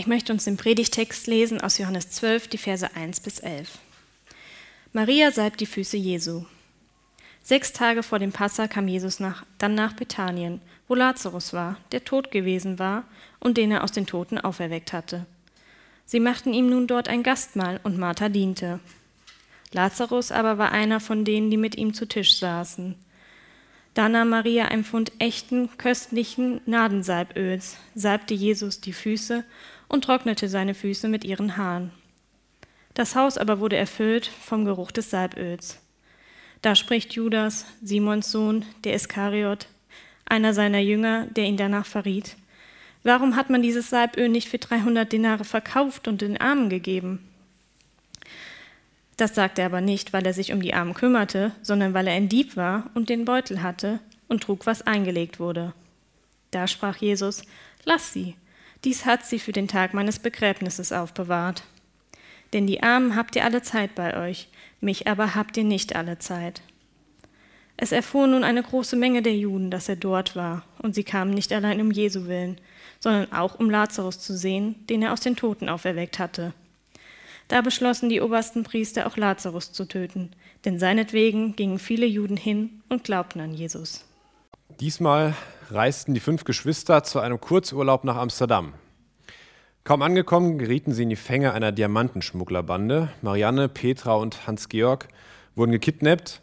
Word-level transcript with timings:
Ich 0.00 0.06
möchte 0.06 0.32
uns 0.32 0.44
den 0.44 0.56
Predigtext 0.56 1.26
lesen 1.26 1.60
aus 1.60 1.76
Johannes 1.76 2.08
12, 2.08 2.48
die 2.48 2.56
Verse 2.56 2.88
1 2.96 3.20
bis 3.20 3.38
11. 3.38 3.80
Maria 4.94 5.30
salbt 5.30 5.60
die 5.60 5.66
Füße 5.66 5.98
Jesu. 5.98 6.46
Sechs 7.42 7.74
Tage 7.74 8.02
vor 8.02 8.18
dem 8.18 8.32
Passa 8.32 8.66
kam 8.66 8.88
Jesus 8.88 9.20
nach, 9.20 9.44
dann 9.58 9.74
nach 9.74 9.92
Bethanien, 9.92 10.62
wo 10.88 10.94
Lazarus 10.94 11.52
war, 11.52 11.76
der 11.92 12.02
tot 12.02 12.30
gewesen 12.30 12.78
war 12.78 13.04
und 13.40 13.58
den 13.58 13.70
er 13.70 13.84
aus 13.84 13.92
den 13.92 14.06
Toten 14.06 14.38
auferweckt 14.38 14.94
hatte. 14.94 15.26
Sie 16.06 16.18
machten 16.18 16.54
ihm 16.54 16.70
nun 16.70 16.86
dort 16.86 17.06
ein 17.06 17.22
Gastmahl 17.22 17.78
und 17.82 17.98
Martha 17.98 18.30
diente. 18.30 18.80
Lazarus 19.70 20.32
aber 20.32 20.56
war 20.56 20.72
einer 20.72 21.00
von 21.00 21.26
denen, 21.26 21.50
die 21.50 21.58
mit 21.58 21.76
ihm 21.76 21.92
zu 21.92 22.08
Tisch 22.08 22.38
saßen. 22.38 22.94
Da 23.92 24.08
nahm 24.08 24.30
Maria 24.30 24.66
ein 24.66 24.84
Pfund 24.84 25.12
echten, 25.18 25.68
köstlichen 25.76 26.62
Nadensalböls, 26.64 27.76
salbte 27.94 28.32
Jesus 28.32 28.80
die 28.80 28.94
Füße 28.94 29.44
und 29.90 30.04
trocknete 30.04 30.48
seine 30.48 30.74
Füße 30.74 31.08
mit 31.08 31.24
ihren 31.24 31.56
Haaren. 31.58 31.90
Das 32.94 33.14
Haus 33.16 33.36
aber 33.36 33.60
wurde 33.60 33.76
erfüllt 33.76 34.26
vom 34.26 34.64
Geruch 34.64 34.92
des 34.92 35.10
Salböls. 35.10 35.80
Da 36.62 36.74
spricht 36.74 37.12
Judas, 37.12 37.66
Simons 37.82 38.30
Sohn, 38.30 38.64
der 38.84 38.94
Iskariot, 38.94 39.66
einer 40.26 40.54
seiner 40.54 40.78
Jünger, 40.78 41.26
der 41.26 41.44
ihn 41.44 41.56
danach 41.56 41.86
verriet. 41.86 42.36
Warum 43.02 43.34
hat 43.34 43.50
man 43.50 43.62
dieses 43.62 43.90
Salböl 43.90 44.28
nicht 44.28 44.48
für 44.48 44.58
300 44.58 45.12
Denare 45.12 45.44
verkauft 45.44 46.06
und 46.06 46.20
den 46.20 46.40
Armen 46.40 46.68
gegeben? 46.68 47.26
Das 49.16 49.34
sagte 49.34 49.62
er 49.62 49.66
aber 49.66 49.80
nicht, 49.80 50.12
weil 50.12 50.24
er 50.24 50.32
sich 50.32 50.52
um 50.52 50.62
die 50.62 50.74
Armen 50.74 50.94
kümmerte, 50.94 51.52
sondern 51.62 51.94
weil 51.94 52.06
er 52.06 52.14
ein 52.14 52.28
Dieb 52.28 52.56
war 52.56 52.90
und 52.94 53.08
den 53.08 53.24
Beutel 53.24 53.62
hatte 53.62 53.98
und 54.28 54.42
trug, 54.42 54.66
was 54.66 54.86
eingelegt 54.86 55.40
wurde. 55.40 55.72
Da 56.52 56.66
sprach 56.68 56.96
Jesus, 56.96 57.42
Lass 57.84 58.12
sie, 58.12 58.36
dies 58.84 59.04
hat 59.04 59.24
sie 59.26 59.38
für 59.38 59.52
den 59.52 59.68
Tag 59.68 59.94
meines 59.94 60.18
Begräbnisses 60.18 60.92
aufbewahrt. 60.92 61.64
Denn 62.52 62.66
die 62.66 62.82
Armen 62.82 63.14
habt 63.14 63.36
ihr 63.36 63.44
alle 63.44 63.62
Zeit 63.62 63.94
bei 63.94 64.16
euch, 64.16 64.48
mich 64.80 65.06
aber 65.06 65.34
habt 65.34 65.56
ihr 65.56 65.64
nicht 65.64 65.94
alle 65.94 66.18
Zeit. 66.18 66.62
Es 67.76 67.92
erfuhr 67.92 68.26
nun 68.26 68.44
eine 68.44 68.62
große 68.62 68.96
Menge 68.96 69.22
der 69.22 69.36
Juden, 69.36 69.70
dass 69.70 69.88
er 69.88 69.96
dort 69.96 70.36
war, 70.36 70.64
und 70.82 70.94
sie 70.94 71.04
kamen 71.04 71.32
nicht 71.32 71.52
allein 71.52 71.80
um 71.80 71.90
Jesu 71.90 72.26
willen, 72.26 72.60
sondern 72.98 73.32
auch 73.32 73.58
um 73.58 73.70
Lazarus 73.70 74.18
zu 74.18 74.36
sehen, 74.36 74.86
den 74.88 75.02
er 75.02 75.12
aus 75.12 75.20
den 75.20 75.36
Toten 75.36 75.68
auferweckt 75.68 76.18
hatte. 76.18 76.52
Da 77.48 77.62
beschlossen 77.62 78.10
die 78.10 78.20
obersten 78.20 78.64
Priester 78.64 79.06
auch 79.06 79.16
Lazarus 79.16 79.72
zu 79.72 79.86
töten, 79.86 80.30
denn 80.64 80.78
seinetwegen 80.78 81.56
gingen 81.56 81.78
viele 81.78 82.06
Juden 82.06 82.36
hin 82.36 82.82
und 82.88 83.02
glaubten 83.04 83.40
an 83.40 83.54
Jesus. 83.54 84.04
Diesmal 84.78 85.34
reisten 85.72 86.14
die 86.14 86.20
fünf 86.20 86.44
Geschwister 86.44 87.02
zu 87.02 87.20
einem 87.20 87.40
Kurzurlaub 87.40 88.04
nach 88.04 88.16
Amsterdam. 88.16 88.74
Kaum 89.84 90.02
angekommen, 90.02 90.58
gerieten 90.58 90.92
sie 90.92 91.04
in 91.04 91.08
die 91.08 91.16
Fänge 91.16 91.52
einer 91.52 91.72
Diamantenschmugglerbande. 91.72 93.08
Marianne, 93.22 93.68
Petra 93.68 94.14
und 94.14 94.46
Hans-Georg 94.46 95.08
wurden 95.54 95.72
gekidnappt. 95.72 96.42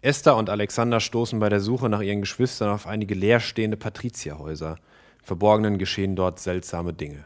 Esther 0.00 0.36
und 0.36 0.50
Alexander 0.50 1.00
stoßen 1.00 1.40
bei 1.40 1.48
der 1.48 1.60
Suche 1.60 1.88
nach 1.88 2.02
ihren 2.02 2.20
Geschwistern 2.20 2.70
auf 2.70 2.86
einige 2.86 3.14
leerstehende 3.14 3.76
Patrizierhäuser. 3.76 4.76
Verborgenen 5.22 5.78
geschehen 5.78 6.14
dort 6.14 6.38
seltsame 6.38 6.92
Dinge. 6.92 7.24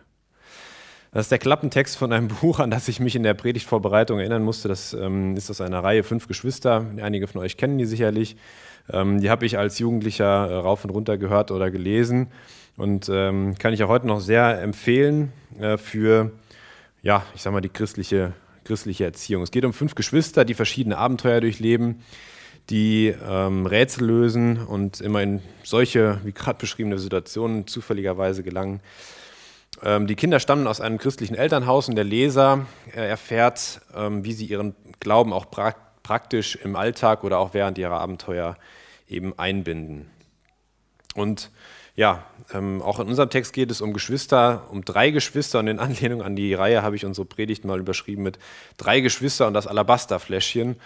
Das 1.15 1.27
ist 1.27 1.31
der 1.31 1.39
Klappentext 1.39 1.99
von 1.99 2.11
einem 2.11 2.29
Buch, 2.41 2.59
an 2.59 2.71
das 2.71 2.89
ich 2.89 2.99
mich 2.99 3.15
in 3.15 3.23
der 3.23 3.35
Predigtvorbereitung 3.35 4.19
erinnern 4.19 4.43
musste. 4.43 4.69
Das 4.69 4.95
ähm, 4.95 5.37
ist 5.37 5.51
aus 5.51 5.61
einer 5.61 5.85
Reihe 5.85 6.05
Fünf 6.05 6.27
Geschwister. 6.27 6.87
Einige 7.03 7.27
von 7.27 7.43
euch 7.43 7.59
kennen 7.59 7.77
die 7.77 7.85
sicherlich. 7.85 8.37
Ähm, 8.91 9.21
die 9.21 9.29
habe 9.29 9.45
ich 9.45 9.59
als 9.59 9.79
Jugendlicher 9.79 10.49
äh, 10.49 10.55
rauf 10.55 10.85
und 10.85 10.91
runter 10.91 11.19
gehört 11.19 11.51
oder 11.51 11.71
gelesen 11.71 12.29
und 12.79 13.11
ähm, 13.13 13.57
kann 13.59 13.75
ich 13.75 13.85
auch 13.85 13.91
heute 13.91 14.07
noch 14.07 14.21
sehr 14.21 14.61
empfehlen 14.63 15.33
äh, 15.61 15.77
für, 15.77 16.33
ja, 17.03 17.25
ich 17.35 17.43
sag 17.43 17.53
mal, 17.53 17.61
die 17.61 17.69
christliche, 17.69 18.33
christliche 18.65 19.05
Erziehung. 19.05 19.43
Es 19.43 19.51
geht 19.51 19.67
um 19.67 19.75
fünf 19.75 19.95
Geschwister, 19.95 20.47
die 20.47 20.55
verschiedene 20.55 20.97
Abenteuer 20.97 21.43
durchleben, 21.43 22.01
die 22.71 23.15
ähm, 23.29 23.67
Rätsel 23.67 24.07
lösen 24.07 24.65
und 24.65 25.03
immer 25.03 25.23
in 25.23 25.43
solche, 25.63 26.21
wie 26.25 26.33
gerade 26.33 26.59
beschriebene 26.59 26.99
Situationen 26.99 27.67
zufälligerweise 27.67 28.43
gelangen. 28.43 28.81
Ähm, 29.85 30.07
die 30.07 30.15
Kinder 30.15 30.39
stammen 30.41 30.67
aus 30.67 30.81
einem 30.81 30.99
christlichen 30.99 31.35
Elternhaus 31.35 31.89
und 31.89 31.97
der 31.97 32.05
Leser 32.05 32.67
äh, 32.95 33.09
erfährt, 33.09 33.81
ähm, 33.95 34.25
wie 34.25 34.33
sie 34.33 34.47
ihren 34.47 34.75
Glauben 35.01 35.33
auch 35.33 35.51
pra 35.51 35.75
praktisch 36.03 36.57
im 36.57 36.75
Alltag 36.75 37.23
oder 37.23 37.39
auch 37.39 37.55
während 37.55 37.79
ihrer 37.79 38.01
Abenteuer 38.01 38.57
eben 39.09 39.39
einbinden. 39.39 40.11
Und 41.15 41.53
ja, 41.95 42.25
ähm, 42.53 42.83
auch 42.83 42.99
in 42.99 43.07
unserem 43.07 43.31
Text 43.31 43.53
geht 43.53 43.71
es 43.71 43.81
um 43.81 43.93
Geschwister, 43.93 44.67
um 44.71 44.85
drei 44.85 45.11
Geschwister 45.11 45.61
und 45.61 45.69
in 45.69 45.79
Anlehnung 45.79 46.23
an 46.23 46.35
die 46.35 46.55
Reihe 46.55 46.83
habe 46.83 46.97
ich 46.97 47.05
unsere 47.05 47.25
Predigt 47.25 47.65
mal 47.65 47.79
überschrieben 47.79 48.25
mit 48.25 48.39
drei 48.79 49.01
Geschwister 49.01 49.47
und 49.47 49.55
das 49.55 49.69
Alabasterfläschchen. 49.69 50.77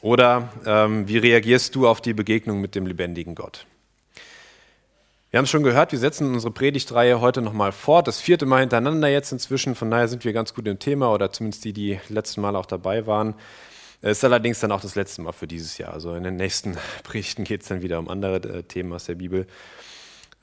Oder 0.00 0.48
ähm, 0.64 1.08
wie 1.08 1.18
reagierst 1.18 1.74
du 1.74 1.88
auf 1.88 2.00
die 2.00 2.14
Begegnung 2.14 2.60
mit 2.60 2.74
dem 2.74 2.86
lebendigen 2.86 3.34
Gott? 3.34 3.66
Wir 5.34 5.38
haben 5.38 5.46
es 5.46 5.50
schon 5.50 5.64
gehört, 5.64 5.90
wir 5.90 5.98
setzen 5.98 6.32
unsere 6.32 6.52
Predigtreihe 6.52 7.20
heute 7.20 7.42
nochmal 7.42 7.72
fort. 7.72 8.06
Das 8.06 8.20
vierte 8.20 8.46
Mal 8.46 8.60
hintereinander 8.60 9.08
jetzt 9.08 9.32
inzwischen, 9.32 9.74
von 9.74 9.90
daher 9.90 10.06
sind 10.06 10.24
wir 10.24 10.32
ganz 10.32 10.54
gut 10.54 10.68
im 10.68 10.78
Thema 10.78 11.12
oder 11.12 11.32
zumindest 11.32 11.64
die, 11.64 11.72
die 11.72 11.98
letzten 12.08 12.40
Mal 12.40 12.54
auch 12.54 12.66
dabei 12.66 13.08
waren. 13.08 13.34
Es 14.00 14.18
ist 14.18 14.24
allerdings 14.24 14.60
dann 14.60 14.70
auch 14.70 14.80
das 14.80 14.94
letzte 14.94 15.22
Mal 15.22 15.32
für 15.32 15.48
dieses 15.48 15.76
Jahr. 15.76 15.92
Also 15.92 16.14
in 16.14 16.22
den 16.22 16.36
nächsten 16.36 16.76
Predigten 17.02 17.42
geht 17.42 17.62
es 17.62 17.66
dann 17.66 17.82
wieder 17.82 17.98
um 17.98 18.08
andere 18.08 18.36
äh, 18.36 18.62
Themen 18.62 18.92
aus 18.92 19.06
der 19.06 19.16
Bibel. 19.16 19.48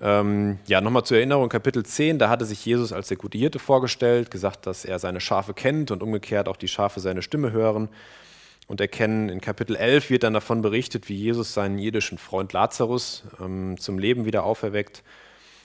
Ähm, 0.01 0.59
ja, 0.67 0.81
nochmal 0.81 1.05
zur 1.05 1.15
Erinnerung, 1.15 1.47
Kapitel 1.47 1.85
10, 1.85 2.19
da 2.19 2.27
hatte 2.27 2.43
sich 2.43 2.65
Jesus 2.65 2.91
als 2.91 3.07
der 3.07 3.15
gute 3.15 3.37
Hirte 3.37 3.59
vorgestellt, 3.59 4.29
gesagt, 4.29 4.67
dass 4.67 4.83
er 4.83 4.99
seine 4.99 5.21
Schafe 5.21 5.53
kennt 5.53 5.91
und 5.91 6.03
umgekehrt 6.03 6.49
auch 6.49 6.57
die 6.57 6.67
Schafe 6.67 6.99
seine 6.99 7.21
Stimme 7.21 7.53
hören 7.53 7.87
und 8.67 8.81
erkennen. 8.81 9.29
In 9.29 9.41
Kapitel 9.41 9.75
11 9.75 10.09
wird 10.09 10.23
dann 10.23 10.33
davon 10.33 10.61
berichtet, 10.61 11.09
wie 11.09 11.15
Jesus 11.15 11.53
seinen 11.53 11.77
jüdischen 11.77 12.17
Freund 12.17 12.53
Lazarus 12.53 13.23
ähm, 13.39 13.77
zum 13.79 13.99
Leben 13.99 14.25
wieder 14.25 14.43
auferweckt. 14.43 15.03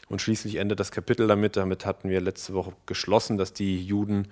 Und 0.08 0.22
schließlich 0.22 0.56
endet 0.56 0.80
das 0.80 0.92
Kapitel 0.92 1.26
damit. 1.26 1.56
Damit 1.56 1.84
hatten 1.84 2.08
wir 2.08 2.20
letzte 2.20 2.54
Woche 2.54 2.72
geschlossen, 2.86 3.38
dass 3.38 3.52
die 3.52 3.84
Juden 3.84 4.28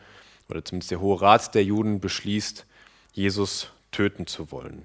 oder 0.48 0.64
zumindest 0.64 0.90
der 0.90 1.00
Hohe 1.00 1.20
Rat 1.20 1.54
der 1.54 1.64
Juden 1.64 2.00
beschließt, 2.00 2.66
Jesus 3.12 3.70
töten 3.90 4.26
zu 4.26 4.50
wollen. 4.50 4.84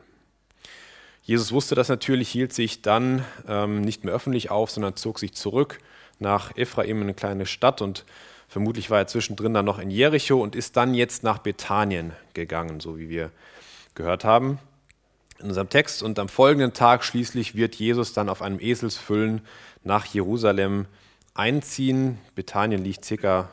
Jesus 1.23 1.51
wusste 1.51 1.75
das 1.75 1.89
natürlich, 1.89 2.29
hielt 2.29 2.53
sich 2.53 2.81
dann 2.81 3.23
ähm, 3.47 3.81
nicht 3.81 4.03
mehr 4.03 4.13
öffentlich 4.13 4.49
auf, 4.49 4.71
sondern 4.71 4.95
zog 4.95 5.19
sich 5.19 5.33
zurück 5.33 5.79
nach 6.17 6.55
Ephraim, 6.57 6.97
in 6.97 7.03
eine 7.03 7.13
kleine 7.13 7.45
Stadt 7.45 7.81
und 7.81 8.05
vermutlich 8.47 8.89
war 8.89 8.99
er 8.99 9.07
zwischendrin 9.07 9.53
dann 9.53 9.65
noch 9.65 9.79
in 9.79 9.91
Jericho 9.91 10.41
und 10.41 10.55
ist 10.55 10.75
dann 10.75 10.93
jetzt 10.93 11.23
nach 11.23 11.37
Bethanien 11.37 12.13
gegangen, 12.33 12.79
so 12.79 12.97
wie 12.97 13.09
wir 13.09 13.31
gehört 13.99 14.23
haben 14.23 14.59
in 15.39 15.49
unserem 15.49 15.69
Text. 15.69 16.01
Und 16.01 16.17
am 16.19 16.29
folgenden 16.29 16.73
Tag 16.73 17.03
schließlich 17.03 17.53
wird 17.53 17.75
Jesus 17.75 18.13
dann 18.13 18.29
auf 18.29 18.41
einem 18.41 18.59
Eselsfüllen 18.59 19.41
nach 19.83 20.05
Jerusalem 20.05 20.85
einziehen. 21.33 22.17
Bethanien 22.33 22.81
liegt 22.81 23.03
circa 23.03 23.49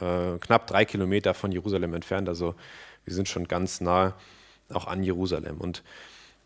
äh, 0.00 0.38
knapp 0.38 0.68
drei 0.68 0.84
Kilometer 0.84 1.34
von 1.34 1.50
Jerusalem 1.50 1.94
entfernt, 1.94 2.28
also 2.28 2.54
wir 3.04 3.14
sind 3.14 3.28
schon 3.28 3.48
ganz 3.48 3.80
nah 3.80 4.14
auch 4.72 4.86
an 4.86 5.02
Jerusalem. 5.02 5.58
Und 5.58 5.82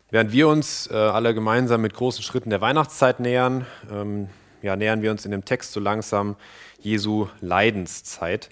Während 0.09 0.31
wir 0.31 0.47
uns 0.47 0.85
äh, 0.91 0.93
alle 0.93 1.33
gemeinsam 1.33 1.81
mit 1.81 1.95
großen 1.95 2.23
Schritten 2.23 2.51
der 2.51 2.61
Weihnachtszeit 2.61 3.19
nähern, 3.19 3.65
ähm, 3.91 4.29
ja, 4.61 4.75
nähern 4.75 5.01
wir 5.01 5.09
uns 5.09 5.25
in 5.25 5.31
dem 5.31 5.43
Text 5.43 5.71
so 5.71 5.79
langsam 5.79 6.35
Jesu 6.79 7.29
Leidenszeit. 7.41 8.49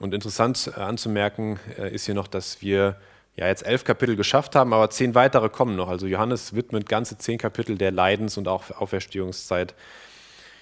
Und 0.00 0.14
interessant 0.14 0.72
äh, 0.74 0.80
anzumerken 0.80 1.60
äh, 1.78 1.94
ist 1.94 2.06
hier 2.06 2.14
noch, 2.14 2.26
dass 2.26 2.62
wir 2.62 2.96
ja 3.38 3.46
jetzt 3.46 3.64
elf 3.64 3.84
Kapitel 3.84 4.16
geschafft 4.16 4.56
haben, 4.56 4.72
aber 4.72 4.90
zehn 4.90 5.14
weitere 5.14 5.48
kommen 5.48 5.76
noch. 5.76 5.88
Also 5.88 6.06
Johannes 6.06 6.56
widmet 6.56 6.88
ganze 6.88 7.18
zehn 7.18 7.38
Kapitel 7.38 7.78
der 7.78 7.92
Leidens- 7.92 8.36
und 8.36 8.48
auch 8.48 8.68
Auferstehungszeit 8.72 9.74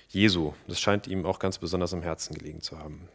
Jesu. 0.08 0.52
Das 0.68 0.78
scheint 0.78 1.06
ihm 1.06 1.24
auch 1.24 1.38
ganz 1.38 1.56
besonders 1.56 1.94
am 1.94 2.02
Herzen 2.02 2.36
gelegen 2.36 2.60
zu 2.60 2.78
haben. 2.78 3.08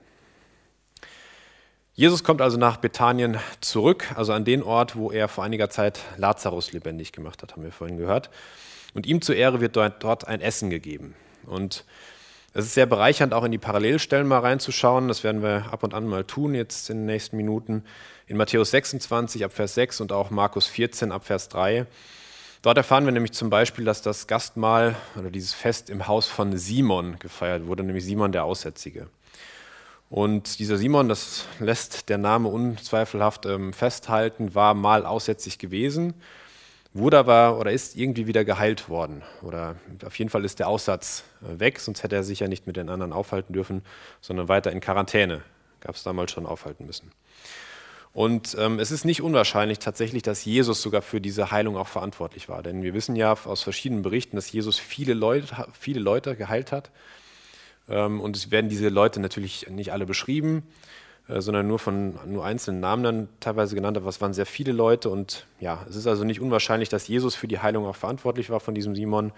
Jesus 1.93 2.23
kommt 2.23 2.41
also 2.41 2.57
nach 2.57 2.77
Bethanien 2.77 3.37
zurück, 3.59 4.11
also 4.15 4.33
an 4.33 4.45
den 4.45 4.63
Ort, 4.63 4.95
wo 4.95 5.11
er 5.11 5.27
vor 5.27 5.43
einiger 5.43 5.69
Zeit 5.69 5.99
Lazarus 6.17 6.71
lebendig 6.71 7.11
gemacht 7.11 7.43
hat, 7.43 7.51
haben 7.51 7.63
wir 7.63 7.71
vorhin 7.71 7.97
gehört. 7.97 8.31
Und 8.95 9.05
ihm 9.05 9.21
zur 9.21 9.35
Ehre 9.35 9.61
wird 9.61 9.75
dort 9.75 10.27
ein 10.27 10.41
Essen 10.41 10.71
gegeben. 10.71 11.13
Und 11.45 11.85
es 12.53 12.65
ist 12.65 12.73
sehr 12.73 12.87
bereichernd, 12.87 13.33
auch 13.33 13.43
in 13.43 13.51
die 13.51 13.57
Parallelstellen 13.57 14.27
mal 14.27 14.39
reinzuschauen. 14.39 15.07
Das 15.07 15.23
werden 15.23 15.43
wir 15.43 15.71
ab 15.71 15.83
und 15.83 15.93
an 15.93 16.07
mal 16.07 16.23
tun, 16.23 16.55
jetzt 16.55 16.89
in 16.89 16.97
den 16.97 17.05
nächsten 17.05 17.37
Minuten. 17.37 17.83
In 18.31 18.37
Matthäus 18.37 18.71
26 18.71 19.43
ab 19.43 19.51
Vers 19.51 19.73
6 19.73 19.99
und 19.99 20.13
auch 20.13 20.29
Markus 20.29 20.65
14 20.65 21.11
ab 21.11 21.25
Vers 21.25 21.49
3. 21.49 21.85
Dort 22.61 22.77
erfahren 22.77 23.03
wir 23.03 23.11
nämlich 23.11 23.33
zum 23.33 23.49
Beispiel, 23.49 23.83
dass 23.83 24.01
das 24.01 24.25
Gastmahl 24.25 24.95
oder 25.19 25.29
dieses 25.29 25.53
Fest 25.53 25.89
im 25.89 26.07
Haus 26.07 26.27
von 26.27 26.55
Simon 26.55 27.19
gefeiert 27.19 27.67
wurde, 27.67 27.83
nämlich 27.83 28.05
Simon 28.05 28.31
der 28.31 28.45
Aussätzige. 28.45 29.07
Und 30.09 30.59
dieser 30.59 30.77
Simon, 30.77 31.09
das 31.09 31.43
lässt 31.59 32.07
der 32.07 32.17
Name 32.17 32.47
unzweifelhaft 32.47 33.47
ähm, 33.47 33.73
festhalten, 33.73 34.55
war 34.55 34.75
mal 34.75 35.05
aussätzig 35.05 35.59
gewesen. 35.59 36.13
wurde 36.93 37.19
aber 37.19 37.59
oder 37.59 37.73
ist 37.73 37.97
irgendwie 37.97 38.27
wieder 38.27 38.45
geheilt 38.45 38.87
worden. 38.87 39.23
Oder 39.41 39.75
auf 40.05 40.17
jeden 40.17 40.29
Fall 40.29 40.45
ist 40.45 40.59
der 40.59 40.69
Aussatz 40.69 41.25
äh, 41.41 41.59
weg, 41.59 41.81
sonst 41.81 42.01
hätte 42.01 42.15
er 42.15 42.23
sich 42.23 42.39
ja 42.39 42.47
nicht 42.47 42.65
mit 42.65 42.77
den 42.77 42.87
anderen 42.87 43.11
aufhalten 43.11 43.51
dürfen, 43.51 43.81
sondern 44.21 44.47
weiter 44.47 44.71
in 44.71 44.79
Quarantäne. 44.79 45.41
Gab 45.81 45.95
es 45.95 46.03
damals 46.03 46.31
schon 46.31 46.45
aufhalten 46.45 46.85
müssen. 46.85 47.11
Und 48.13 48.57
ähm, 48.59 48.79
es 48.79 48.91
ist 48.91 49.05
nicht 49.05 49.21
unwahrscheinlich 49.21 49.79
tatsächlich, 49.79 50.21
dass 50.21 50.43
Jesus 50.43 50.81
sogar 50.81 51.01
für 51.01 51.21
diese 51.21 51.51
Heilung 51.51 51.77
auch 51.77 51.87
verantwortlich 51.87 52.49
war. 52.49 52.61
Denn 52.61 52.83
wir 52.83 52.93
wissen 52.93 53.15
ja 53.15 53.31
aus 53.31 53.61
verschiedenen 53.61 54.01
Berichten, 54.01 54.35
dass 54.35 54.51
Jesus 54.51 54.77
viele 54.77 55.13
Leute, 55.13 55.67
viele 55.71 56.01
Leute 56.01 56.35
geheilt 56.35 56.71
hat. 56.71 56.91
Ähm, 57.87 58.19
und 58.19 58.35
es 58.35 58.51
werden 58.51 58.69
diese 58.69 58.89
Leute 58.89 59.19
natürlich 59.19 59.67
nicht 59.69 59.93
alle 59.93 60.05
beschrieben. 60.05 60.63
Äh, 61.31 61.41
sondern 61.41 61.67
nur 61.67 61.79
von 61.79 62.19
nur 62.25 62.45
einzelnen 62.45 62.79
Namen 62.79 63.03
dann 63.03 63.29
teilweise 63.39 63.75
genannt, 63.75 63.97
aber 63.97 64.09
es 64.09 64.21
waren 64.21 64.33
sehr 64.33 64.45
viele 64.45 64.71
Leute 64.71 65.09
und 65.09 65.45
ja, 65.59 65.85
es 65.89 65.95
ist 65.95 66.07
also 66.07 66.23
nicht 66.23 66.41
unwahrscheinlich, 66.41 66.89
dass 66.89 67.07
Jesus 67.07 67.35
für 67.35 67.47
die 67.47 67.59
Heilung 67.59 67.85
auch 67.85 67.95
verantwortlich 67.95 68.49
war 68.49 68.59
von 68.59 68.75
diesem 68.75 68.95
Simon 68.95 69.31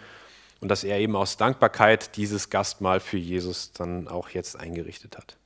und 0.62 0.70
dass 0.70 0.84
er 0.84 0.98
eben 1.00 1.16
aus 1.16 1.38
Dankbarkeit 1.38 2.16
dieses 2.16 2.50
Gastmahl 2.50 3.00
für 3.00 3.18
Jesus 3.18 3.74
dann 3.74 4.08
auch 4.08 4.30
jetzt 4.30 4.60
eingerichtet 4.60 5.18
hat. 5.18 5.38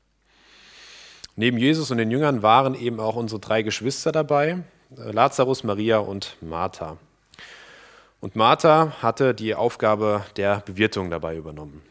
Neben 1.38 1.58
Jesus 1.58 1.90
und 1.90 1.98
den 1.98 2.12
Jüngern 2.12 2.44
waren 2.44 2.76
eben 2.76 3.00
auch 3.00 3.16
unsere 3.16 3.40
drei 3.40 3.62
Geschwister 3.62 4.12
dabei, 4.12 4.64
äh, 4.98 5.12
Lazarus, 5.12 5.64
Maria 5.64 6.00
und 6.00 6.36
Martha. 6.42 6.98
Und 8.20 8.36
Martha 8.36 8.92
hatte 9.02 9.34
die 9.34 9.56
Aufgabe 9.56 10.26
der 10.36 10.64
Bewirtung 10.66 11.10
dabei 11.10 11.38
übernommen 11.38 11.82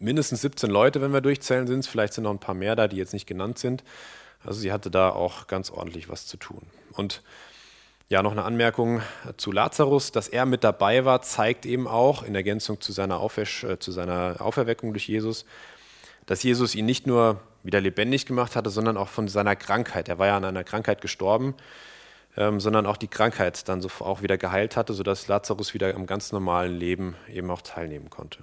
mindestens 0.00 0.42
17 0.42 0.70
Leute, 0.70 1.00
wenn 1.00 1.12
wir 1.12 1.20
durchzählen 1.20 1.66
sind 1.66 1.86
Vielleicht 1.86 2.14
sind 2.14 2.24
noch 2.24 2.30
ein 2.30 2.38
paar 2.38 2.54
mehr 2.54 2.76
da, 2.76 2.88
die 2.88 2.96
jetzt 2.96 3.12
nicht 3.12 3.26
genannt 3.26 3.58
sind. 3.58 3.84
Also 4.44 4.60
sie 4.60 4.72
hatte 4.72 4.90
da 4.90 5.10
auch 5.10 5.46
ganz 5.46 5.70
ordentlich 5.70 6.08
was 6.08 6.26
zu 6.26 6.36
tun. 6.36 6.62
Und 6.92 7.22
ja, 8.08 8.22
noch 8.22 8.32
eine 8.32 8.44
Anmerkung 8.44 9.02
zu 9.36 9.50
Lazarus, 9.50 10.12
dass 10.12 10.28
er 10.28 10.46
mit 10.46 10.62
dabei 10.62 11.04
war, 11.04 11.22
zeigt 11.22 11.66
eben 11.66 11.88
auch 11.88 12.22
in 12.22 12.36
Ergänzung 12.36 12.80
zu 12.80 12.92
seiner, 12.92 13.18
Aufersch 13.18 13.64
äh, 13.64 13.78
zu 13.80 13.90
seiner 13.90 14.36
Auferweckung 14.38 14.92
durch 14.92 15.08
Jesus, 15.08 15.44
dass 16.26 16.42
Jesus 16.42 16.74
ihn 16.74 16.86
nicht 16.86 17.06
nur 17.06 17.40
wieder 17.66 17.80
lebendig 17.80 18.26
gemacht 18.26 18.56
hatte, 18.56 18.70
sondern 18.70 18.96
auch 18.96 19.08
von 19.08 19.28
seiner 19.28 19.56
Krankheit. 19.56 20.08
Er 20.08 20.18
war 20.18 20.28
ja 20.28 20.36
an 20.36 20.44
einer 20.44 20.64
Krankheit 20.64 21.00
gestorben, 21.00 21.54
ähm, 22.36 22.60
sondern 22.60 22.86
auch 22.86 22.96
die 22.96 23.08
Krankheit 23.08 23.68
dann 23.68 23.82
so 23.82 23.88
auch 24.00 24.22
wieder 24.22 24.38
geheilt 24.38 24.76
hatte, 24.76 24.94
sodass 24.94 25.28
Lazarus 25.28 25.74
wieder 25.74 25.94
am 25.94 26.06
ganz 26.06 26.32
normalen 26.32 26.76
Leben 26.76 27.16
eben 27.28 27.50
auch 27.50 27.62
teilnehmen 27.62 28.08
konnte. 28.08 28.38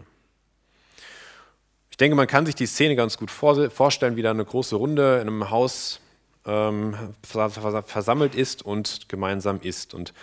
Ich 1.90 1.98
denke, 1.98 2.16
man 2.16 2.28
kann 2.28 2.46
sich 2.46 2.56
die 2.56 2.66
Szene 2.66 2.96
ganz 2.96 3.18
gut 3.18 3.30
vorstellen, 3.30 4.16
wie 4.16 4.24
da 4.24 4.32
eine 4.32 4.46
große 4.46 4.76
Runde 4.76 5.20
in 5.22 5.28
einem 5.28 5.52
Haus 5.52 6.00
ähm, 6.46 6.96
versammelt 7.22 8.36
ist 8.36 8.64
und 8.64 9.08
gemeinsam 9.10 9.62
isst. 9.62 9.94
Und 9.94 10.14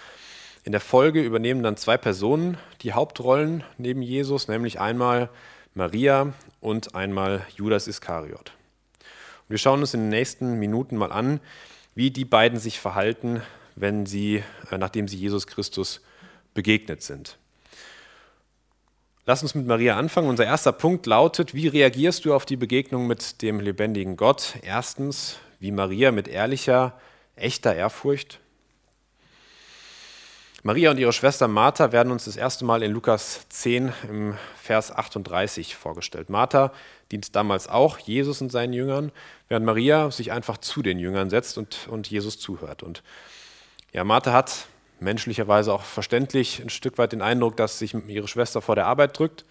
in 0.65 0.73
der 0.73 0.81
Folge 0.81 1.23
übernehmen 1.23 1.63
dann 1.63 1.77
zwei 1.77 1.97
Personen 1.97 2.59
die 2.83 2.93
Hauptrollen 2.93 3.65
neben 3.79 4.03
Jesus, 4.03 4.49
nämlich 4.49 4.81
einmal 4.81 5.31
Maria 5.75 6.33
und 6.61 6.95
einmal 6.95 7.47
Judas 7.57 7.87
Iskariot. 7.87 8.53
Wir 9.51 9.59
schauen 9.59 9.81
uns 9.81 9.95
in 9.95 10.03
den 10.03 10.11
nächsten 10.11 10.61
Minuten 10.61 10.97
mal 10.97 11.11
an, 11.11 11.41
wie 11.97 12.13
die 12.13 12.25
beiden 12.25 12.61
sich 12.61 12.79
verhalten, 12.79 13.43
wenn 13.75 14.07
sie, 14.07 14.45
äh, 14.71 14.79
nachdem 14.79 15.09
sie 15.09 15.17
Jesus 15.17 15.49
Christus 15.49 16.03
begegnet 16.55 17.03
sind. 17.03 17.37
Lass 19.27 19.43
uns 19.43 19.57
mit 19.57 19.67
Maria 19.67 19.97
anfangen. 19.97 20.29
Unser 20.29 20.45
erster 20.45 20.71
Punkt 20.71 21.05
lautet, 21.07 21.53
wie 21.53 21.67
reagierst 21.67 22.25
du 22.25 22.33
auf 22.33 22.47
die 22.47 22.57
Begegnung 22.57 23.09
mit 23.09 23.43
dem 23.43 23.59
lebendigen 23.59 24.17
Gott? 24.17 24.55
Erstens, 24.63 25.41
wie 25.59 25.73
Maria 25.73 26.13
mit 26.13 26.29
ehrlicher, 26.29 26.97
echter 27.35 27.75
Ehrfurcht. 27.75 28.39
Maria 30.63 30.93
und 30.93 30.99
ihre 30.99 31.13
Schwester 31.13 31.49
Martha 31.49 31.91
werden 31.91 32.13
uns 32.13 32.27
das 32.27 32.37
erste 32.37 32.65
Mal 32.65 32.85
in 32.85 32.93
Lukas 32.93 33.49
10 33.49 33.93
im 34.09 34.37
Vers 34.63 34.93
38 34.93 35.75
vorgestellt. 35.75 36.31
Martha 36.31 36.71
dient 37.13 37.35
damals 37.35 37.69
auch 37.69 37.99
Jesus 37.99 38.41
und 38.41 38.51
seinen 38.53 38.73
Jüngern, 38.73 39.13
während 39.49 39.67
Maria 39.67 40.11
sich 40.11 40.33
einfach 40.33 40.59
zu 40.59 40.83
den 40.83 40.99
Jüngern 40.99 41.31
setzt 41.31 41.59
und, 41.59 41.89
und 41.89 42.09
Jesus 42.09 42.39
zuhört. 42.39 42.83
Und 42.83 43.03
ja, 43.93 44.05
Martha 44.05 44.33
hat 44.33 44.67
menschlicherweise 45.01 45.73
auch 45.73 45.83
verständlich 45.83 46.61
ein 46.61 46.71
Stück 46.71 46.99
weit 46.99 47.13
den 47.13 47.23
Eindruck, 47.23 47.57
dass 47.57 47.79
sich 47.79 47.95
ihre 47.95 48.29
Schwester 48.29 48.61
vor 48.61 48.75
der 48.75 48.87
Arbeit 48.87 49.19
drückt 49.19 49.45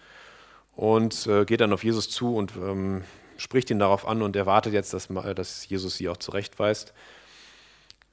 und 0.74 1.26
äh, 1.26 1.44
geht 1.44 1.60
dann 1.60 1.72
auf 1.72 1.84
Jesus 1.84 2.08
zu 2.08 2.34
und 2.36 2.52
ähm, 2.56 3.04
spricht 3.36 3.70
ihn 3.70 3.78
darauf 3.78 4.06
an 4.06 4.22
und 4.22 4.36
erwartet 4.36 4.72
jetzt, 4.72 4.94
dass, 4.94 5.08
dass 5.34 5.68
Jesus 5.68 5.96
sie 5.96 6.08
auch 6.08 6.16
zurechtweist. 6.16 6.94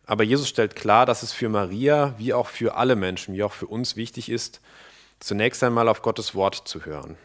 Aber 0.05 0.23
Jesus 0.23 0.47
stellt 0.47 0.75
klar, 0.75 1.05
dass 1.05 1.21
es 1.21 1.33
für 1.33 1.49
Maria 1.49 2.15
wie 2.17 2.33
auch 2.33 2.47
für 2.47 2.75
alle 2.75 2.95
Menschen, 2.95 3.35
wie 3.35 3.43
auch 3.43 3.53
für 3.53 3.67
uns 3.67 3.95
wichtig 3.95 4.29
ist, 4.29 4.61
zunächst 5.19 5.63
einmal 5.63 5.89
auf 5.89 6.01
Gottes 6.01 6.33
Wort 6.33 6.55
zu 6.67 6.85
hören. 6.85 7.17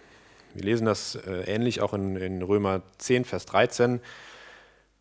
Wir 0.55 0.65
lesen 0.65 0.85
das 0.85 1.15
äh, 1.15 1.45
ähnlich 1.47 1.81
auch 1.81 1.95
in, 1.95 2.17
in 2.17 2.43
Römer 2.43 2.83
10, 2.99 3.25
Vers 3.25 3.47
13. 3.47 4.01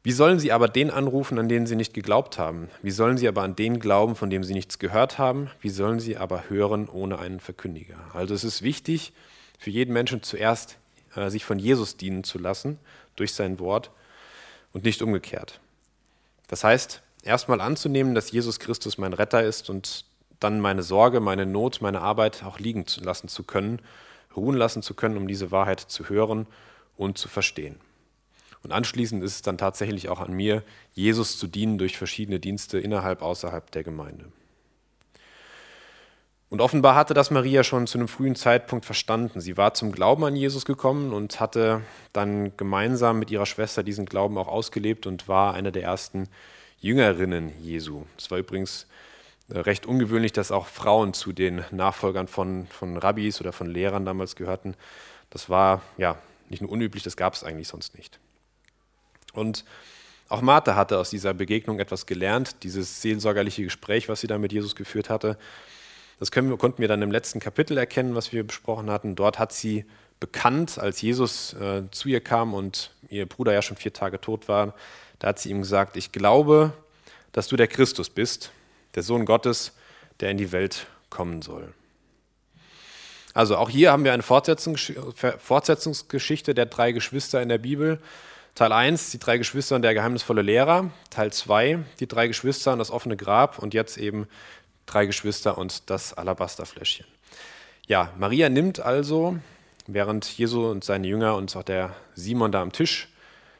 Wie 0.03 0.11
sollen 0.11 0.39
sie 0.39 0.51
aber 0.51 0.67
den 0.67 0.89
anrufen, 0.89 1.37
an 1.37 1.47
den 1.47 1.67
sie 1.67 1.75
nicht 1.75 1.93
geglaubt 1.93 2.39
haben? 2.39 2.69
Wie 2.81 2.91
sollen 2.91 3.17
sie 3.17 3.27
aber 3.27 3.43
an 3.43 3.55
den 3.55 3.79
glauben, 3.79 4.15
von 4.15 4.29
dem 4.29 4.43
sie 4.43 4.53
nichts 4.53 4.79
gehört 4.79 5.19
haben? 5.19 5.51
Wie 5.59 5.69
sollen 5.69 5.99
sie 5.99 6.17
aber 6.17 6.49
hören 6.49 6.89
ohne 6.89 7.19
einen 7.19 7.39
Verkündiger? 7.39 7.97
Also 8.13 8.33
es 8.33 8.43
ist 8.43 8.63
wichtig 8.63 9.13
für 9.59 9.69
jeden 9.69 9.93
Menschen 9.93 10.23
zuerst, 10.23 10.77
äh, 11.15 11.29
sich 11.29 11.45
von 11.45 11.59
Jesus 11.59 11.97
dienen 11.97 12.23
zu 12.23 12.39
lassen 12.39 12.79
durch 13.15 13.33
sein 13.33 13.59
Wort 13.59 13.91
und 14.73 14.85
nicht 14.85 15.01
umgekehrt. 15.01 15.59
Das 16.47 16.63
heißt, 16.63 17.01
erstmal 17.23 17.61
anzunehmen, 17.61 18.15
dass 18.15 18.31
Jesus 18.31 18.59
Christus 18.59 18.97
mein 18.97 19.13
Retter 19.13 19.43
ist 19.43 19.69
und 19.69 20.05
dann 20.39 20.59
meine 20.59 20.81
Sorge, 20.81 21.19
meine 21.19 21.45
Not, 21.45 21.81
meine 21.81 22.01
Arbeit 22.01 22.43
auch 22.43 22.57
liegen 22.57 22.85
lassen 23.01 23.27
zu 23.27 23.43
können, 23.43 23.79
ruhen 24.35 24.55
lassen 24.55 24.81
zu 24.81 24.93
können, 24.93 25.17
um 25.17 25.27
diese 25.27 25.51
Wahrheit 25.51 25.79
zu 25.79 26.09
hören 26.09 26.47
und 26.97 27.17
zu 27.17 27.27
verstehen. 27.27 27.77
Und 28.63 28.71
anschließend 28.71 29.23
ist 29.23 29.35
es 29.35 29.41
dann 29.41 29.57
tatsächlich 29.57 30.09
auch 30.09 30.19
an 30.19 30.33
mir, 30.33 30.63
Jesus 30.93 31.37
zu 31.37 31.47
dienen 31.47 31.77
durch 31.77 31.97
verschiedene 31.97 32.39
Dienste 32.39 32.79
innerhalb, 32.79 33.21
außerhalb 33.21 33.71
der 33.71 33.83
Gemeinde. 33.83 34.25
Und 36.51 36.59
offenbar 36.59 36.95
hatte 36.95 37.13
das 37.13 37.31
Maria 37.31 37.63
schon 37.63 37.87
zu 37.87 37.97
einem 37.97 38.09
frühen 38.09 38.35
Zeitpunkt 38.35 38.85
verstanden. 38.85 39.39
Sie 39.39 39.55
war 39.55 39.73
zum 39.73 39.93
Glauben 39.93 40.25
an 40.25 40.35
Jesus 40.35 40.65
gekommen 40.65 41.13
und 41.13 41.39
hatte 41.39 41.81
dann 42.11 42.57
gemeinsam 42.57 43.19
mit 43.19 43.31
ihrer 43.31 43.45
Schwester 43.45 43.83
diesen 43.83 44.05
Glauben 44.05 44.37
auch 44.37 44.49
ausgelebt 44.49 45.07
und 45.07 45.29
war 45.29 45.53
eine 45.53 45.71
der 45.71 45.83
ersten 45.83 46.27
Jüngerinnen 46.81 47.53
Jesu. 47.61 48.03
Es 48.17 48.29
war 48.31 48.37
übrigens 48.37 48.85
recht 49.49 49.85
ungewöhnlich, 49.85 50.31
dass 50.31 50.51
auch 50.51 50.67
Frauen 50.67 51.13
zu 51.13 51.33
den 51.33 51.63
Nachfolgern 51.71 52.27
von, 52.27 52.67
von 52.67 52.97
Rabbis 52.97 53.41
oder 53.41 53.51
von 53.51 53.67
Lehrern 53.67 54.05
damals 54.05 54.35
gehörten. 54.35 54.75
Das 55.29 55.49
war 55.49 55.81
ja 55.97 56.17
nicht 56.49 56.61
nur 56.61 56.71
unüblich, 56.71 57.03
das 57.03 57.17
gab 57.17 57.33
es 57.33 57.43
eigentlich 57.43 57.67
sonst 57.67 57.97
nicht. 57.97 58.19
Und 59.33 59.65
auch 60.29 60.41
Martha 60.41 60.75
hatte 60.75 60.97
aus 60.97 61.09
dieser 61.09 61.33
Begegnung 61.33 61.79
etwas 61.79 62.05
gelernt, 62.05 62.63
dieses 62.63 63.01
seelsorgerliche 63.01 63.63
Gespräch, 63.63 64.07
was 64.07 64.21
sie 64.21 64.27
da 64.27 64.37
mit 64.37 64.53
Jesus 64.53 64.75
geführt 64.75 65.09
hatte. 65.09 65.37
Das 66.19 66.31
wir, 66.33 66.57
konnten 66.57 66.81
wir 66.81 66.87
dann 66.87 67.01
im 67.01 67.11
letzten 67.11 67.39
Kapitel 67.39 67.77
erkennen, 67.77 68.15
was 68.15 68.31
wir 68.31 68.45
besprochen 68.45 68.89
hatten. 68.89 69.15
Dort 69.15 69.39
hat 69.39 69.51
sie 69.51 69.85
bekannt, 70.19 70.77
als 70.77 71.01
Jesus 71.01 71.53
äh, 71.53 71.83
zu 71.91 72.07
ihr 72.07 72.21
kam 72.21 72.53
und 72.53 72.91
ihr 73.09 73.25
Bruder 73.25 73.53
ja 73.53 73.61
schon 73.61 73.75
vier 73.75 73.91
Tage 73.91 74.21
tot 74.21 74.47
war, 74.47 74.73
da 75.19 75.29
hat 75.29 75.39
sie 75.39 75.49
ihm 75.49 75.61
gesagt, 75.61 75.97
ich 75.97 76.11
glaube, 76.11 76.73
dass 77.31 77.47
du 77.47 77.55
der 77.55 77.67
Christus 77.67 78.09
bist, 78.09 78.51
der 78.95 79.03
Sohn 79.03 79.25
Gottes, 79.25 79.73
der 80.19 80.31
in 80.31 80.37
die 80.37 80.51
Welt 80.51 80.87
kommen 81.09 81.41
soll. 81.41 81.73
Also 83.33 83.55
auch 83.57 83.69
hier 83.69 83.91
haben 83.91 84.03
wir 84.03 84.13
eine 84.13 84.23
Fortsetzungsgeschichte 84.23 86.53
der 86.53 86.65
drei 86.65 86.91
Geschwister 86.91 87.41
in 87.41 87.49
der 87.49 87.59
Bibel. 87.59 87.99
Teil 88.55 88.73
1, 88.73 89.11
die 89.11 89.19
drei 89.19 89.37
Geschwister 89.37 89.77
und 89.77 89.83
der 89.83 89.93
geheimnisvolle 89.93 90.41
Lehrer. 90.41 90.89
Teil 91.09 91.31
2, 91.31 91.79
die 92.01 92.07
drei 92.07 92.27
Geschwister 92.27 92.73
und 92.73 92.79
das 92.79 92.91
offene 92.91 93.15
Grab. 93.15 93.59
Und 93.59 93.73
jetzt 93.73 93.97
eben 93.97 94.27
drei 94.85 95.05
Geschwister 95.05 95.57
und 95.57 95.89
das 95.89 96.13
Alabasterfläschchen. 96.13 97.05
Ja, 97.87 98.11
Maria 98.17 98.49
nimmt 98.49 98.81
also, 98.81 99.37
während 99.87 100.25
Jesu 100.37 100.69
und 100.69 100.83
seine 100.83 101.07
Jünger 101.07 101.35
und 101.35 101.55
auch 101.55 101.63
der 101.63 101.95
Simon 102.13 102.51
da 102.51 102.61
am 102.61 102.73
Tisch 102.73 103.07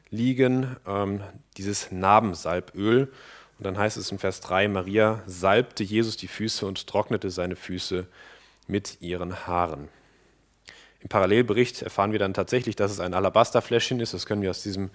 liegen, 0.10 0.76
ähm, 0.86 1.22
dieses 1.58 1.92
Narbensalböl. 1.92 3.12
Und 3.62 3.66
dann 3.66 3.78
heißt 3.78 3.96
es 3.98 4.12
in 4.12 4.18
Vers 4.18 4.42
3, 4.42 4.70
Maria 4.70 5.22
salbte 5.28 5.84
Jesus 5.84 6.18
die 6.18 6.28
Füße 6.28 6.66
und 6.66 6.88
trocknete 6.88 7.30
seine 7.30 7.56
Füße 7.56 8.08
mit 8.66 8.98
ihren 9.02 9.46
Haaren. 9.46 9.90
Im 11.00 11.10
Parallelbericht 11.10 11.84
erfahren 11.84 12.12
wir 12.12 12.18
dann 12.18 12.34
tatsächlich, 12.34 12.76
dass 12.76 12.92
es 12.92 13.00
ein 13.00 13.14
Alabasterfläschchen 13.14 14.00
ist. 14.00 14.16
Das 14.16 14.26
können 14.26 14.42
wir 14.42 14.50
aus 14.50 14.64
diesem 14.64 14.90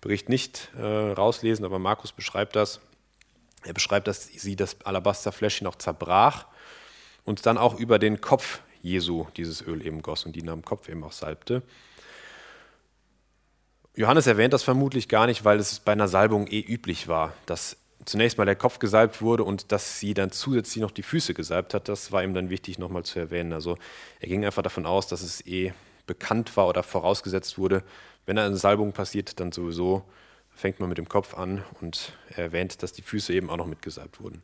Bericht 0.00 0.28
nicht 0.28 0.68
äh, 0.76 0.82
rauslesen, 0.82 1.64
aber 1.64 1.78
Markus 1.78 2.10
beschreibt 2.10 2.56
das. 2.56 2.80
Er 3.62 3.72
beschreibt, 3.72 4.08
dass 4.08 4.24
sie 4.24 4.56
das 4.56 4.84
Alabasterfläschchen 4.84 5.68
auch 5.68 5.76
zerbrach 5.76 6.46
und 7.22 7.46
dann 7.46 7.56
auch 7.56 7.78
über 7.78 8.00
den 8.00 8.20
Kopf 8.20 8.62
Jesu 8.82 9.28
dieses 9.36 9.64
Öl 9.64 9.86
eben 9.86 10.02
goss 10.02 10.26
und 10.26 10.36
ihn 10.36 10.48
am 10.48 10.64
Kopf 10.64 10.88
eben 10.88 11.04
auch 11.04 11.12
salbte. 11.12 11.62
Johannes 13.94 14.26
erwähnt 14.26 14.54
das 14.54 14.64
vermutlich 14.64 15.08
gar 15.08 15.28
nicht, 15.28 15.44
weil 15.44 15.60
es 15.60 15.78
bei 15.78 15.92
einer 15.92 16.08
Salbung 16.08 16.48
eh 16.48 16.58
üblich 16.58 17.06
war, 17.06 17.32
dass 17.46 17.76
zunächst 18.08 18.38
mal 18.38 18.44
der 18.44 18.56
Kopf 18.56 18.78
gesalbt 18.78 19.20
wurde 19.20 19.44
und 19.44 19.72
dass 19.72 20.00
sie 20.00 20.14
dann 20.14 20.30
zusätzlich 20.30 20.82
noch 20.82 20.90
die 20.90 21.02
Füße 21.02 21.34
gesalbt 21.34 21.74
hat, 21.74 21.88
das 21.88 22.10
war 22.12 22.22
ihm 22.22 22.34
dann 22.34 22.50
wichtig 22.50 22.78
nochmal 22.78 23.04
zu 23.04 23.18
erwähnen. 23.18 23.52
Also 23.52 23.76
er 24.20 24.28
ging 24.28 24.44
einfach 24.44 24.62
davon 24.62 24.86
aus, 24.86 25.06
dass 25.06 25.22
es 25.22 25.46
eh 25.46 25.72
bekannt 26.06 26.56
war 26.56 26.68
oder 26.68 26.82
vorausgesetzt 26.82 27.58
wurde, 27.58 27.82
wenn 28.26 28.38
eine 28.38 28.56
Salbung 28.56 28.92
passiert, 28.92 29.40
dann 29.40 29.52
sowieso 29.52 30.02
fängt 30.54 30.80
man 30.80 30.88
mit 30.88 30.98
dem 30.98 31.08
Kopf 31.08 31.34
an 31.34 31.64
und 31.80 32.12
er 32.30 32.44
erwähnt, 32.44 32.82
dass 32.82 32.92
die 32.92 33.02
Füße 33.02 33.32
eben 33.32 33.48
auch 33.48 33.56
noch 33.56 33.66
mitgesalbt 33.66 34.20
wurden. 34.20 34.42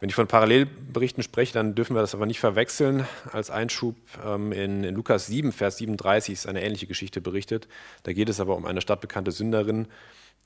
Wenn 0.00 0.08
ich 0.08 0.14
von 0.14 0.26
Parallelberichten 0.26 1.22
spreche, 1.22 1.52
dann 1.52 1.74
dürfen 1.74 1.94
wir 1.94 2.00
das 2.00 2.14
aber 2.14 2.24
nicht 2.24 2.40
verwechseln. 2.40 3.06
Als 3.32 3.50
Einschub 3.50 3.96
ähm, 4.24 4.50
in, 4.50 4.82
in, 4.82 4.94
Lukas 4.94 5.26
7, 5.26 5.52
Vers 5.52 5.76
37 5.76 6.32
ist 6.32 6.46
eine 6.46 6.62
ähnliche 6.62 6.86
Geschichte 6.86 7.20
berichtet. 7.20 7.68
Da 8.02 8.14
geht 8.14 8.30
es 8.30 8.40
aber 8.40 8.56
um 8.56 8.64
eine 8.64 8.80
stadtbekannte 8.80 9.30
Sünderin, 9.30 9.88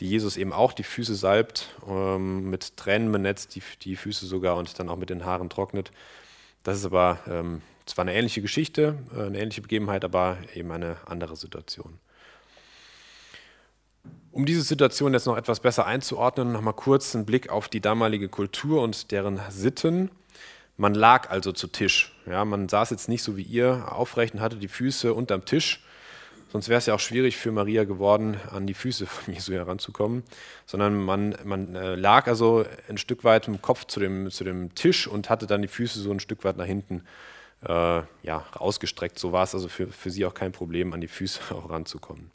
die 0.00 0.08
Jesus 0.08 0.36
eben 0.36 0.52
auch 0.52 0.72
die 0.72 0.82
Füße 0.82 1.14
salbt, 1.14 1.74
ähm, 1.88 2.50
mit 2.50 2.76
Tränen 2.76 3.12
benetzt, 3.12 3.54
die, 3.54 3.62
die, 3.82 3.96
Füße 3.96 4.26
sogar 4.26 4.56
und 4.56 4.78
dann 4.78 4.88
auch 4.88 4.96
mit 4.96 5.10
den 5.10 5.24
Haaren 5.24 5.50
trocknet. 5.50 5.92
Das 6.62 6.78
ist 6.78 6.84
aber 6.84 7.18
ähm, 7.28 7.62
zwar 7.86 8.02
eine 8.02 8.14
ähnliche 8.14 8.42
Geschichte, 8.42 8.98
äh, 9.14 9.22
eine 9.22 9.38
ähnliche 9.38 9.62
Begebenheit, 9.62 10.04
aber 10.04 10.38
eben 10.54 10.72
eine 10.72 10.96
andere 11.06 11.36
Situation. 11.36 11.98
Um 14.32 14.46
diese 14.46 14.62
Situation 14.62 15.12
jetzt 15.12 15.26
noch 15.26 15.36
etwas 15.36 15.60
besser 15.60 15.86
einzuordnen, 15.86 16.52
noch 16.52 16.60
mal 16.60 16.72
kurz 16.72 17.14
einen 17.14 17.24
Blick 17.24 17.50
auf 17.50 17.68
die 17.68 17.80
damalige 17.80 18.28
Kultur 18.28 18.82
und 18.82 19.12
deren 19.12 19.40
Sitten. 19.48 20.10
Man 20.76 20.94
lag 20.94 21.30
also 21.30 21.52
zu 21.52 21.68
Tisch. 21.68 22.12
Ja, 22.26 22.44
man 22.44 22.68
saß 22.68 22.90
jetzt 22.90 23.08
nicht 23.08 23.22
so 23.22 23.36
wie 23.36 23.42
ihr 23.42 23.92
aufrecht 23.92 24.34
und 24.34 24.40
hatte 24.40 24.56
die 24.56 24.66
Füße 24.66 25.14
unterm 25.14 25.44
Tisch. 25.44 25.84
Sonst 26.54 26.68
wäre 26.68 26.78
es 26.78 26.87
ja 26.87 26.94
auch 26.94 27.00
schwierig 27.00 27.37
für 27.37 27.50
Maria 27.50 27.82
geworden, 27.82 28.37
an 28.52 28.68
die 28.68 28.75
Füße 28.75 29.06
von 29.06 29.34
Jesu 29.34 29.52
heranzukommen. 29.54 30.23
Sondern 30.66 30.94
man, 31.04 31.34
man 31.42 31.75
äh, 31.75 31.96
lag 31.96 32.28
also 32.28 32.64
ein 32.88 32.96
Stück 32.96 33.25
weit 33.25 33.49
im 33.49 33.61
Kopf 33.61 33.87
zu 33.87 33.99
dem, 33.99 34.30
zu 34.30 34.44
dem 34.44 34.73
Tisch 34.76 35.08
und 35.08 35.30
hatte 35.30 35.49
dann 35.49 35.62
die 35.62 35.68
Füße 35.68 35.99
so 35.99 36.12
ein 36.12 36.20
Stück 36.20 36.44
weit 36.44 36.56
nach 36.56 36.64
hinten 36.64 37.02
äh, 37.66 38.02
ja, 38.23 38.46
ausgestreckt. 38.52 39.18
So 39.18 39.32
war 39.32 39.42
es 39.42 39.52
also 39.52 39.66
für, 39.66 39.88
für 39.88 40.12
sie 40.12 40.25
auch 40.25 40.34
kein 40.34 40.52
Problem, 40.52 40.92
an 40.92 41.00
die 41.00 41.08
Füße 41.08 41.40
auch 41.56 41.70
ranzukommen. 41.70 42.30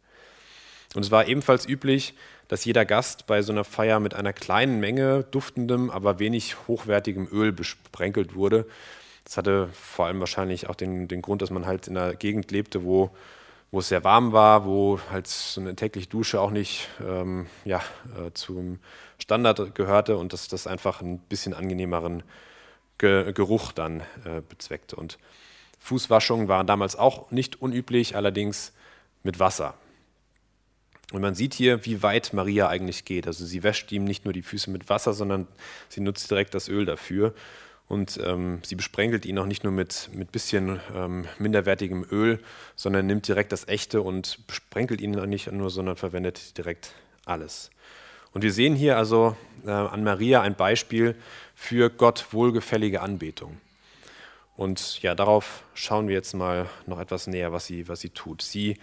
Und 0.95 1.05
es 1.05 1.11
war 1.11 1.25
ebenfalls 1.29 1.65
üblich, 1.65 2.13
dass 2.49 2.65
jeder 2.65 2.83
Gast 2.83 3.25
bei 3.25 3.41
so 3.41 3.53
einer 3.53 3.63
Feier 3.63 4.01
mit 4.01 4.15
einer 4.15 4.33
kleinen 4.33 4.81
Menge 4.81 5.23
duftendem, 5.31 5.89
aber 5.89 6.19
wenig 6.19 6.57
hochwertigem 6.67 7.29
Öl 7.31 7.53
besprenkelt 7.53 8.35
wurde. 8.35 8.65
Das 9.23 9.37
hatte 9.37 9.69
vor 9.71 10.07
allem 10.07 10.19
wahrscheinlich 10.19 10.67
auch 10.67 10.75
den, 10.75 11.07
den 11.07 11.21
Grund, 11.21 11.41
dass 11.41 11.51
man 11.51 11.65
halt 11.65 11.87
in 11.87 11.95
einer 11.95 12.15
Gegend 12.15 12.51
lebte, 12.51 12.83
wo, 12.83 13.11
wo 13.71 13.79
es 13.79 13.89
sehr 13.89 14.03
warm 14.03 14.31
war, 14.31 14.65
wo 14.65 14.99
halt 15.11 15.27
so 15.27 15.61
eine 15.61 15.75
tägliche 15.75 16.07
Dusche 16.07 16.41
auch 16.41 16.51
nicht 16.51 16.87
ähm, 17.05 17.47
ja, 17.65 17.81
äh, 18.17 18.31
zum 18.33 18.79
Standard 19.19 19.75
gehörte 19.75 20.17
und 20.17 20.33
dass 20.33 20.47
das 20.47 20.65
einfach 20.65 21.01
ein 21.01 21.19
bisschen 21.19 21.53
angenehmeren 21.53 22.23
Ge 22.97 23.31
Geruch 23.31 23.71
dann 23.71 24.01
äh, 24.25 24.41
bezweckte. 24.47 24.95
Und 24.95 25.19
Fußwaschungen 25.79 26.47
waren 26.47 26.67
damals 26.67 26.95
auch 26.95 27.31
nicht 27.31 27.61
unüblich, 27.61 28.15
allerdings 28.15 28.73
mit 29.23 29.39
Wasser. 29.39 29.75
Und 31.11 31.21
man 31.21 31.33
sieht 31.33 31.53
hier, 31.53 31.85
wie 31.85 32.03
weit 32.03 32.33
Maria 32.33 32.67
eigentlich 32.67 33.05
geht. 33.05 33.25
Also 33.25 33.45
sie 33.45 33.63
wäscht 33.63 33.91
ihm 33.91 34.03
nicht 34.03 34.25
nur 34.25 34.33
die 34.33 34.43
Füße 34.43 34.69
mit 34.69 34.89
Wasser, 34.89 35.13
sondern 35.13 35.47
sie 35.87 36.01
nutzt 36.01 36.29
direkt 36.29 36.53
das 36.53 36.67
Öl 36.67 36.85
dafür. 36.85 37.33
Und 37.89 38.19
ähm, 38.23 38.61
sie 38.63 38.75
besprenkelt 38.75 39.25
ihn 39.25 39.39
auch 39.39 39.47
nicht 39.47 39.63
nur 39.63 39.73
mit 39.73 40.11
ein 40.13 40.27
bisschen 40.27 40.79
ähm, 40.95 41.25
minderwertigem 41.39 42.05
Öl, 42.11 42.39
sondern 42.75 43.07
nimmt 43.07 43.27
direkt 43.27 43.51
das 43.51 43.67
echte 43.67 44.03
und 44.03 44.45
besprenkelt 44.45 45.01
ihn 45.01 45.11
nicht 45.11 45.51
nur, 45.51 45.71
sondern 45.71 45.95
verwendet 45.95 46.55
direkt 46.57 46.93
alles. 47.25 47.71
Und 48.31 48.43
wir 48.43 48.53
sehen 48.53 48.75
hier 48.75 48.95
also 48.95 49.35
äh, 49.65 49.71
an 49.71 50.03
Maria 50.03 50.41
ein 50.41 50.55
Beispiel 50.55 51.15
für 51.55 51.89
Gott 51.89 52.27
wohlgefällige 52.31 53.01
Anbetung. 53.01 53.59
Und 54.55 55.01
ja, 55.01 55.15
darauf 55.15 55.63
schauen 55.73 56.07
wir 56.07 56.15
jetzt 56.15 56.35
mal 56.35 56.69
noch 56.85 56.99
etwas 56.99 57.25
näher, 57.25 57.51
was 57.51 57.65
sie, 57.65 57.87
was 57.87 58.01
sie 58.01 58.09
tut. 58.09 58.43
Sie 58.43 58.77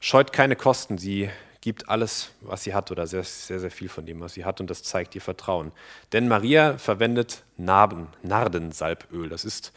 scheut 0.00 0.32
keine 0.32 0.56
Kosten, 0.56 0.96
sie 0.96 1.28
gibt 1.60 1.88
alles, 1.88 2.30
was 2.40 2.62
sie 2.64 2.74
hat 2.74 2.90
oder 2.90 3.06
sehr, 3.06 3.24
sehr, 3.24 3.58
sehr 3.58 3.70
viel 3.70 3.88
von 3.88 4.06
dem, 4.06 4.20
was 4.20 4.34
sie 4.34 4.44
hat 4.44 4.60
und 4.60 4.70
das 4.70 4.82
zeigt 4.82 5.14
ihr 5.14 5.20
Vertrauen. 5.20 5.72
Denn 6.12 6.28
Maria 6.28 6.78
verwendet 6.78 7.42
Narben, 7.56 8.08
Nardensalböl. 8.22 9.28
Das 9.28 9.44
ist 9.44 9.72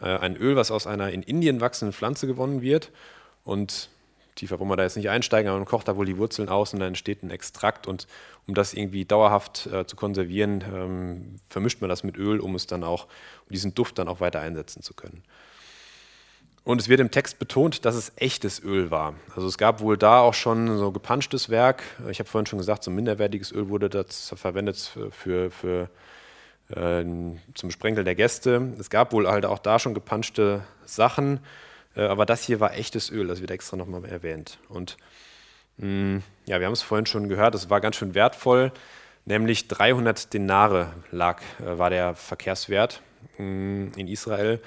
äh, 0.00 0.06
ein 0.06 0.36
Öl, 0.36 0.56
was 0.56 0.70
aus 0.70 0.86
einer 0.86 1.10
in 1.10 1.22
Indien 1.22 1.60
wachsenden 1.60 1.92
Pflanze 1.92 2.26
gewonnen 2.26 2.62
wird 2.62 2.90
und 3.44 3.88
tiefer 4.34 4.58
wollen 4.58 4.70
wir 4.70 4.76
da 4.76 4.82
jetzt 4.82 4.96
nicht 4.96 5.08
einsteigen, 5.08 5.48
aber 5.48 5.58
man 5.58 5.66
kocht 5.66 5.88
da 5.88 5.96
wohl 5.96 6.06
die 6.06 6.18
Wurzeln 6.18 6.48
aus 6.48 6.72
und 6.72 6.80
dann 6.80 6.88
entsteht 6.88 7.22
ein 7.22 7.30
Extrakt 7.30 7.86
und 7.86 8.06
um 8.46 8.54
das 8.54 8.74
irgendwie 8.74 9.04
dauerhaft 9.04 9.66
äh, 9.66 9.86
zu 9.86 9.96
konservieren, 9.96 10.62
ähm, 10.72 11.40
vermischt 11.48 11.80
man 11.80 11.90
das 11.90 12.04
mit 12.04 12.16
Öl, 12.16 12.40
um 12.40 12.54
es 12.54 12.66
dann 12.66 12.84
auch, 12.84 13.04
um 13.04 13.52
diesen 13.52 13.74
Duft 13.74 13.98
dann 13.98 14.08
auch 14.08 14.20
weiter 14.20 14.40
einsetzen 14.40 14.82
zu 14.82 14.94
können. 14.94 15.22
Und 16.66 16.80
es 16.80 16.88
wird 16.88 16.98
im 16.98 17.12
Text 17.12 17.38
betont, 17.38 17.84
dass 17.84 17.94
es 17.94 18.10
echtes 18.16 18.60
Öl 18.60 18.90
war. 18.90 19.14
Also 19.36 19.46
es 19.46 19.56
gab 19.56 19.78
wohl 19.78 19.96
da 19.96 20.18
auch 20.18 20.34
schon 20.34 20.78
so 20.78 20.90
gepanschtes 20.90 21.48
Werk. 21.48 21.84
Ich 22.10 22.18
habe 22.18 22.28
vorhin 22.28 22.46
schon 22.46 22.58
gesagt, 22.58 22.82
so 22.82 22.90
minderwertiges 22.90 23.52
Öl 23.52 23.68
wurde 23.68 23.88
das 23.88 24.34
verwendet 24.36 24.90
für, 25.12 25.52
für 25.52 25.88
äh, 26.70 27.04
zum 27.54 27.70
Sprenkeln 27.70 28.04
der 28.04 28.16
Gäste. 28.16 28.74
Es 28.80 28.90
gab 28.90 29.12
wohl 29.12 29.28
halt 29.28 29.46
auch 29.46 29.60
da 29.60 29.78
schon 29.78 29.94
gepanschte 29.94 30.64
Sachen, 30.84 31.38
äh, 31.94 32.02
aber 32.02 32.26
das 32.26 32.42
hier 32.42 32.58
war 32.58 32.74
echtes 32.74 33.12
Öl, 33.12 33.28
das 33.28 33.40
wird 33.40 33.52
extra 33.52 33.76
nochmal 33.76 34.04
erwähnt. 34.04 34.58
Und 34.68 34.96
mh, 35.76 35.86
mm, 35.86 36.22
ja, 36.46 36.58
wir 36.58 36.66
haben 36.66 36.72
es 36.72 36.82
vorhin 36.82 37.06
schon 37.06 37.28
gehört, 37.28 37.54
es 37.54 37.70
war 37.70 37.80
ganz 37.80 37.94
schön 37.94 38.16
wertvoll, 38.16 38.72
nämlich 39.24 39.68
300 39.68 40.34
Denare 40.34 40.94
lag, 41.12 41.40
äh, 41.60 41.78
war 41.78 41.90
der 41.90 42.16
Verkehrswert 42.16 43.02
mh, 43.38 43.44
mm, 43.44 43.92
in 43.94 44.08
Israel. 44.08 44.60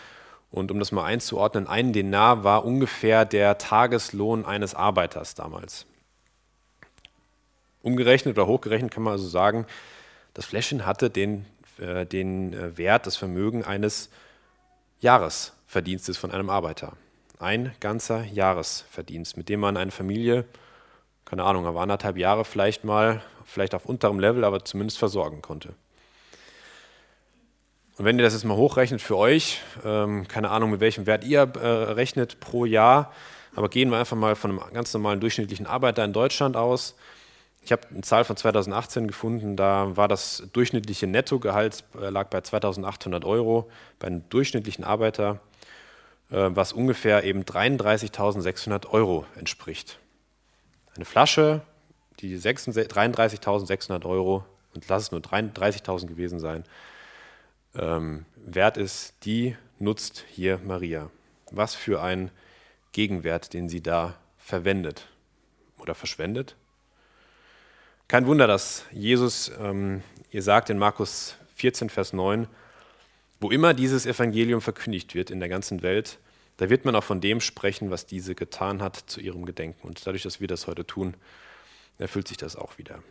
Und 0.52 0.72
um 0.72 0.80
das 0.80 0.92
mal 0.92 1.06
einzuordnen, 1.06 1.68
ein 1.68 1.94
Denar 1.94 2.44
war 2.44 2.66
ungefähr 2.66 3.26
der 3.26 3.58
Tageslohn 3.58 4.46
eines 4.46 4.74
Arbeiters 4.74 5.36
damals. 5.36 5.86
Umgerechnet 7.82 8.38
oder 8.38 8.48
hochgerechnet 8.48 8.92
kann 8.92 9.04
man 9.04 9.14
also 9.14 9.28
sagen, 9.28 9.66
das 10.34 10.46
Fläschchen 10.46 10.86
hatte 10.86 11.10
den, 11.10 11.46
äh, 11.80 12.06
den 12.06 12.54
äh, 12.54 12.78
Wert, 12.78 13.08
das 13.08 13.16
Vermögen 13.16 13.64
eines 13.64 14.10
Jahresverdienstes 15.02 16.18
von 16.18 16.32
einem 16.32 16.50
Arbeiter. 16.50 16.94
Ein 17.40 17.74
ganzer 17.80 18.26
Jahresverdienst, 18.26 19.38
mit 19.38 19.50
dem 19.50 19.62
man 19.62 19.78
eine 19.78 19.92
Familie, 19.92 20.46
keine 21.26 21.44
Ahnung, 21.44 21.68
aber 21.68 21.82
anderthalb 21.82 22.18
Jahre 22.18 22.44
vielleicht 22.44 22.84
mal, 22.84 23.22
vielleicht 23.46 23.76
auf 23.76 23.86
unterem 23.86 24.20
Level, 24.20 24.44
aber 24.44 24.66
zumindest 24.66 24.98
versorgen 24.98 25.42
konnte. 25.42 25.74
Und 28.00 28.06
wenn 28.06 28.18
ihr 28.18 28.24
das 28.24 28.32
jetzt 28.32 28.46
mal 28.46 28.56
hochrechnet 28.56 29.02
für 29.02 29.18
euch, 29.18 29.60
ähm, 29.84 30.26
keine 30.26 30.52
Ahnung, 30.52 30.72
mit 30.72 30.80
welchem 30.80 31.06
Wert 31.06 31.26
ihr 31.26 31.42
äh, 31.42 31.68
rechnet 31.68 32.40
pro 32.40 32.64
Jahr, 32.64 33.12
aber 33.54 33.68
gehen 33.68 33.90
wir 33.90 33.98
einfach 33.98 34.16
mal 34.16 34.38
von 34.38 34.52
einem 34.52 34.74
ganz 34.74 34.94
normalen 34.94 35.20
durchschnittlichen 35.20 35.68
Arbeiter 35.68 36.06
in 36.06 36.14
Deutschland 36.14 36.56
aus. 36.56 36.96
Ich 37.62 37.74
habe 37.74 37.82
eine 37.92 38.00
Zahl 38.00 38.24
von 38.24 38.38
2018 38.38 39.06
gefunden, 39.06 39.58
da 39.58 39.98
war 39.98 40.08
das 40.08 40.44
durchschnittliche 40.54 41.08
Nettogehalt 41.08 41.84
äh, 42.02 42.10
lag 42.10 42.30
bei 42.30 42.40
2800 42.40 43.26
Euro 43.26 43.70
bei 44.00 44.08
einem 44.08 44.24
durchschnittlichen 44.30 44.86
Arbeiter, 44.86 45.42
äh, 46.32 46.38
was 46.52 46.72
ungefähr 46.72 47.26
eben 47.26 47.44
33.600 47.44 48.88
Euro 48.92 49.26
entspricht. 49.38 50.00
Eine 50.96 51.04
Flasche, 51.04 51.64
die 52.22 52.38
33.600 52.38 54.06
Euro, 54.06 54.46
und 54.74 54.88
lass 54.88 55.04
es 55.04 55.12
nur 55.12 55.20
33.000 55.20 56.08
gewesen 56.08 56.40
sein, 56.40 56.64
ähm, 57.76 58.26
wert 58.36 58.78
ist, 58.78 59.14
die 59.24 59.56
nutzt 59.80 60.26
hier 60.30 60.60
Maria. 60.60 61.10
Was 61.52 61.76
für 61.76 62.02
ein 62.02 62.32
Gegenwert, 62.92 63.54
den 63.54 63.70
sie 63.70 63.82
da 63.82 64.16
verwendet 64.38 65.08
oder 65.78 65.96
verschwendet. 65.96 66.56
Kein 68.08 68.26
Wunder, 68.26 68.48
dass 68.48 68.86
Jesus, 68.92 69.52
ähm, 69.60 70.02
ihr 70.32 70.42
sagt 70.42 70.70
in 70.70 70.80
Markus 70.80 71.36
14, 71.56 71.90
Vers 71.90 72.14
9, 72.14 72.48
wo 73.40 73.52
immer 73.52 73.74
dieses 73.74 74.06
Evangelium 74.06 74.62
verkündigt 74.62 75.16
wird 75.16 75.30
in 75.30 75.40
der 75.40 75.50
ganzen 75.50 75.82
Welt, 75.82 76.18
da 76.58 76.70
wird 76.70 76.84
man 76.84 76.96
auch 76.96 77.04
von 77.04 77.22
dem 77.22 77.40
sprechen, 77.40 77.90
was 77.92 78.06
diese 78.06 78.36
getan 78.36 78.82
hat 78.82 78.96
zu 78.96 79.22
ihrem 79.22 79.46
Gedenken. 79.46 79.88
Und 79.88 80.06
dadurch, 80.06 80.24
dass 80.24 80.42
wir 80.42 80.48
das 80.48 80.68
heute 80.68 80.86
tun, 80.86 81.14
erfüllt 82.00 82.28
sich 82.28 82.38
das 82.38 82.56
auch 82.56 82.78
wieder. 82.78 83.02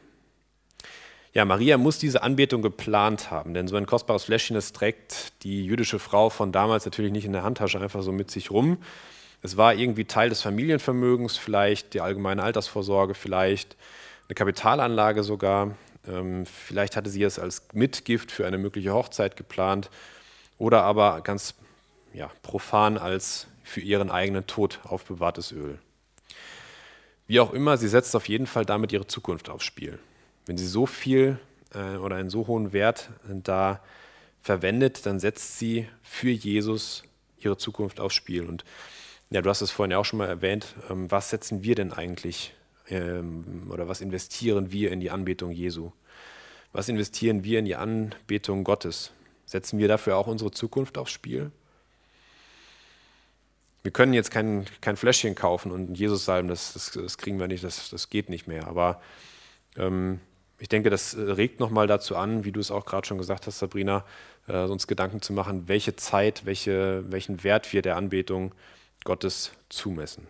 Ja, 1.34 1.44
Maria 1.44 1.76
muss 1.76 1.98
diese 1.98 2.22
Anbetung 2.22 2.62
geplant 2.62 3.30
haben, 3.30 3.52
denn 3.52 3.68
so 3.68 3.76
ein 3.76 3.86
kostbares 3.86 4.24
Fläschchen, 4.24 4.54
das 4.54 4.72
trägt 4.72 5.42
die 5.42 5.64
jüdische 5.64 5.98
Frau 5.98 6.30
von 6.30 6.52
damals 6.52 6.84
natürlich 6.84 7.12
nicht 7.12 7.26
in 7.26 7.32
der 7.32 7.42
Handtasche 7.42 7.80
einfach 7.80 8.02
so 8.02 8.12
mit 8.12 8.30
sich 8.30 8.50
rum. 8.50 8.78
Es 9.42 9.56
war 9.56 9.74
irgendwie 9.74 10.04
Teil 10.04 10.30
des 10.30 10.42
Familienvermögens, 10.42 11.36
vielleicht 11.36 11.94
die 11.94 12.00
allgemeine 12.00 12.42
Altersvorsorge, 12.42 13.14
vielleicht 13.14 13.76
eine 14.28 14.34
Kapitalanlage 14.34 15.22
sogar. 15.22 15.76
Ähm, 16.08 16.46
vielleicht 16.46 16.96
hatte 16.96 17.10
sie 17.10 17.22
es 17.22 17.38
als 17.38 17.68
Mitgift 17.72 18.32
für 18.32 18.46
eine 18.46 18.58
mögliche 18.58 18.94
Hochzeit 18.94 19.36
geplant 19.36 19.90
oder 20.56 20.82
aber 20.82 21.20
ganz 21.20 21.54
ja, 22.14 22.30
profan 22.42 22.98
als 22.98 23.46
für 23.62 23.80
ihren 23.80 24.10
eigenen 24.10 24.46
Tod 24.46 24.80
aufbewahrtes 24.84 25.52
Öl. 25.52 25.78
Wie 27.26 27.40
auch 27.40 27.52
immer, 27.52 27.76
sie 27.76 27.88
setzt 27.88 28.16
auf 28.16 28.28
jeden 28.28 28.46
Fall 28.46 28.64
damit 28.64 28.92
ihre 28.92 29.06
Zukunft 29.06 29.50
aufs 29.50 29.64
Spiel. 29.64 29.98
Wenn 30.48 30.56
sie 30.56 30.66
so 30.66 30.86
viel 30.86 31.38
äh, 31.74 31.96
oder 31.96 32.16
einen 32.16 32.30
so 32.30 32.46
hohen 32.46 32.72
Wert 32.72 33.10
da 33.28 33.82
verwendet, 34.40 35.04
dann 35.04 35.20
setzt 35.20 35.58
sie 35.58 35.86
für 36.02 36.30
Jesus 36.30 37.02
ihre 37.38 37.58
Zukunft 37.58 38.00
aufs 38.00 38.14
Spiel. 38.14 38.44
Und 38.44 38.64
ja, 39.28 39.42
du 39.42 39.50
hast 39.50 39.60
es 39.60 39.70
vorhin 39.70 39.90
ja 39.90 39.98
auch 39.98 40.06
schon 40.06 40.18
mal 40.18 40.26
erwähnt, 40.26 40.74
ähm, 40.88 41.10
was 41.10 41.28
setzen 41.28 41.62
wir 41.64 41.74
denn 41.74 41.92
eigentlich 41.92 42.54
ähm, 42.88 43.68
oder 43.70 43.88
was 43.88 44.00
investieren 44.00 44.72
wir 44.72 44.90
in 44.90 45.00
die 45.00 45.10
Anbetung 45.10 45.50
Jesu? 45.50 45.92
Was 46.72 46.88
investieren 46.88 47.44
wir 47.44 47.58
in 47.58 47.66
die 47.66 47.76
Anbetung 47.76 48.64
Gottes? 48.64 49.10
Setzen 49.44 49.78
wir 49.78 49.86
dafür 49.86 50.16
auch 50.16 50.28
unsere 50.28 50.50
Zukunft 50.50 50.96
aufs 50.96 51.12
Spiel? 51.12 51.52
Wir 53.82 53.92
können 53.92 54.14
jetzt 54.14 54.30
kein, 54.30 54.64
kein 54.80 54.96
Fläschchen 54.96 55.34
kaufen 55.34 55.72
und 55.72 55.94
Jesus 55.94 56.24
salben, 56.24 56.48
das, 56.48 56.72
das, 56.72 56.92
das 56.92 57.18
kriegen 57.18 57.38
wir 57.38 57.48
nicht, 57.48 57.64
das, 57.64 57.90
das 57.90 58.08
geht 58.08 58.30
nicht 58.30 58.48
mehr. 58.48 58.66
Aber 58.66 59.02
ähm, 59.76 60.20
ich 60.58 60.68
denke, 60.68 60.90
das 60.90 61.16
regt 61.16 61.60
nochmal 61.60 61.86
dazu 61.86 62.16
an, 62.16 62.44
wie 62.44 62.52
du 62.52 62.60
es 62.60 62.70
auch 62.70 62.84
gerade 62.84 63.06
schon 63.06 63.18
gesagt 63.18 63.46
hast, 63.46 63.58
Sabrina, 63.58 64.04
äh, 64.48 64.64
uns 64.64 64.86
Gedanken 64.86 65.22
zu 65.22 65.32
machen, 65.32 65.68
welche 65.68 65.94
Zeit, 65.96 66.46
welche, 66.46 67.04
welchen 67.10 67.44
Wert 67.44 67.72
wir 67.72 67.82
der 67.82 67.96
Anbetung 67.96 68.54
Gottes 69.04 69.52
zumessen. 69.68 70.26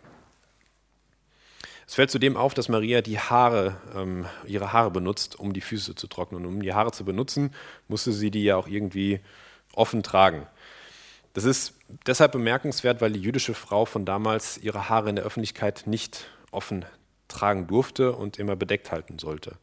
Es 1.87 1.95
fällt 1.95 2.11
zudem 2.11 2.37
auf, 2.37 2.53
dass 2.53 2.69
Maria 2.69 3.01
die 3.01 3.19
Haare, 3.19 3.77
ähm, 3.97 4.27
ihre 4.47 4.75
Haare 4.75 4.91
benutzt, 4.91 5.41
um 5.41 5.55
die 5.55 5.63
Füße 5.63 5.95
zu 5.95 6.07
trocknen. 6.07 6.45
Und 6.45 6.57
um 6.57 6.63
die 6.63 6.75
Haare 6.75 6.93
zu 6.93 7.03
benutzen, 7.07 7.55
musste 7.89 8.13
sie 8.13 8.31
die 8.31 8.45
ja 8.45 8.57
auch 8.57 8.69
irgendwie 8.69 9.21
offen 9.75 10.03
tragen. 10.03 10.47
Das 11.33 11.45
ist 11.45 11.73
deshalb 12.07 12.33
bemerkenswert, 12.33 13.01
weil 13.01 13.13
die 13.13 13.21
jüdische 13.21 13.55
Frau 13.55 13.87
von 13.87 14.05
damals 14.05 14.59
ihre 14.59 14.91
Haare 14.91 15.09
in 15.09 15.17
der 15.17 15.25
Öffentlichkeit 15.25 15.85
nicht 15.87 16.29
offen 16.51 16.85
tragen 17.29 17.67
durfte 17.67 18.13
und 18.13 18.39
immer 18.39 18.57
bedeckt 18.57 18.93
halten 18.93 19.19
sollte. 19.19 19.57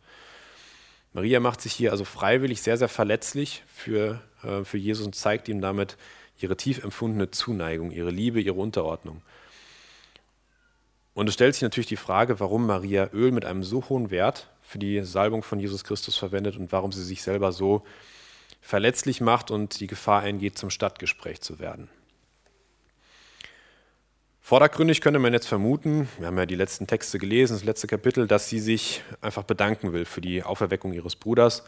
Maria 1.16 1.40
macht 1.40 1.62
sich 1.62 1.72
hier 1.72 1.92
also 1.92 2.04
freiwillig 2.04 2.62
sehr, 2.62 2.76
sehr 2.78 2.90
verletzlich 2.90 3.64
für, 3.74 4.22
äh, 4.44 4.66
für 4.66 4.78
Jesus 4.78 5.06
und 5.06 5.16
zeigt 5.16 5.48
ihm 5.48 5.62
damit 5.62 5.96
ihre 6.42 6.58
tief 6.58 6.84
empfundene 6.84 7.32
Zuneigung, 7.32 7.92
ihre 7.92 8.12
Liebe, 8.12 8.42
ihre 8.42 8.56
Unterordnung. 8.56 9.22
Und 11.14 11.30
es 11.30 11.34
stellt 11.34 11.56
sich 11.56 11.62
natürlich 11.62 11.88
die 11.88 11.96
Frage, 11.96 12.42
warum 12.42 12.68
Maria 12.68 13.10
Öl 13.14 13.32
mit 13.32 13.46
einem 13.46 13.64
so 13.64 13.88
hohen 13.88 14.12
Wert 14.12 14.50
für 14.62 14.78
die 14.78 15.06
Salbung 15.06 15.42
von 15.42 15.58
Jesus 15.58 15.86
Christus 15.86 16.18
verwendet 16.18 16.58
und 16.58 16.74
warum 16.74 16.92
sie 16.92 17.06
sich 17.06 17.24
selber 17.24 17.54
so 17.54 17.86
verletzlich 18.60 19.22
macht 19.22 19.52
und 19.52 19.80
die 19.80 19.88
Gefahr 19.88 20.22
eingeht, 20.22 20.58
zum 20.58 20.70
Stadtgespräch 20.70 21.40
zu 21.40 21.60
werden. 21.60 21.88
Vordergründig 24.46 25.02
könnte 25.02 25.18
man 25.18 25.34
jetzt 25.34 25.48
vermuten, 25.48 26.08
wir 26.20 26.28
haben 26.28 26.38
ja 26.38 26.46
die 26.46 26.54
letzten 26.54 26.86
Texte 26.86 27.18
gelesen, 27.18 27.54
das 27.54 27.64
letzte 27.64 27.88
Kapitel, 27.88 28.28
dass 28.28 28.48
sie 28.48 28.60
sich 28.60 29.02
einfach 29.20 29.42
bedanken 29.42 29.92
will 29.92 30.06
für 30.06 30.22
die 30.22 30.44
Auferweckung 30.44 30.94
ihres 30.94 31.16
Bruders 31.16 31.64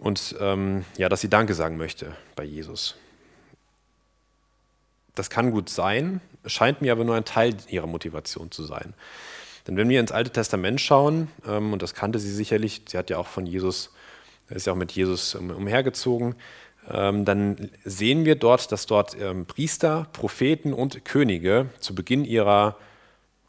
und 0.00 0.34
ähm, 0.40 0.86
ja, 0.96 1.10
dass 1.10 1.20
sie 1.20 1.28
Danke 1.28 1.52
sagen 1.52 1.76
möchte 1.76 2.16
bei 2.34 2.44
Jesus. 2.44 2.96
Das 5.14 5.28
kann 5.28 5.50
gut 5.50 5.68
sein, 5.68 6.22
scheint 6.46 6.80
mir 6.80 6.92
aber 6.92 7.04
nur 7.04 7.14
ein 7.14 7.26
Teil 7.26 7.58
ihrer 7.68 7.86
Motivation 7.86 8.50
zu 8.50 8.64
sein. 8.64 8.94
Denn 9.66 9.76
wenn 9.76 9.90
wir 9.90 10.00
ins 10.00 10.12
Alte 10.12 10.30
Testament 10.30 10.80
schauen, 10.80 11.28
ähm, 11.46 11.74
und 11.74 11.82
das 11.82 11.92
kannte 11.92 12.20
sie 12.20 12.32
sicherlich, 12.32 12.84
sie 12.88 12.96
hat 12.96 13.10
ja 13.10 13.18
auch 13.18 13.26
von 13.26 13.44
Jesus, 13.44 13.92
ist 14.48 14.66
ja 14.66 14.72
auch 14.72 14.78
mit 14.78 14.92
Jesus 14.92 15.34
umhergezogen, 15.34 16.36
dann 16.88 17.70
sehen 17.84 18.24
wir 18.24 18.34
dort, 18.34 18.72
dass 18.72 18.86
dort 18.86 19.16
ähm, 19.20 19.46
Priester, 19.46 20.08
Propheten 20.12 20.72
und 20.72 21.04
Könige 21.04 21.66
zu 21.78 21.94
Beginn 21.94 22.24
ihrer 22.24 22.76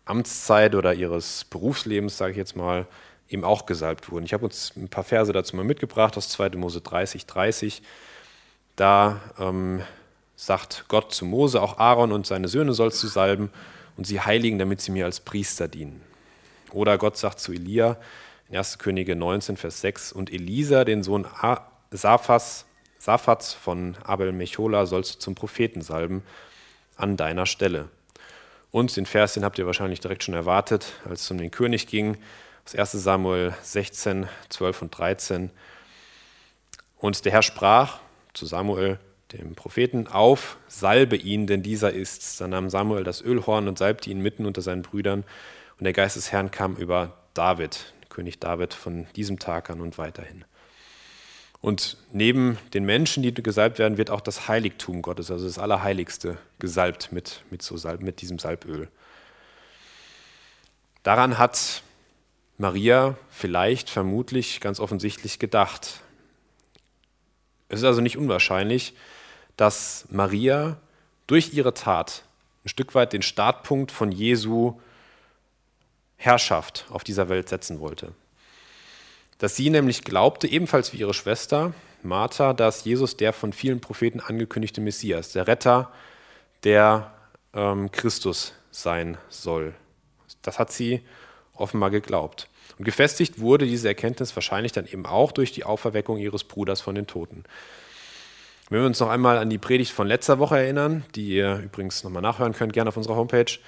Amtszeit 0.05 0.75
oder 0.75 0.93
ihres 0.93 1.45
Berufslebens, 1.45 2.17
sage 2.17 2.31
ich 2.31 2.37
jetzt 2.37 2.55
mal, 2.55 2.85
eben 3.29 3.43
auch 3.43 3.65
gesalbt 3.65 4.11
wurden. 4.11 4.25
Ich 4.25 4.33
habe 4.33 4.45
uns 4.45 4.73
ein 4.75 4.89
paar 4.89 5.03
Verse 5.03 5.33
dazu 5.33 5.55
mal 5.55 5.65
mitgebracht 5.65 6.17
aus 6.17 6.29
2. 6.29 6.49
Mose 6.51 6.81
30, 6.81 7.25
30. 7.25 7.81
Da 8.75 9.19
ähm, 9.39 9.81
sagt 10.35 10.85
Gott 10.87 11.13
zu 11.13 11.25
Mose, 11.25 11.61
auch 11.61 11.79
Aaron 11.79 12.11
und 12.11 12.27
seine 12.27 12.47
Söhne 12.47 12.73
sollst 12.73 13.01
du 13.01 13.07
salben 13.07 13.49
und 13.97 14.05
sie 14.05 14.19
heiligen, 14.21 14.59
damit 14.59 14.81
sie 14.81 14.91
mir 14.91 15.05
als 15.05 15.19
Priester 15.19 15.67
dienen. 15.67 16.01
Oder 16.71 16.97
Gott 16.97 17.17
sagt 17.17 17.39
zu 17.39 17.53
Elia 17.53 17.97
in 18.49 18.57
1. 18.57 18.77
Könige 18.77 19.15
19, 19.15 19.57
Vers 19.57 19.81
6, 19.81 20.11
und 20.11 20.31
Elisa, 20.31 20.85
den 20.85 21.03
Sohn 21.03 21.25
Saphas, 21.91 22.65
Saphats 23.03 23.53
von 23.53 23.97
Abel 24.05 24.31
Mechola, 24.31 24.85
sollst 24.85 25.15
du 25.15 25.19
zum 25.19 25.35
Propheten 25.35 25.81
salben 25.81 26.23
an 26.95 27.17
deiner 27.17 27.45
Stelle. 27.45 27.89
Und 28.71 28.95
den 28.95 29.05
Vers, 29.05 29.33
den 29.33 29.43
habt 29.43 29.59
ihr 29.59 29.65
wahrscheinlich 29.65 29.99
direkt 29.99 30.23
schon 30.23 30.33
erwartet, 30.33 30.93
als 31.03 31.23
es 31.23 31.31
um 31.31 31.37
den 31.37 31.51
König 31.51 31.87
ging, 31.87 32.17
aus 32.65 32.75
1 32.75 32.93
Samuel 32.93 33.53
16, 33.61 34.29
12 34.47 34.81
und 34.83 34.97
13. 34.97 35.49
Und 36.97 37.25
der 37.25 37.33
Herr 37.33 37.41
sprach 37.41 37.99
zu 38.33 38.45
Samuel, 38.45 38.99
dem 39.33 39.53
Propheten, 39.53 40.07
auf, 40.07 40.55
salbe 40.69 41.17
ihn, 41.17 41.45
denn 41.45 41.61
dieser 41.61 41.91
ist's. 41.91 42.37
Dann 42.37 42.51
nahm 42.51 42.69
Samuel 42.69 43.03
das 43.03 43.21
Ölhorn 43.21 43.67
und 43.67 43.79
salbte 43.79 44.09
ihn 44.11 44.21
mitten 44.21 44.45
unter 44.45 44.61
seinen 44.61 44.81
Brüdern. 44.81 45.25
Und 45.77 45.83
der 45.83 45.91
Geist 45.91 46.15
des 46.15 46.31
Herrn 46.31 46.51
kam 46.51 46.77
über 46.77 47.17
David, 47.33 47.93
König 48.07 48.39
David, 48.39 48.73
von 48.73 49.07
diesem 49.17 49.39
Tag 49.39 49.69
an 49.69 49.81
und 49.81 49.97
weiterhin. 49.97 50.45
Und 51.63 51.95
neben 52.11 52.57
den 52.73 52.83
Menschen, 52.83 53.23
die 53.23 53.33
gesalbt 53.33 53.79
werden, 53.79 53.97
wird 53.97 54.09
auch 54.09 54.19
das 54.19 54.49
Heiligtum 54.49 55.01
Gottes, 55.01 55.31
also 55.31 55.45
das 55.45 55.57
Allerheiligste, 55.57 56.37
gesalbt 56.59 57.13
mit, 57.13 57.41
mit, 57.51 57.61
so 57.61 57.77
Salb, 57.77 58.01
mit 58.01 58.19
diesem 58.19 58.37
Salböl. 58.37 58.89
Daran 61.03 61.37
hat 61.37 61.81
Maria 62.57 63.15
vielleicht, 63.29 63.89
vermutlich, 63.89 64.59
ganz 64.59 64.81
offensichtlich 64.81 65.39
gedacht. 65.39 66.01
Es 67.69 67.79
ist 67.79 67.85
also 67.85 68.01
nicht 68.01 68.17
unwahrscheinlich, 68.17 68.93
dass 69.55 70.05
Maria 70.09 70.75
durch 71.27 71.53
ihre 71.53 71.73
Tat 71.73 72.25
ein 72.65 72.69
Stück 72.69 72.93
weit 72.93 73.13
den 73.13 73.21
Startpunkt 73.21 73.89
von 73.89 74.11
Jesu 74.11 74.81
Herrschaft 76.17 76.87
auf 76.89 77.05
dieser 77.05 77.29
Welt 77.29 77.47
setzen 77.47 77.79
wollte. 77.79 78.11
Dass 79.43 79.57
sie 79.57 79.69
nämlich 79.69 80.05
glaubte, 80.05 80.47
ebenfalls 80.47 80.93
wie 80.93 80.99
ihre 80.99 81.13
Schwester 81.13 81.73
Martha, 82.01 82.53
dass 82.53 82.85
Jesus 82.85 83.17
der 83.17 83.33
von 83.33 83.51
vielen 83.51 83.81
Propheten 83.81 84.21
angekündigte 84.21 84.79
Messias, 84.79 85.33
der 85.33 85.47
Retter, 85.47 85.91
der 86.63 87.11
ähm, 87.53 87.91
Christus 87.91 88.53
sein 88.71 89.17
soll. 89.27 89.73
Das 90.43 90.59
hat 90.59 90.71
sie 90.71 91.01
offenbar 91.55 91.91
geglaubt. 91.91 92.47
Und 92.77 92.85
gefestigt 92.85 93.41
wurde 93.41 93.65
diese 93.65 93.89
Erkenntnis 93.89 94.33
wahrscheinlich 94.33 94.71
dann 94.71 94.87
eben 94.87 95.05
auch 95.05 95.33
durch 95.33 95.51
die 95.51 95.65
Auferweckung 95.65 96.19
ihres 96.19 96.45
Bruders 96.45 96.79
von 96.79 96.95
den 96.95 97.05
Toten. 97.05 97.43
Wenn 98.69 98.79
wir 98.79 98.87
uns 98.87 99.01
noch 99.01 99.09
einmal 99.09 99.37
an 99.39 99.49
die 99.49 99.57
Predigt 99.57 99.91
von 99.91 100.07
letzter 100.07 100.39
Woche 100.39 100.57
erinnern, 100.57 101.03
die 101.15 101.27
ihr 101.27 101.57
übrigens 101.57 102.05
nochmal 102.05 102.21
nachhören 102.21 102.53
könnt, 102.53 102.71
gerne 102.71 102.87
auf 102.87 102.95
unserer 102.95 103.17
Homepage, 103.17 103.59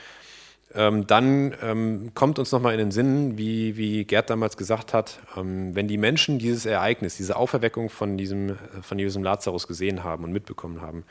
ähm, 0.73 1.07
dann 1.07 1.55
ähm, 1.61 2.11
kommt 2.15 2.39
uns 2.39 2.51
nochmal 2.51 2.73
in 2.73 2.79
den 2.79 2.91
Sinn, 2.91 3.37
wie, 3.37 3.77
wie 3.77 4.03
Gerd 4.03 4.29
damals 4.29 4.57
gesagt 4.57 4.93
hat, 4.93 5.19
ähm, 5.37 5.75
wenn 5.75 5.87
die 5.87 5.97
Menschen 5.97 6.39
dieses 6.39 6.65
Ereignis, 6.65 7.17
diese 7.17 7.35
Auferweckung 7.35 7.89
von 7.89 8.17
diesem, 8.17 8.57
von 8.81 8.97
diesem 8.97 9.23
Lazarus 9.23 9.67
gesehen 9.67 10.03
haben 10.03 10.23
und 10.23 10.31
mitbekommen 10.31 10.81
haben, 10.81 11.03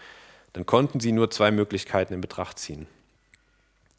dann 0.53 0.67
konnten 0.67 1.01
sie 1.01 1.13
nur 1.13 1.31
zwei 1.31 1.51
Möglichkeiten 1.51 2.15
in 2.15 2.21
Betracht 2.21 2.59
ziehen. 2.59 2.87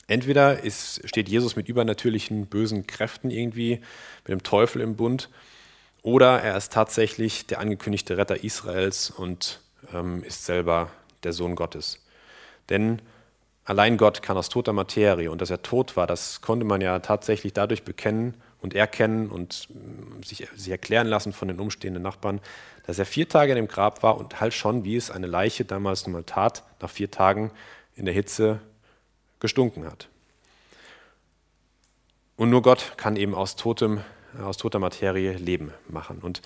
Entweder 0.08 0.64
ist, 0.64 1.02
steht 1.08 1.30
Jesus 1.30 1.56
mit 1.56 1.68
übernatürlichen 1.68 2.46
bösen 2.46 2.86
Kräften 2.86 3.32
irgendwie, 3.32 3.82
mit 4.24 4.30
dem 4.30 4.44
Teufel 4.44 4.82
im 4.82 4.96
Bund, 4.96 5.30
oder 6.04 6.42
er 6.42 6.56
ist 6.56 6.72
tatsächlich 6.72 7.48
der 7.48 7.60
angekündigte 7.60 8.18
Retter 8.18 8.44
Israels 8.44 9.10
und 9.10 9.62
ähm, 9.92 10.24
ist 10.24 10.46
selber 10.46 10.92
der 11.24 11.34
Sohn 11.34 11.56
Gottes. 11.56 12.00
Denn 12.70 13.02
allein 13.66 13.98
Gott 13.98 14.22
kann 14.22 14.38
aus 14.38 14.50
toter 14.50 14.74
Materie 14.74 15.30
und 15.30 15.42
dass 15.42 15.50
er 15.50 15.62
tot 15.62 15.98
war, 15.98 16.08
das 16.08 16.42
konnte 16.42 16.66
man 16.66 16.82
ja 16.82 17.00
tatsächlich 17.00 17.52
dadurch 17.54 17.84
bekennen 17.84 18.36
und 18.62 18.74
erkennen 18.74 19.30
und 19.30 19.68
ähm, 19.72 20.24
sich, 20.24 20.48
sich 20.56 20.70
erklären 20.70 21.08
lassen 21.08 21.34
von 21.34 21.48
den 21.48 21.60
umstehenden 21.60 22.04
Nachbarn, 22.04 22.40
dass 22.88 23.00
er 23.00 23.06
vier 23.06 23.28
Tage 23.28 23.52
in 23.52 23.58
dem 23.58 23.68
Grab 23.68 24.04
war 24.04 24.18
und 24.18 24.40
halt 24.40 24.54
schon, 24.54 24.84
wie 24.84 24.96
es 24.96 25.12
eine 25.12 25.28
Leiche 25.28 25.66
damals 25.66 26.06
nun 26.06 26.14
mal 26.14 26.24
tat, 26.24 26.64
nach 26.80 26.90
vier 26.90 27.12
Tagen 27.12 27.52
in 27.96 28.06
der 28.06 28.14
Hitze 28.14 28.60
gestunken 29.40 29.86
hat. 29.86 30.08
Und 32.38 32.50
nur 32.50 32.62
Gott 32.62 32.94
kann 32.98 33.16
eben 33.16 33.34
aus, 33.34 33.56
totem, 33.56 34.02
aus 34.42 34.58
toter 34.58 34.80
Materie 34.80 35.34
Leben 35.34 35.74
machen. 35.88 36.20
Und 36.20 36.42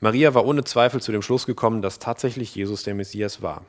Maria 0.00 0.34
war 0.34 0.44
ohne 0.44 0.64
Zweifel 0.64 1.00
zu 1.00 1.12
dem 1.12 1.22
Schluss 1.22 1.46
gekommen, 1.46 1.82
dass 1.82 1.98
tatsächlich 1.98 2.54
Jesus 2.54 2.82
der 2.82 2.94
Messias 2.94 3.42
war. 3.42 3.64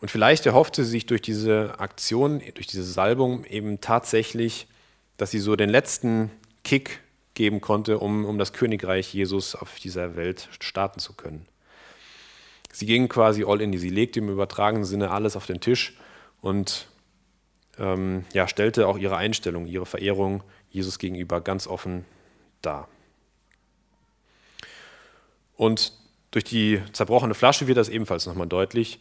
Und 0.00 0.10
vielleicht 0.10 0.46
erhoffte 0.46 0.84
sie 0.84 0.90
sich 0.90 1.06
durch 1.06 1.22
diese 1.22 1.74
Aktion, 1.78 2.40
durch 2.54 2.66
diese 2.66 2.84
Salbung 2.84 3.44
eben 3.44 3.80
tatsächlich, 3.80 4.68
dass 5.16 5.30
sie 5.30 5.40
so 5.40 5.56
den 5.56 5.70
letzten 5.70 6.30
Kick 6.62 7.00
geben 7.34 7.60
konnte, 7.60 7.98
um, 7.98 8.24
um 8.24 8.38
das 8.38 8.52
Königreich 8.52 9.12
Jesus 9.12 9.54
auf 9.54 9.78
dieser 9.78 10.16
Welt 10.16 10.48
starten 10.60 11.00
zu 11.00 11.14
können. 11.14 11.46
Sie 12.72 12.86
ging 12.86 13.08
quasi 13.08 13.44
all 13.44 13.60
in, 13.60 13.76
sie 13.76 13.90
legte 13.90 14.20
im 14.20 14.28
übertragenen 14.28 14.84
Sinne 14.84 15.10
alles 15.10 15.36
auf 15.36 15.46
den 15.46 15.60
Tisch 15.60 15.96
und 16.40 16.86
ähm, 17.78 18.24
ja, 18.32 18.46
stellte 18.46 18.86
auch 18.86 18.98
ihre 18.98 19.16
Einstellung, 19.16 19.66
ihre 19.66 19.86
Verehrung 19.86 20.42
Jesus 20.70 20.98
gegenüber 20.98 21.40
ganz 21.40 21.66
offen 21.66 22.04
da. 22.62 22.88
Und 25.56 25.92
durch 26.30 26.44
die 26.44 26.80
zerbrochene 26.92 27.34
Flasche 27.34 27.66
wird 27.66 27.78
das 27.78 27.88
ebenfalls 27.88 28.26
nochmal 28.26 28.46
deutlich. 28.46 29.00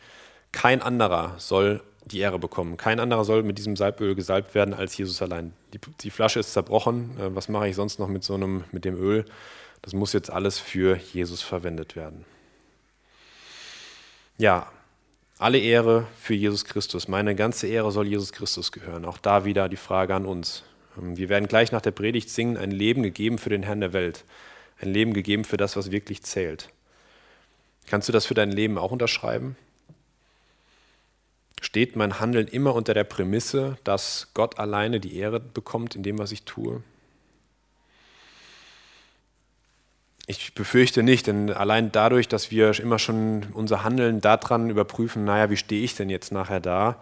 Kein 0.57 0.81
anderer 0.81 1.35
soll 1.37 1.83
die 2.03 2.17
Ehre 2.17 2.39
bekommen. 2.39 2.77
Kein 2.77 2.99
anderer 2.99 3.23
soll 3.25 3.43
mit 3.43 3.59
diesem 3.59 3.75
Salböl 3.75 4.15
gesalbt 4.15 4.55
werden 4.55 4.73
als 4.73 4.97
Jesus 4.97 5.21
allein. 5.21 5.53
Die, 5.75 5.79
die 5.99 6.09
Flasche 6.09 6.39
ist 6.39 6.51
zerbrochen. 6.51 7.15
Äh, 7.19 7.35
was 7.35 7.47
mache 7.47 7.67
ich 7.67 7.75
sonst 7.75 7.99
noch 7.99 8.07
mit 8.07 8.23
so 8.23 8.33
einem, 8.33 8.63
mit 8.71 8.83
dem 8.83 8.95
Öl? 8.99 9.23
Das 9.83 9.93
muss 9.93 10.13
jetzt 10.13 10.31
alles 10.31 10.57
für 10.57 10.97
Jesus 11.13 11.43
verwendet 11.43 11.95
werden. 11.95 12.25
Ja, 14.39 14.65
alle 15.37 15.59
Ehre 15.59 16.07
für 16.19 16.33
Jesus 16.33 16.65
Christus. 16.65 17.07
Meine 17.07 17.35
ganze 17.35 17.67
Ehre 17.67 17.91
soll 17.91 18.07
Jesus 18.07 18.31
Christus 18.31 18.71
gehören. 18.71 19.05
Auch 19.05 19.19
da 19.19 19.45
wieder 19.45 19.69
die 19.69 19.75
Frage 19.75 20.15
an 20.15 20.25
uns. 20.25 20.63
Ähm, 20.97 21.17
wir 21.17 21.29
werden 21.29 21.47
gleich 21.47 21.71
nach 21.71 21.81
der 21.81 21.91
Predigt 21.91 22.31
singen, 22.31 22.57
ein 22.57 22.71
Leben 22.71 23.03
gegeben 23.03 23.37
für 23.37 23.51
den 23.51 23.61
Herrn 23.61 23.81
der 23.81 23.93
Welt. 23.93 24.25
Ein 24.81 24.91
Leben 24.91 25.13
gegeben 25.13 25.43
für 25.43 25.57
das, 25.57 25.77
was 25.77 25.91
wirklich 25.91 26.23
zählt. 26.23 26.69
Kannst 27.85 28.09
du 28.09 28.11
das 28.11 28.25
für 28.25 28.33
dein 28.33 28.51
Leben 28.51 28.79
auch 28.79 28.91
unterschreiben? 28.91 29.55
Steht 31.61 31.95
mein 31.95 32.19
Handeln 32.19 32.47
immer 32.47 32.75
unter 32.75 32.93
der 32.93 33.03
Prämisse, 33.03 33.77
dass 33.83 34.27
Gott 34.33 34.59
alleine 34.59 34.99
die 34.99 35.17
Ehre 35.17 35.39
bekommt 35.39 35.95
in 35.95 36.03
dem, 36.03 36.19
was 36.19 36.31
ich 36.31 36.43
tue? 36.43 36.83
Ich 40.29 40.53
befürchte 40.53 41.03
nicht, 41.03 41.27
denn 41.27 41.51
allein 41.51 41.91
dadurch, 41.91 42.27
dass 42.27 42.51
wir 42.51 42.77
immer 42.79 42.99
schon 42.99 43.47
unser 43.53 43.83
Handeln 43.85 44.19
daran 44.19 44.69
überprüfen, 44.69 45.23
naja, 45.23 45.49
wie 45.49 45.55
stehe 45.55 45.83
ich 45.83 45.95
denn 45.95 46.09
jetzt 46.09 46.33
nachher 46.33 46.59
da 46.59 46.97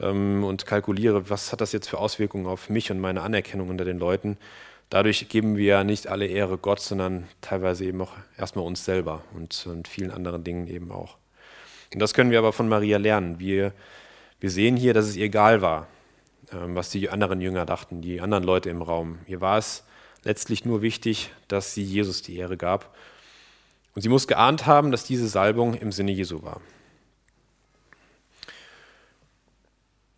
ähm, 0.00 0.42
und 0.42 0.66
kalkuliere, 0.66 1.28
was 1.28 1.52
hat 1.52 1.60
das 1.60 1.72
jetzt 1.72 1.88
für 1.88 1.98
Auswirkungen 1.98 2.46
auf 2.46 2.70
mich 2.70 2.90
und 2.90 2.98
meine 2.98 3.20
Anerkennung 3.20 3.68
unter 3.68 3.84
den 3.84 3.98
Leuten, 3.98 4.38
dadurch 4.88 5.28
geben 5.28 5.56
wir 5.56 5.84
nicht 5.84 6.06
alle 6.08 6.26
Ehre 6.26 6.56
Gott, 6.56 6.80
sondern 6.80 7.28
teilweise 7.42 7.84
eben 7.84 8.00
auch 8.00 8.12
erstmal 8.38 8.64
uns 8.64 8.84
selber 8.84 9.22
und, 9.34 9.66
und 9.66 9.86
vielen 9.86 10.10
anderen 10.10 10.42
Dingen 10.42 10.66
eben 10.66 10.90
auch. 10.90 11.18
Und 11.92 12.00
das 12.00 12.14
können 12.14 12.30
wir 12.30 12.38
aber 12.38 12.52
von 12.52 12.68
Maria 12.68 12.98
lernen. 12.98 13.38
Wir, 13.38 13.72
wir 14.40 14.50
sehen 14.50 14.76
hier, 14.76 14.94
dass 14.94 15.06
es 15.06 15.16
ihr 15.16 15.26
egal 15.26 15.62
war, 15.62 15.86
ähm, 16.52 16.74
was 16.74 16.90
die 16.90 17.08
anderen 17.10 17.40
Jünger 17.40 17.66
dachten, 17.66 18.02
die 18.02 18.20
anderen 18.20 18.44
Leute 18.44 18.70
im 18.70 18.82
Raum. 18.82 19.18
Ihr 19.26 19.40
war 19.40 19.58
es 19.58 19.84
letztlich 20.24 20.64
nur 20.64 20.82
wichtig, 20.82 21.30
dass 21.48 21.74
sie 21.74 21.82
Jesus 21.82 22.22
die 22.22 22.36
Ehre 22.36 22.56
gab. 22.56 22.94
Und 23.94 24.02
sie 24.02 24.08
muss 24.08 24.26
geahnt 24.26 24.66
haben, 24.66 24.90
dass 24.90 25.04
diese 25.04 25.28
Salbung 25.28 25.74
im 25.74 25.92
Sinne 25.92 26.12
Jesu 26.12 26.42
war. 26.42 26.60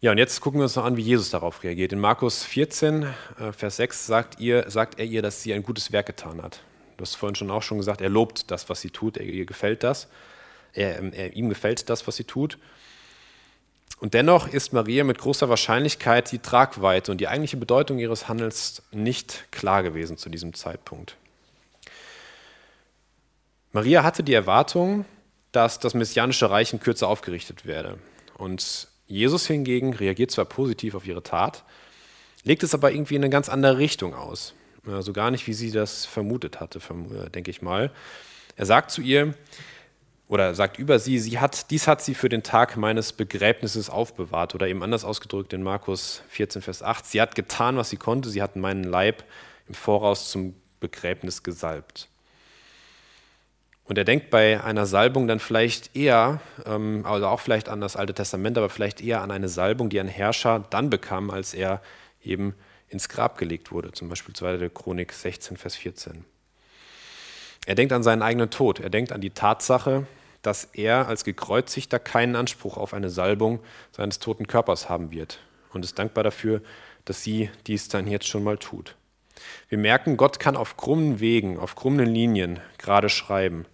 Ja, 0.01 0.13
und 0.13 0.19
jetzt 0.19 0.41
gucken 0.41 0.61
wir 0.61 0.65
uns 0.65 0.77
noch 0.77 0.85
an, 0.85 0.97
wie 0.97 1.03
Jesus 1.03 1.31
darauf 1.31 1.65
reagiert. 1.65 1.93
In 1.93 1.99
Markus 1.99 2.45
14, 2.45 3.03
äh, 3.41 3.53
Vers 3.53 3.77
6 3.77 4.07
sagt, 4.07 4.39
ihr, 4.39 4.71
sagt 4.71 4.99
er 4.99 5.05
ihr, 5.05 5.23
dass 5.23 5.43
sie 5.43 5.53
ein 5.53 5.65
gutes 5.65 5.91
Werk 5.91 6.07
getan 6.07 6.41
hat. 6.41 6.61
Du 6.97 7.03
hast 7.03 7.17
vorhin 7.17 7.35
schon 7.35 7.51
auch 7.51 7.63
schon 7.63 7.79
gesagt, 7.79 8.01
er 8.01 8.09
lobt 8.09 8.51
das, 8.53 8.69
was 8.69 8.81
sie 8.81 8.91
tut, 8.91 9.17
er, 9.17 9.25
ihr 9.25 9.45
gefällt 9.45 9.83
das. 9.83 10.09
Er, 10.79 11.13
er, 11.13 11.35
ihm 11.35 11.49
gefällt 11.49 11.91
das, 11.91 12.07
was 12.07 12.15
sie 12.15 12.25
tut. 12.25 12.57
Und 13.99 14.15
dennoch 14.15 14.47
ist 14.47 14.73
Maria 14.73 15.03
mit 15.03 15.19
großer 15.19 15.49
Wahrscheinlichkeit 15.49 16.31
die 16.31 16.39
Tragweite 16.39 17.11
und 17.11 17.21
die 17.21 17.27
eigentliche 17.27 17.57
Bedeutung 17.57 17.99
ihres 17.99 18.29
Handels 18.29 18.83
nicht 18.93 19.51
klar 19.51 19.83
gewesen 19.83 20.19
zu 20.19 20.29
diesem 20.29 20.55
Zeitpunkt. 20.55 21.17
Maria 23.73 24.05
hatte 24.05 24.23
die 24.23 24.35
Erwartung, 24.35 25.05
dass 25.51 25.81
das 25.81 25.95
messianische 25.95 26.49
Reich 26.49 26.73
in 26.73 26.79
Kürze 26.79 27.09
aufgerichtet 27.09 27.67
werde. 27.67 27.99
Und 28.37 28.87
Jesus 29.09 29.49
hingegen 29.49 29.95
reagiert 29.95 30.31
zwar 30.31 30.45
positiv 30.45 30.95
auf 30.95 31.07
ihre 31.07 31.25
Tat, 31.25 31.65
legt 32.45 32.63
es 32.63 32.73
aber 32.73 32.93
irgendwie 32.93 33.17
in 33.17 33.25
eine 33.25 33.31
ganz 33.31 33.49
andere 33.49 33.79
Richtung 33.79 34.15
aus. 34.15 34.55
Also 34.87 35.13
gar 35.13 35.33
nicht, 35.33 35.49
wie 35.49 35.55
sie 35.55 35.73
das 35.73 36.07
vermutet 36.07 36.61
hatte, 36.61 36.81
denke 37.35 37.51
ich 37.51 37.63
mal. 37.63 37.91
Er 38.55 38.67
sagt 38.67 38.93
zu 38.93 39.03
ihr, 39.03 39.35
oder 40.29 40.55
sagt 40.55 40.79
über 40.79 40.99
sie, 40.99 41.19
sie 41.19 41.39
hat, 41.39 41.71
dies 41.71 41.89
hat 41.89 42.03
sie 42.03 42.15
für 42.15 42.29
den 42.29 42.43
Tag 42.43 42.77
meines 42.77 43.15
Begräbnisses 43.15 43.89
aufbewahrt. 43.89 44.55
Oder 44.55 44.69
eben 44.69 44.83
anders 44.83 45.05
ausgedrückt 45.05 45.55
in 45.55 45.63
Markus 45.63 46.23
14, 46.29 46.61
Vers 46.61 46.83
8. 46.83 47.07
Sie 47.07 47.21
hat 47.21 47.35
getan, 47.35 47.79
was 47.79 47.89
sie 47.89 47.97
konnte. 47.97 48.29
Sie 48.29 48.43
hat 48.43 48.55
meinen 48.55 48.85
Leib 48.85 49.25
im 49.69 49.75
Voraus 49.75 50.31
zum 50.31 50.55
Begräbnis 50.81 51.43
gesalbt. 51.43 52.09
Und 53.85 53.97
er 53.97 54.05
denkt 54.05 54.29
bei 54.29 54.63
einer 54.63 54.85
Salbung 54.85 55.29
dann 55.29 55.41
vielleicht 55.41 55.97
eher, 55.97 56.43
ähm, 56.67 57.07
also 57.07 57.27
auch 57.27 57.41
vielleicht 57.41 57.71
an 57.71 57.81
das 57.81 57.97
Alte 57.97 58.13
Testament, 58.13 58.59
aber 58.59 58.69
vielleicht 58.69 59.01
eher 59.01 59.23
an 59.23 59.31
eine 59.31 59.49
Salbung, 59.49 59.89
die 59.89 59.99
ein 59.99 60.09
Herrscher 60.09 60.63
dann 60.69 60.91
bekam, 60.91 61.31
als 61.31 61.55
er 61.55 61.81
eben 62.23 62.55
ins 62.91 63.09
Grab 63.09 63.39
gelegt 63.39 63.73
wurde. 63.73 63.93
Zum 63.93 64.11
Beispiel 64.11 64.35
2. 64.35 64.69
Chronik 64.69 65.15
16, 65.15 65.57
Vers 65.57 65.75
14. 65.77 66.27
Er 67.65 67.75
denkt 67.75 67.95
an 67.95 68.03
seinen 68.03 68.21
eigenen 68.21 68.51
Tod. 68.51 68.79
Er 68.79 68.91
denkt 68.91 69.11
an 69.11 69.23
die 69.23 69.31
Tatsache, 69.31 70.07
dass 70.43 70.65
er 70.73 71.09
als 71.09 71.25
Gekreuzigter 71.25 71.99
keinen 71.99 72.37
Anspruch 72.37 72.77
auf 72.77 72.95
eine 72.95 73.11
Salbung 73.11 73.61
seines 73.93 74.19
toten 74.19 74.47
Körpers 74.47 74.89
haben 74.89 75.11
wird 75.11 75.41
und 75.73 75.85
ist 75.85 75.99
dankbar 75.99 76.25
dafür, 76.25 76.63
dass 77.05 77.23
sie 77.23 77.51
dies 77.67 77.89
dann 77.89 78.07
jetzt 78.07 78.27
schon 78.27 78.45
mal 78.45 78.59
tut. 78.59 78.97
Wir 79.69 79.79
merken, 79.79 80.17
Gott 80.17 80.41
kann 80.41 80.57
auf 80.57 80.77
krummen 80.77 81.21
Wegen, 81.21 81.59
auf 81.59 81.75
krummen 81.75 82.07
Linien 82.07 82.61
gerade 82.77 83.09
schreiben. 83.09 83.67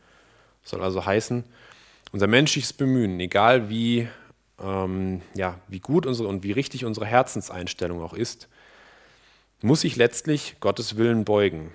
Das 0.62 0.70
soll 0.70 0.82
also 0.82 1.04
heißen, 1.04 1.44
unser 2.12 2.26
menschliches 2.26 2.72
Bemühen, 2.72 3.18
egal 3.20 3.68
wie, 3.68 4.08
ähm, 4.62 5.22
ja, 5.34 5.58
wie 5.68 5.80
gut 5.80 6.06
unsere 6.06 6.28
und 6.28 6.42
wie 6.42 6.52
richtig 6.52 6.84
unsere 6.84 7.06
Herzenseinstellung 7.06 8.02
auch 8.02 8.14
ist, 8.14 8.48
muss 9.62 9.80
sich 9.80 9.96
letztlich 9.96 10.56
Gottes 10.60 10.96
Willen 10.96 11.24
beugen. 11.24 11.72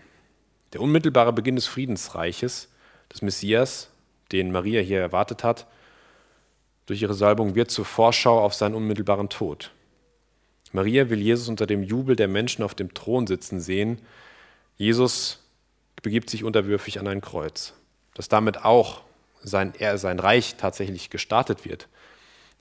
Der 0.74 0.82
unmittelbare 0.82 1.34
Beginn 1.34 1.56
des 1.56 1.66
Friedensreiches, 1.66 2.70
des 3.12 3.22
Messias, 3.22 3.90
den 4.32 4.52
Maria 4.52 4.82
hier 4.82 5.00
erwartet 5.00 5.44
hat, 5.44 5.68
durch 6.86 7.02
ihre 7.02 7.14
Salbung 7.14 7.56
wird 7.56 7.70
zur 7.70 7.86
Vorschau 7.86 8.40
auf 8.40 8.54
seinen 8.54 8.76
unmittelbaren 8.76 9.30
Tod. 9.30 9.72
Maria 10.72 11.10
will 11.10 11.20
Jesus 11.20 11.48
unter 11.48 11.66
dem 11.66 11.84
Jubel 11.84 12.16
der 12.16 12.28
Menschen 12.28 12.64
auf 12.64 12.76
dem 12.76 12.94
Thron 12.94 13.28
sitzen 13.28 13.60
sehen. 13.60 14.00
Jesus 14.78 15.44
begibt 16.02 16.30
sich 16.30 16.44
unterwürfig 16.44 17.00
an 17.00 17.08
ein 17.08 17.22
Kreuz. 17.22 17.74
Dass 18.14 18.28
damit 18.28 18.66
auch 18.66 19.02
sein, 19.42 19.74
er, 19.78 19.98
sein 19.98 20.20
Reich 20.20 20.56
tatsächlich 20.56 21.10
gestartet 21.10 21.66
wird, 21.66 21.88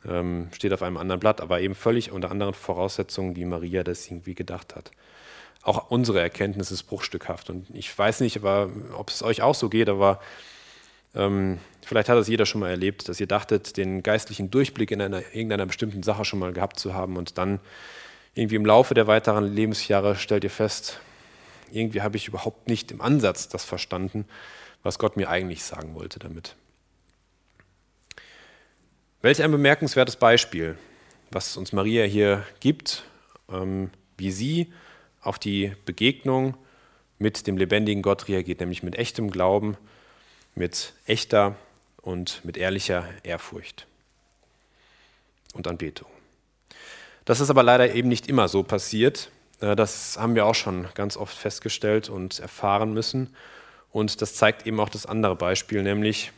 ähm, 0.07 0.49
steht 0.53 0.73
auf 0.73 0.83
einem 0.83 0.97
anderen 0.97 1.21
Blatt, 1.21 1.41
aber 1.41 1.61
eben 1.61 1.75
völlig 1.75 2.13
unter 2.13 2.31
anderen 2.31 2.55
Voraussetzungen, 2.55 3.37
wie 3.37 3.45
Maria 3.45 3.83
das 3.83 4.07
irgendwie 4.07 4.35
gedacht 4.35 4.77
hat. 4.77 4.91
Auch 5.63 5.91
unsere 5.91 6.21
Erkenntnis 6.21 6.71
ist 6.71 6.85
bruchstückhaft. 6.85 7.51
Und 7.51 7.67
ich 7.75 7.97
weiß 7.97 8.21
nicht, 8.21 8.43
ob 8.43 9.09
es 9.09 9.23
euch 9.23 9.43
auch 9.43 9.55
so 9.55 9.69
geht, 9.69 9.89
aber 9.89 10.21
ähm, 11.19 11.59
vielleicht 11.85 12.09
hat 12.09 12.17
das 12.17 12.29
jeder 12.29 12.47
schon 12.47 12.61
mal 12.61 12.71
erlebt, 12.71 13.09
dass 13.09 13.21
ihr 13.21 13.27
dachtet, 13.27 13.77
den 13.77 14.03
geistlichen 14.03 14.51
Durchblick 14.51 14.91
in 14.91 15.03
einer, 15.03 15.21
irgendeiner 15.35 15.67
bestimmten 15.67 16.03
Sache 16.03 16.25
schon 16.25 16.39
mal 16.39 16.53
gehabt 16.53 16.79
zu 16.79 16.95
haben 16.95 17.17
und 17.17 17.37
dann 17.37 17.61
irgendwie 18.35 18.57
im 18.57 18.65
Laufe 18.65 18.95
der 18.95 19.07
weiteren 19.07 19.53
Lebensjahre 19.53 20.15
stellt 20.17 20.45
ihr 20.45 20.51
fest, 20.51 21.01
irgendwie 21.73 22.03
habe 22.03 22.17
ich 22.17 22.29
überhaupt 22.29 22.69
nicht 22.69 22.93
im 22.93 23.01
Ansatz 23.01 23.49
das 23.49 23.65
verstanden, 23.65 24.27
was 24.83 24.99
Gott 24.99 25.17
mir 25.17 25.29
eigentlich 25.29 25.65
sagen 25.65 25.95
wollte 25.95 26.21
damit. 26.21 26.55
Welch 29.21 29.43
ein 29.43 29.51
bemerkenswertes 29.51 30.17
Beispiel, 30.17 30.79
was 31.33 31.57
uns 31.57 31.73
Maria 31.73 32.05
hier 32.05 32.45
gibt, 32.61 33.03
ähm, 33.51 33.91
wie 34.17 34.31
sie 34.31 34.73
auf 35.21 35.41
die 35.41 35.73
Begegnung 35.85 36.57
mit 37.19 37.49
dem 37.49 37.57
lebendigen 37.57 38.03
Gott 38.03 38.29
reagiert, 38.29 38.61
nämlich 38.61 38.85
mit 38.85 38.95
echtem 38.95 39.31
Glauben 39.31 39.77
mit 40.59 40.93
echter 41.07 41.57
und 42.03 42.45
mit 42.45 42.57
ehrlicher 42.57 43.05
Ehrfurcht 43.23 43.87
und 45.55 45.67
Anbetung. 45.67 46.09
Das 47.25 47.41
ist 47.41 47.51
aber 47.51 47.63
leider 47.63 47.95
eben 47.95 48.09
nicht 48.09 48.29
immer 48.29 48.49
so 48.49 48.63
passiert. 48.63 49.31
Äh, 49.61 49.77
das 49.77 50.19
haben 50.19 50.35
wir 50.35 50.47
auch 50.47 50.55
schon 50.55 50.89
ganz 50.95 51.17
oft 51.17 51.37
festgestellt 51.37 52.09
und 52.09 52.41
erfahren 52.41 52.93
müssen. 52.93 53.35
Und 53.91 54.21
das 54.21 54.35
zeigt 54.35 54.67
eben 54.67 54.81
auch 54.81 54.89
das 54.89 55.07
andere 55.07 55.37
Beispiel, 55.37 55.83
nämlich 55.83 56.33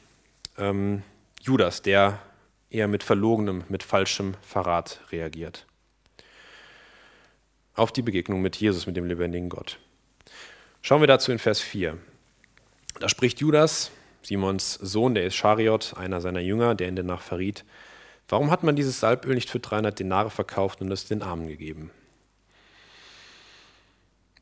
ähm, 0.59 1.03
Judas, 1.41 1.83
der 1.83 2.21
eher 2.71 2.87
mit 2.87 3.03
verlogenem, 3.03 3.65
mit 3.69 3.83
falschem 3.83 4.35
Verrat 4.43 5.01
reagiert. 5.11 5.67
Auf 7.75 7.93
die 7.93 8.03
Begegnung 8.03 8.43
mit 8.43 8.57
Jesus, 8.57 8.87
mit 8.87 8.97
dem 8.97 9.07
lebendigen 9.07 9.49
Gott. 9.49 9.79
Schauen 10.83 11.01
wir 11.01 11.09
dazu 11.09 11.33
in 11.33 11.39
Vers 11.39 11.61
4. 11.61 11.99
Da 13.01 13.09
spricht 13.09 13.41
Judas, 13.41 13.91
Simons 14.23 14.75
Sohn, 14.75 15.15
der 15.15 15.25
ist 15.25 15.35
Schariot, 15.35 15.95
einer 15.97 16.21
seiner 16.21 16.41
Jünger, 16.41 16.75
der 16.75 16.89
ihn 16.89 16.97
danach 16.97 17.23
verriet. 17.23 17.65
Warum 18.29 18.51
hat 18.51 18.63
man 18.63 18.77
dieses 18.77 19.01
Salböl 19.01 19.35
nicht 19.35 19.51
für 19.51 19.61
300 19.61 19.99
Denare 19.99 20.31
verkauft 20.31 20.81
und 20.81 20.93
es 20.93 21.07
den 21.07 21.23
Armen 21.23 21.49
gegeben? 21.49 21.91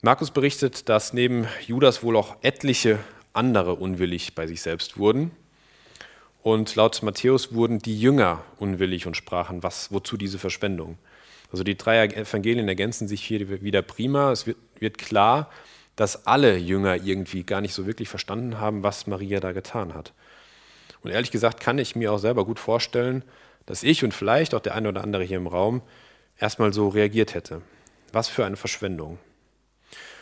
Markus 0.03 0.31
berichtet, 0.31 0.89
dass 0.89 1.13
neben 1.13 1.47
Judas 1.67 2.03
wohl 2.03 2.17
auch 2.17 2.37
etliche 2.43 2.99
andere 3.33 3.75
unwillig 3.75 4.35
bei 4.35 4.47
sich 4.47 4.63
selbst 4.63 4.99
wurden. 4.99 5.31
Und 6.43 6.77
laut 6.77 7.03
Matthäus 7.03 7.53
wurden 7.53 7.79
die 7.79 7.99
Jünger 7.99 8.45
unwillig 8.59 9.07
und 9.07 9.17
sprachen, 9.17 9.63
was, 9.63 9.93
wozu 9.93 10.17
diese 10.17 10.39
Verschwendung? 10.39 10.99
Also 11.51 11.65
die 11.65 11.77
drei 11.77 12.05
Evangelien 12.05 12.69
ergänzen 12.69 13.09
sich 13.09 13.23
hier 13.23 13.63
wieder 13.63 13.83
prima. 13.83 14.33
Es 14.33 14.47
wird, 14.47 14.59
wird 14.79 14.99
klar, 14.99 15.51
dass 15.99 16.29
alle 16.29 16.57
Jünger 16.57 16.95
irgendwie 16.95 17.43
gar 17.43 17.61
nicht 17.61 17.75
so 17.75 17.85
wirklich 17.85 18.09
verstanden 18.09 18.61
haben, 18.61 18.85
was 18.85 19.09
Maria 19.09 19.41
da 19.41 19.51
getan 19.51 19.95
hat. 19.95 20.13
Und 21.03 21.11
ehrlich 21.11 21.33
gesagt 21.33 21.59
kann 21.59 21.77
ich 21.79 21.97
mir 21.97 22.13
auch 22.13 22.19
selber 22.19 22.45
gut 22.45 22.61
vorstellen, 22.61 23.25
dass 23.67 23.83
ich 23.83 24.05
und 24.05 24.15
vielleicht 24.15 24.55
auch 24.55 24.61
der 24.61 24.77
eine 24.77 24.91
oder 24.91 25.03
andere 25.03 25.25
hier 25.25 25.39
im 25.39 25.49
Raum 25.49 25.83
erstmal 26.39 26.73
so 26.73 26.89
reagiert 26.89 27.35
hätte. 27.35 27.63
Was 28.13 28.29
für 28.29 28.47
eine 28.47 28.57
Verschwendung. 28.57 29.19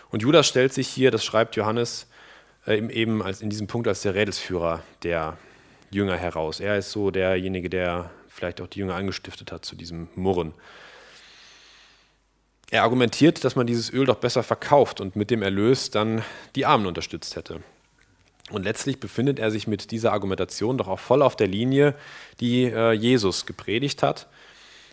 Und 0.09 0.23
Judas 0.23 0.49
stellt 0.49 0.73
sich 0.73 0.89
hier, 0.89 1.11
das 1.11 1.27
schreibt 1.27 1.57
Johannes, 1.57 2.07
äh, 2.67 2.79
eben 2.79 3.23
als 3.23 3.43
in 3.43 3.51
diesem 3.51 3.67
Punkt 3.67 3.87
als 3.87 4.01
der 4.01 4.15
Rädelsführer 4.15 4.83
der 5.03 5.37
Jünger 5.91 6.17
heraus. 6.17 6.59
Er 6.59 6.79
ist 6.79 6.91
so 6.91 7.11
derjenige, 7.11 7.69
der 7.69 8.11
vielleicht 8.29 8.63
auch 8.63 8.67
die 8.67 8.79
Jünger 8.79 8.95
angestiftet 8.95 9.53
hat 9.53 9.67
zu 9.67 9.77
diesem 9.77 10.09
Murren. 10.15 10.55
Er 12.71 12.83
argumentiert, 12.83 13.45
dass 13.45 13.55
man 13.55 13.67
dieses 13.67 13.93
Öl 13.93 14.07
doch 14.07 14.17
besser 14.17 14.43
verkauft 14.43 15.01
und 15.01 15.15
mit 15.15 15.31
dem 15.31 15.43
Erlös 15.43 15.91
dann 15.91 16.23
die 16.57 16.67
Armen 16.67 16.87
unterstützt 16.87 17.37
hätte. 17.37 17.61
Und 18.51 18.63
letztlich 18.63 19.01
befindet 19.01 19.39
er 19.39 19.51
sich 19.51 19.67
mit 19.67 19.91
dieser 19.91 20.13
Argumentation 20.13 20.79
doch 20.79 20.89
auch 20.89 21.01
voll 21.01 21.23
auf 21.23 21.37
der 21.37 21.49
Linie, 21.49 21.95
die 22.41 22.65
äh, 22.65 22.93
Jesus 22.93 23.47
gepredigt 23.47 24.03
hat. 24.03 24.27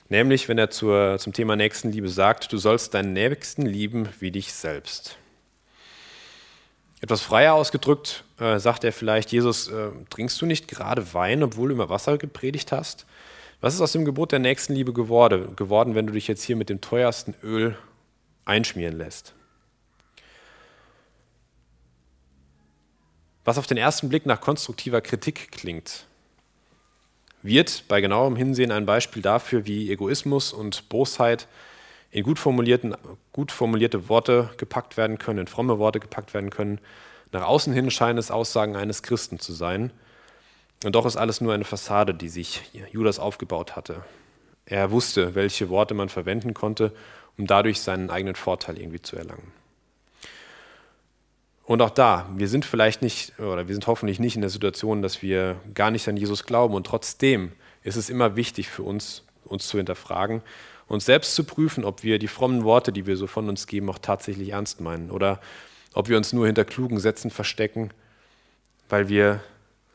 Nämlich, 0.09 0.49
wenn 0.49 0.57
er 0.57 0.69
zur, 0.69 1.17
zum 1.19 1.33
Thema 1.33 1.55
Nächstenliebe 1.55 2.09
sagt, 2.09 2.51
du 2.51 2.57
sollst 2.57 2.93
deinen 2.93 3.13
Nächsten 3.13 3.63
lieben 3.63 4.09
wie 4.19 4.31
dich 4.31 4.53
selbst. 4.53 5.17
Etwas 7.01 7.21
freier 7.21 7.53
ausgedrückt 7.53 8.23
äh, 8.39 8.59
sagt 8.59 8.83
er 8.83 8.93
vielleicht, 8.93 9.31
Jesus, 9.31 9.67
äh, 9.67 9.89
trinkst 10.09 10.41
du 10.41 10.45
nicht 10.45 10.67
gerade 10.67 11.13
Wein, 11.13 11.43
obwohl 11.43 11.69
du 11.69 11.75
immer 11.75 11.89
Wasser 11.89 12.17
gepredigt 12.17 12.71
hast? 12.71 13.05
Was 13.63 13.75
ist 13.75 13.79
aus 13.79 13.93
dem 13.93 14.03
Gebot 14.03 14.33
der 14.33 14.39
Nächstenliebe 14.39 14.91
geworden, 14.91 15.55
geworden, 15.55 15.95
wenn 15.95 16.05
du 16.05 16.11
dich 16.11 16.27
jetzt 16.27 16.43
hier 16.43 16.57
mit 16.57 16.67
dem 16.67 16.81
teuersten 16.81 17.33
Öl 17.41 17.77
einschmieren 18.43 18.97
lässt? 18.97 19.33
Was 23.45 23.57
auf 23.57 23.65
den 23.65 23.77
ersten 23.77 24.09
Blick 24.09 24.25
nach 24.25 24.41
konstruktiver 24.41 24.99
Kritik 24.99 25.53
klingt, 25.53 26.07
wird 27.41 27.85
bei 27.87 28.01
genauem 28.01 28.35
Hinsehen 28.35 28.69
ein 28.69 28.85
Beispiel 28.85 29.21
dafür, 29.21 29.65
wie 29.65 29.89
Egoismus 29.89 30.51
und 30.51 30.89
Bosheit 30.89 31.47
in 32.11 32.25
gut, 32.25 32.39
formulierten, 32.39 32.97
gut 33.31 33.53
formulierte 33.53 34.09
Worte 34.09 34.49
gepackt 34.57 34.97
werden 34.97 35.19
können, 35.19 35.39
in 35.39 35.47
fromme 35.47 35.79
Worte 35.79 36.01
gepackt 36.01 36.33
werden 36.33 36.49
können. 36.49 36.81
Nach 37.31 37.43
außen 37.43 37.71
hin 37.71 37.91
scheinen 37.91 38.17
es 38.19 38.29
Aussagen 38.29 38.75
eines 38.75 39.03
Christen 39.03 39.39
zu 39.39 39.53
sein. 39.53 39.93
Und 40.83 40.95
doch 40.95 41.05
ist 41.05 41.17
alles 41.17 41.41
nur 41.41 41.53
eine 41.53 41.63
Fassade, 41.63 42.13
die 42.13 42.29
sich 42.29 42.61
Judas 42.91 43.19
aufgebaut 43.19 43.75
hatte. 43.75 44.03
Er 44.65 44.91
wusste, 44.91 45.35
welche 45.35 45.69
Worte 45.69 45.93
man 45.93 46.09
verwenden 46.09 46.53
konnte, 46.53 46.93
um 47.37 47.47
dadurch 47.47 47.81
seinen 47.81 48.09
eigenen 48.09 48.35
Vorteil 48.35 48.77
irgendwie 48.77 49.01
zu 49.01 49.15
erlangen. 49.15 49.51
Und 51.65 51.81
auch 51.81 51.89
da, 51.89 52.29
wir 52.35 52.49
sind 52.49 52.65
vielleicht 52.65 53.01
nicht, 53.01 53.39
oder 53.39 53.67
wir 53.67 53.75
sind 53.75 53.87
hoffentlich 53.87 54.19
nicht 54.19 54.35
in 54.35 54.41
der 54.41 54.49
Situation, 54.49 55.01
dass 55.01 55.21
wir 55.21 55.55
gar 55.73 55.91
nicht 55.91 56.07
an 56.09 56.17
Jesus 56.17 56.43
glauben. 56.43 56.73
Und 56.73 56.85
trotzdem 56.85 57.53
ist 57.83 57.95
es 57.95 58.09
immer 58.09 58.35
wichtig 58.35 58.69
für 58.69 58.83
uns, 58.83 59.23
uns 59.45 59.67
zu 59.67 59.77
hinterfragen, 59.77 60.41
uns 60.87 61.05
selbst 61.05 61.35
zu 61.35 61.45
prüfen, 61.45 61.85
ob 61.85 62.03
wir 62.03 62.19
die 62.19 62.27
frommen 62.27 62.65
Worte, 62.65 62.91
die 62.91 63.05
wir 63.05 63.15
so 63.15 63.27
von 63.27 63.47
uns 63.47 63.67
geben, 63.67 63.89
auch 63.89 63.97
tatsächlich 63.97 64.49
ernst 64.49 64.81
meinen. 64.81 65.09
Oder 65.09 65.39
ob 65.93 66.09
wir 66.09 66.17
uns 66.17 66.33
nur 66.33 66.45
hinter 66.45 66.65
klugen 66.65 66.99
Sätzen 66.99 67.31
verstecken, 67.31 67.91
weil 68.89 69.07
wir 69.07 69.41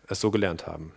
es 0.09 0.21
so 0.21 0.31
gelernt 0.31 0.66
haben. 0.66 0.92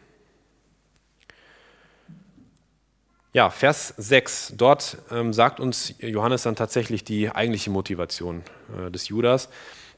Ja, 3.34 3.50
Vers 3.50 3.93
6. 3.97 4.56
Dort 4.58 4.97
ähm, 5.10 5.32
sagt 5.32 5.62
uns 5.62 5.93
Johannes 6.00 6.43
dann 6.43 6.58
tatsächlich 6.58 7.06
die 7.06 7.30
eigentliche 7.30 7.69
Motivation 7.69 8.43
äh, 8.78 8.91
des 8.91 9.08
Judas. 9.08 9.47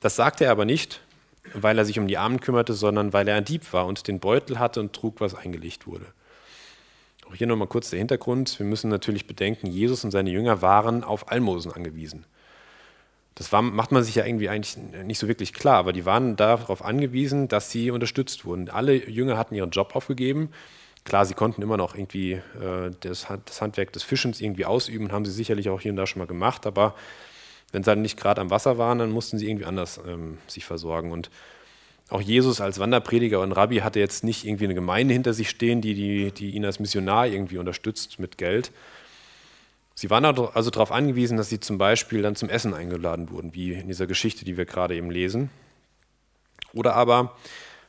Das 0.02 0.16
sagte 0.16 0.46
er 0.46 0.52
aber 0.52 0.66
nicht, 0.66 1.02
weil 1.54 1.78
er 1.80 1.86
sich 1.86 1.98
um 1.98 2.08
die 2.08 2.18
Armen 2.18 2.40
kümmerte, 2.40 2.74
sondern 2.74 3.12
weil 3.12 3.28
er 3.28 3.36
ein 3.36 3.46
Dieb 3.46 3.74
war 3.74 3.88
und 3.88 4.08
den 4.08 4.20
Beutel 4.20 4.60
hatte 4.60 4.80
und 4.80 4.94
trug, 4.94 5.20
was 5.20 5.34
eingelegt 5.34 5.88
wurde. 5.88 6.06
Auch 7.28 7.34
hier 7.34 7.48
nochmal 7.48 7.68
kurz 7.68 7.90
der 7.90 8.00
Hintergrund. 8.00 8.60
Wir 8.60 8.68
müssen 8.68 8.90
natürlich 8.90 9.26
bedenken, 9.26 9.66
Jesus 9.66 10.04
und 10.04 10.12
seine 10.12 10.30
Jünger 10.30 10.62
waren 10.62 11.04
auf 11.04 11.32
Almosen 11.32 11.72
angewiesen. 11.72 12.26
Das 13.36 13.52
war, 13.52 13.62
macht 13.62 13.92
man 13.92 14.04
sich 14.04 14.16
ja 14.16 14.26
irgendwie 14.26 14.50
eigentlich 14.50 14.78
nicht 14.78 15.18
so 15.18 15.28
wirklich 15.28 15.54
klar, 15.54 15.78
aber 15.78 15.94
die 15.94 16.06
waren 16.06 16.36
darauf 16.36 16.86
angewiesen, 16.86 17.48
dass 17.48 17.72
sie 17.72 17.90
unterstützt 17.90 18.46
wurden. 18.46 18.70
Alle 18.70 18.94
Jünger 19.10 19.38
hatten 19.38 19.56
ihren 19.56 19.72
Job 19.72 19.96
aufgegeben. 19.96 20.50
Klar, 21.04 21.26
sie 21.26 21.34
konnten 21.34 21.62
immer 21.62 21.78
noch 21.78 21.96
irgendwie 21.96 22.34
äh, 22.34 22.92
das, 23.02 23.28
das 23.46 23.62
Handwerk 23.62 23.92
des 23.92 24.04
Fischens 24.04 24.40
irgendwie 24.40 24.66
ausüben, 24.66 25.12
haben 25.12 25.26
sie 25.26 25.32
sicherlich 25.32 25.70
auch 25.70 25.82
hier 25.82 25.92
und 25.92 25.98
da 25.98 26.08
schon 26.08 26.20
mal 26.20 26.28
gemacht, 26.28 26.66
aber 26.66 26.96
wenn 27.72 27.84
sie 27.84 27.90
dann 27.90 28.02
nicht 28.02 28.18
gerade 28.18 28.40
am 28.40 28.52
Wasser 28.52 28.78
waren, 28.78 29.00
dann 29.00 29.12
mussten 29.12 29.38
sie 29.38 29.50
irgendwie 29.50 29.66
anders 29.66 30.00
ähm, 30.08 30.38
sich 30.48 30.64
versorgen. 30.64 31.12
Und 31.12 31.30
auch 32.10 32.22
Jesus 32.22 32.62
als 32.62 32.80
Wanderprediger 32.80 33.42
und 33.42 33.52
Rabbi 33.52 33.78
hatte 33.78 34.00
jetzt 34.00 34.24
nicht 34.24 34.46
irgendwie 34.46 34.66
eine 34.66 34.76
Gemeinde 34.76 35.14
hinter 35.14 35.34
sich 35.34 35.50
stehen, 35.50 35.82
die, 35.82 35.96
die, 35.96 36.32
die 36.32 36.52
ihn 36.52 36.66
als 36.66 36.80
Missionar 36.80 37.28
irgendwie 37.28 37.58
unterstützt 37.58 38.20
mit 38.20 38.38
Geld. 38.38 38.72
Sie 39.96 40.10
waren 40.10 40.26
also 40.26 40.70
darauf 40.70 40.92
angewiesen, 40.92 41.38
dass 41.38 41.50
sie 41.50 41.60
zum 41.60 41.78
Beispiel 41.78 42.22
dann 42.22 42.36
zum 42.36 42.50
Essen 42.50 42.74
eingeladen 42.74 43.30
wurden, 43.30 43.54
wie 43.54 43.74
in 43.74 43.88
dieser 43.88 44.08
Geschichte, 44.08 44.44
die 44.44 44.58
wir 44.58 44.66
gerade 44.66 44.96
eben 44.96 45.12
lesen. 45.12 45.52
Oder 46.74 46.96
aber 46.96 47.36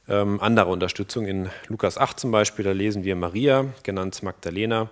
ähm, 0.09 0.41
andere 0.41 0.67
Unterstützung. 0.71 1.27
In 1.27 1.51
Lukas 1.69 1.97
8 1.97 2.21
zum 2.21 2.31
Beispiel, 2.31 2.65
da 2.65 2.73
lesen 2.73 3.05
wir 3.05 3.17
Maria, 3.17 3.67
genannt 3.83 4.23
Magdalena, 4.23 4.91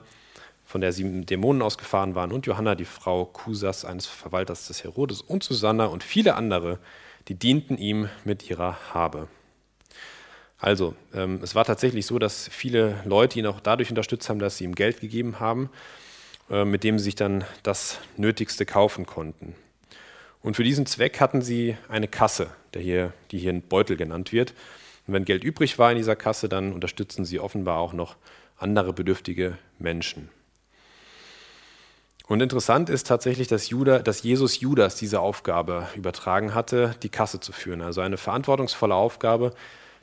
von 0.64 0.80
der 0.80 0.92
sieben 0.92 1.26
Dämonen 1.26 1.60
ausgefahren 1.60 2.14
waren, 2.14 2.32
und 2.32 2.46
Johanna, 2.46 2.74
die 2.74 2.86
Frau 2.86 3.26
Kusas, 3.26 3.84
eines 3.84 4.06
Verwalters 4.06 4.68
des 4.68 4.84
Herodes, 4.84 5.20
und 5.20 5.42
Susanna 5.42 5.86
und 5.86 6.02
viele 6.02 6.34
andere, 6.34 6.78
die 7.28 7.34
dienten 7.34 7.76
ihm 7.76 8.08
mit 8.24 8.48
ihrer 8.48 8.94
Habe. 8.94 9.28
Also, 10.58 10.94
ähm, 11.12 11.40
es 11.42 11.54
war 11.54 11.64
tatsächlich 11.64 12.06
so, 12.06 12.18
dass 12.18 12.48
viele 12.48 13.02
Leute 13.04 13.38
ihn 13.38 13.46
auch 13.46 13.60
dadurch 13.60 13.90
unterstützt 13.90 14.30
haben, 14.30 14.38
dass 14.38 14.56
sie 14.56 14.64
ihm 14.64 14.74
Geld 14.74 15.00
gegeben 15.00 15.40
haben, 15.40 15.68
mit 16.52 16.84
dem 16.84 16.98
sie 16.98 17.04
sich 17.04 17.14
dann 17.14 17.44
das 17.62 17.98
Nötigste 18.16 18.66
kaufen 18.66 19.06
konnten. 19.06 19.54
Und 20.42 20.56
für 20.56 20.64
diesen 20.64 20.86
Zweck 20.86 21.20
hatten 21.20 21.40
sie 21.40 21.76
eine 21.88 22.08
Kasse, 22.08 22.50
hier, 22.76 23.12
die 23.30 23.38
hier 23.38 23.52
ein 23.52 23.62
Beutel 23.62 23.96
genannt 23.96 24.32
wird. 24.32 24.54
Und 25.06 25.14
wenn 25.14 25.24
Geld 25.24 25.44
übrig 25.44 25.78
war 25.78 25.90
in 25.90 25.96
dieser 25.96 26.16
Kasse, 26.16 26.48
dann 26.48 26.72
unterstützen 26.72 27.24
sie 27.24 27.40
offenbar 27.40 27.78
auch 27.78 27.92
noch 27.92 28.16
andere 28.58 28.92
bedürftige 28.92 29.56
Menschen. 29.78 30.28
Und 32.28 32.40
interessant 32.40 32.88
ist 32.88 33.06
tatsächlich, 33.06 33.48
dass, 33.48 33.68
Judah, 33.68 33.98
dass 33.98 34.22
Jesus 34.22 34.60
Judas 34.60 34.94
diese 34.94 35.20
Aufgabe 35.20 35.88
übertragen 35.96 36.54
hatte, 36.54 36.94
die 37.02 37.08
Kasse 37.08 37.40
zu 37.40 37.52
führen. 37.52 37.82
Also 37.82 38.00
eine 38.00 38.16
verantwortungsvolle 38.16 38.94
Aufgabe, 38.94 39.52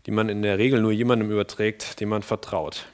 die 0.06 0.12
man 0.12 0.30
in 0.30 0.42
der 0.42 0.58
Regel 0.58 0.82
nur 0.82 0.92
jemandem 0.92 1.32
überträgt, 1.32 2.00
dem 2.00 2.10
man 2.10 2.22
vertraut. 2.22 2.86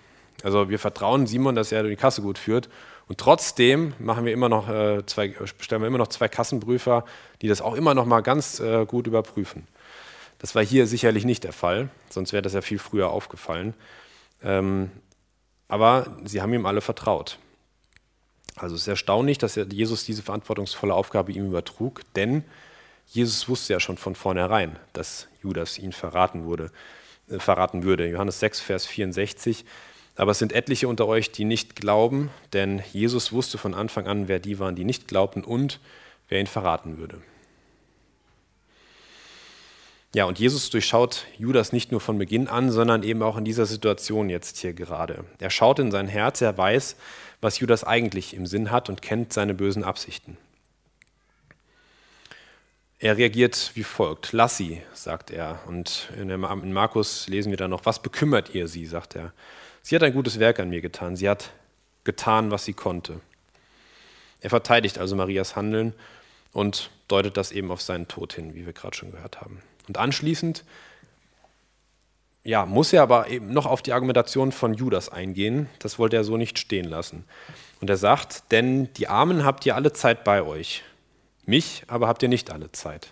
Also 0.44 0.70
wir 0.70 0.80
vertrauen 0.80 1.28
Simon, 1.28 1.56
dass 1.56 1.72
er 1.72 1.84
die 1.84 1.96
Kasse 1.96 2.22
gut 2.22 2.38
führt. 2.38 2.70
Und 3.08 3.20
trotzdem 3.20 3.94
machen 4.00 4.26
wir 4.26 4.34
immer 4.34 4.50
noch 4.50 4.68
äh, 4.68 5.06
zwei, 5.06 5.36
stellen 5.60 5.82
wir 5.82 5.88
immer 5.88 6.00
noch 6.00 6.08
zwei 6.08 6.28
Kassenprüfer, 6.28 7.06
die 7.42 7.48
das 7.48 7.62
auch 7.62 7.76
immer 7.76 7.94
noch 7.94 8.06
mal 8.06 8.22
ganz 8.22 8.60
äh, 8.60 8.86
gut 8.86 9.06
überprüfen. 9.08 9.68
Das 10.40 10.56
war 10.56 10.64
hier 10.64 10.88
sicherlich 10.88 11.26
nicht 11.26 11.44
der 11.44 11.54
Fall, 11.54 11.90
sonst 12.10 12.34
wäre 12.34 12.42
das 12.42 12.54
ja 12.54 12.62
viel 12.62 12.80
früher 12.80 13.10
aufgefallen. 13.10 13.74
Ähm, 14.44 14.92
aber 15.68 16.18
sie 16.24 16.42
haben 16.42 16.54
ihm 16.54 16.66
alle 16.66 16.82
vertraut. 16.82 17.40
Also 18.56 18.76
es 18.76 18.82
ist 18.82 18.88
erstaunlich, 18.88 19.38
dass 19.38 19.56
Jesus 19.56 20.06
diese 20.06 20.24
verantwortungsvolle 20.24 20.94
Aufgabe 20.94 21.32
ihm 21.32 21.48
übertrug, 21.48 22.02
denn 22.16 22.44
Jesus 23.08 23.48
wusste 23.50 23.74
ja 23.74 23.80
schon 23.80 23.98
von 23.98 24.16
vornherein, 24.16 24.78
dass 24.94 25.28
Judas 25.44 25.78
ihn 25.78 25.94
verraten, 25.94 26.46
wurde, 26.46 26.72
äh, 27.30 27.40
verraten 27.40 27.84
würde. 27.84 28.08
Johannes 28.08 28.40
6, 28.40 28.62
Vers 28.62 28.86
64. 28.86 29.66
Aber 30.16 30.32
es 30.32 30.40
sind 30.40 30.54
etliche 30.54 30.88
unter 30.88 31.08
euch, 31.08 31.32
die 31.32 31.44
nicht 31.44 31.76
glauben, 31.76 32.32
denn 32.54 32.82
Jesus 32.94 33.32
wusste 33.32 33.58
von 33.58 33.74
Anfang 33.74 34.08
an, 34.08 34.28
wer 34.28 34.40
die 34.40 34.60
waren, 34.60 34.76
die 34.76 34.86
nicht 34.86 35.08
glaubten 35.08 35.44
und 35.44 35.80
wer 36.30 36.40
ihn 36.40 36.48
verraten 36.48 36.98
würde. 36.98 37.22
Ja, 40.14 40.24
und 40.24 40.40
Jesus 40.40 40.70
durchschaut 40.70 41.26
Judas 41.38 41.74
nicht 41.74 41.92
nur 41.92 42.00
von 42.00 42.18
Beginn 42.18 42.48
an, 42.48 42.72
sondern 42.72 43.04
eben 43.04 43.22
auch 43.22 43.36
in 43.36 43.44
dieser 43.44 43.66
Situation 43.66 44.30
jetzt 44.30 44.58
hier 44.60 44.72
gerade. 44.72 45.26
Er 45.40 45.50
schaut 45.50 45.80
in 45.80 45.92
sein 45.92 46.08
Herz, 46.08 46.40
er 46.40 46.58
weiß, 46.58 46.96
was 47.42 47.60
Judas 47.60 47.84
eigentlich 47.84 48.34
im 48.34 48.46
Sinn 48.46 48.72
hat 48.72 48.88
und 48.88 49.02
kennt 49.02 49.34
seine 49.34 49.54
bösen 49.54 49.84
Absichten. 49.84 50.38
Er 53.00 53.18
reagiert 53.18 53.72
wie 53.74 53.84
folgt: 53.84 54.32
Lass 54.32 54.56
sie, 54.56 54.82
sagt 54.94 55.32
er. 55.32 55.60
Und 55.68 56.10
in 56.18 56.72
Markus 56.72 57.28
lesen 57.28 57.50
wir 57.50 57.58
dann 57.58 57.72
noch: 57.72 57.86
Was 57.86 58.02
bekümmert 58.02 58.56
ihr 58.56 58.70
sie, 58.70 58.86
sagt 58.86 59.16
er. 59.18 59.34
Sie 59.88 59.96
hat 59.96 60.02
ein 60.02 60.14
gutes 60.14 60.40
Werk 60.40 60.60
an 60.60 60.72
mir 60.72 60.82
getan. 60.82 61.16
Sie 61.16 61.30
hat 61.30 61.52
getan, 62.06 62.50
was 62.50 62.66
sie 62.66 62.74
konnte. 62.74 63.20
Er 64.42 64.50
verteidigt 64.50 64.98
also 64.98 65.16
Marias 65.16 65.56
Handeln 65.56 65.94
und 66.54 66.90
deutet 67.08 67.38
das 67.38 67.52
eben 67.52 67.70
auf 67.70 67.84
seinen 67.84 68.08
Tod 68.08 68.34
hin, 68.34 68.56
wie 68.56 68.66
wir 68.66 68.74
gerade 68.74 68.98
schon 68.98 69.12
gehört 69.12 69.42
haben. 69.42 69.62
Und 69.88 70.00
anschließend 70.00 70.64
ja, 72.44 72.66
muss 72.66 72.94
er 72.94 73.04
aber 73.04 73.30
eben 73.30 73.54
noch 73.54 73.68
auf 73.68 73.84
die 73.84 73.94
Argumentation 73.94 74.52
von 74.52 74.74
Judas 74.74 75.10
eingehen. 75.10 75.70
Das 75.78 76.00
wollte 76.00 76.16
er 76.16 76.24
so 76.24 76.36
nicht 76.36 76.58
stehen 76.58 76.86
lassen. 76.86 77.24
Und 77.80 77.88
er 77.88 77.98
sagt, 77.98 78.52
denn 78.52 78.92
die 78.96 79.08
Armen 79.08 79.46
habt 79.46 79.68
ihr 79.68 79.76
alle 79.76 79.94
Zeit 79.94 80.24
bei 80.24 80.42
euch, 80.42 80.84
mich 81.46 81.84
aber 81.86 82.08
habt 82.08 82.24
ihr 82.24 82.30
nicht 82.30 82.50
alle 82.50 82.72
Zeit. 82.72 83.10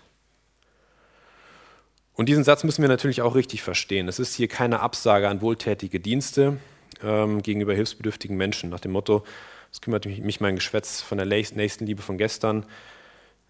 Und 2.14 2.28
diesen 2.28 2.44
Satz 2.44 2.62
müssen 2.64 2.82
wir 2.82 2.88
natürlich 2.88 3.22
auch 3.22 3.34
richtig 3.34 3.62
verstehen. 3.62 4.08
Es 4.08 4.18
ist 4.18 4.34
hier 4.34 4.48
keine 4.48 4.80
Absage 4.80 5.28
an 5.28 5.40
wohltätige 5.40 5.98
Dienste 5.98 6.58
ähm, 7.02 7.42
gegenüber 7.42 7.74
hilfsbedürftigen 7.74 8.36
Menschen, 8.36 8.70
nach 8.70 8.80
dem 8.80 8.92
Motto, 8.92 9.24
es 9.72 9.80
kümmert 9.80 10.06
mich 10.06 10.40
mein 10.40 10.54
Geschwätz 10.54 11.02
von 11.02 11.18
der 11.18 11.26
Nächstenliebe 11.26 12.00
von 12.00 12.16
gestern, 12.16 12.64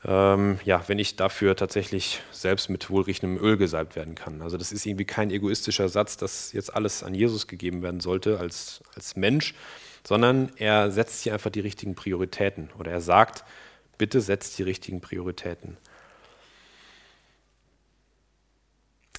ähm, 0.06 0.58
ja, 0.64 0.82
wenn 0.86 0.98
ich 0.98 1.16
dafür 1.16 1.54
tatsächlich 1.54 2.22
selbst 2.30 2.70
mit 2.70 2.88
wohlriechendem 2.88 3.42
Öl 3.42 3.58
gesalbt 3.58 3.94
werden 3.96 4.14
kann. 4.14 4.40
Also 4.40 4.56
das 4.56 4.72
ist 4.72 4.86
irgendwie 4.86 5.04
kein 5.04 5.30
egoistischer 5.30 5.90
Satz, 5.90 6.16
dass 6.16 6.52
jetzt 6.52 6.74
alles 6.74 7.02
an 7.02 7.14
Jesus 7.14 7.46
gegeben 7.46 7.82
werden 7.82 8.00
sollte 8.00 8.38
als, 8.38 8.82
als 8.94 9.16
Mensch, 9.16 9.54
sondern 10.06 10.50
er 10.56 10.90
setzt 10.90 11.22
hier 11.22 11.34
einfach 11.34 11.50
die 11.50 11.60
richtigen 11.60 11.94
Prioritäten 11.94 12.70
oder 12.78 12.92
er 12.92 13.00
sagt, 13.02 13.44
bitte 13.98 14.22
setzt 14.22 14.58
die 14.58 14.62
richtigen 14.62 15.02
Prioritäten. 15.02 15.76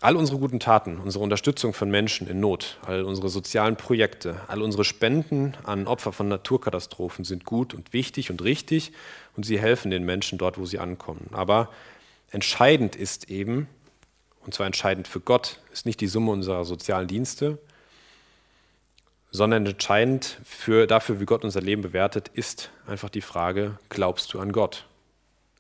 All 0.02 0.18
unsere 0.18 0.38
guten 0.40 0.60
Taten, 0.60 0.98
unsere 0.98 1.24
Unterstützung 1.24 1.74
von 1.74 1.90
Menschen 1.90 2.28
in 2.28 2.40
Not, 2.40 2.78
all 2.86 3.04
unsere 3.04 3.30
sozialen 3.30 3.78
Projekte, 3.78 4.42
all 4.48 4.62
unsere 4.62 4.84
Spenden 4.84 5.56
an 5.64 5.88
Opfer 5.88 6.12
von 6.12 6.28
Naturkatastrophen 6.28 7.24
sind 7.24 7.46
gut 7.46 7.74
und 7.74 7.94
wichtig 7.94 8.30
und 8.30 8.44
richtig 8.44 8.92
und 9.38 9.46
sie 9.46 9.58
helfen 9.58 9.92
den 9.92 10.04
Menschen 10.04 10.38
dort, 10.38 10.58
wo 10.58 10.66
sie 10.66 10.80
ankommen. 10.80 11.30
Aber 11.32 11.70
entscheidend 12.30 12.96
ist 12.98 13.32
eben, 13.32 13.68
und 14.46 14.54
zwar 14.54 14.68
entscheidend 14.68 15.08
für 15.08 15.22
Gott, 15.22 15.60
ist 15.72 15.86
nicht 15.86 16.02
die 16.02 16.08
Summe 16.08 16.32
unserer 16.32 16.66
sozialen 16.66 17.08
Dienste, 17.08 17.58
sondern 19.32 19.66
entscheidend 19.66 20.40
für, 20.44 20.88
dafür, 20.88 21.22
wie 21.22 21.26
Gott 21.26 21.46
unser 21.46 21.62
Leben 21.62 21.82
bewertet, 21.82 22.30
ist 22.34 22.70
einfach 22.86 23.10
die 23.10 23.22
Frage, 23.22 23.80
glaubst 23.90 24.34
du 24.34 24.40
an 24.40 24.52
Gott? 24.52 24.86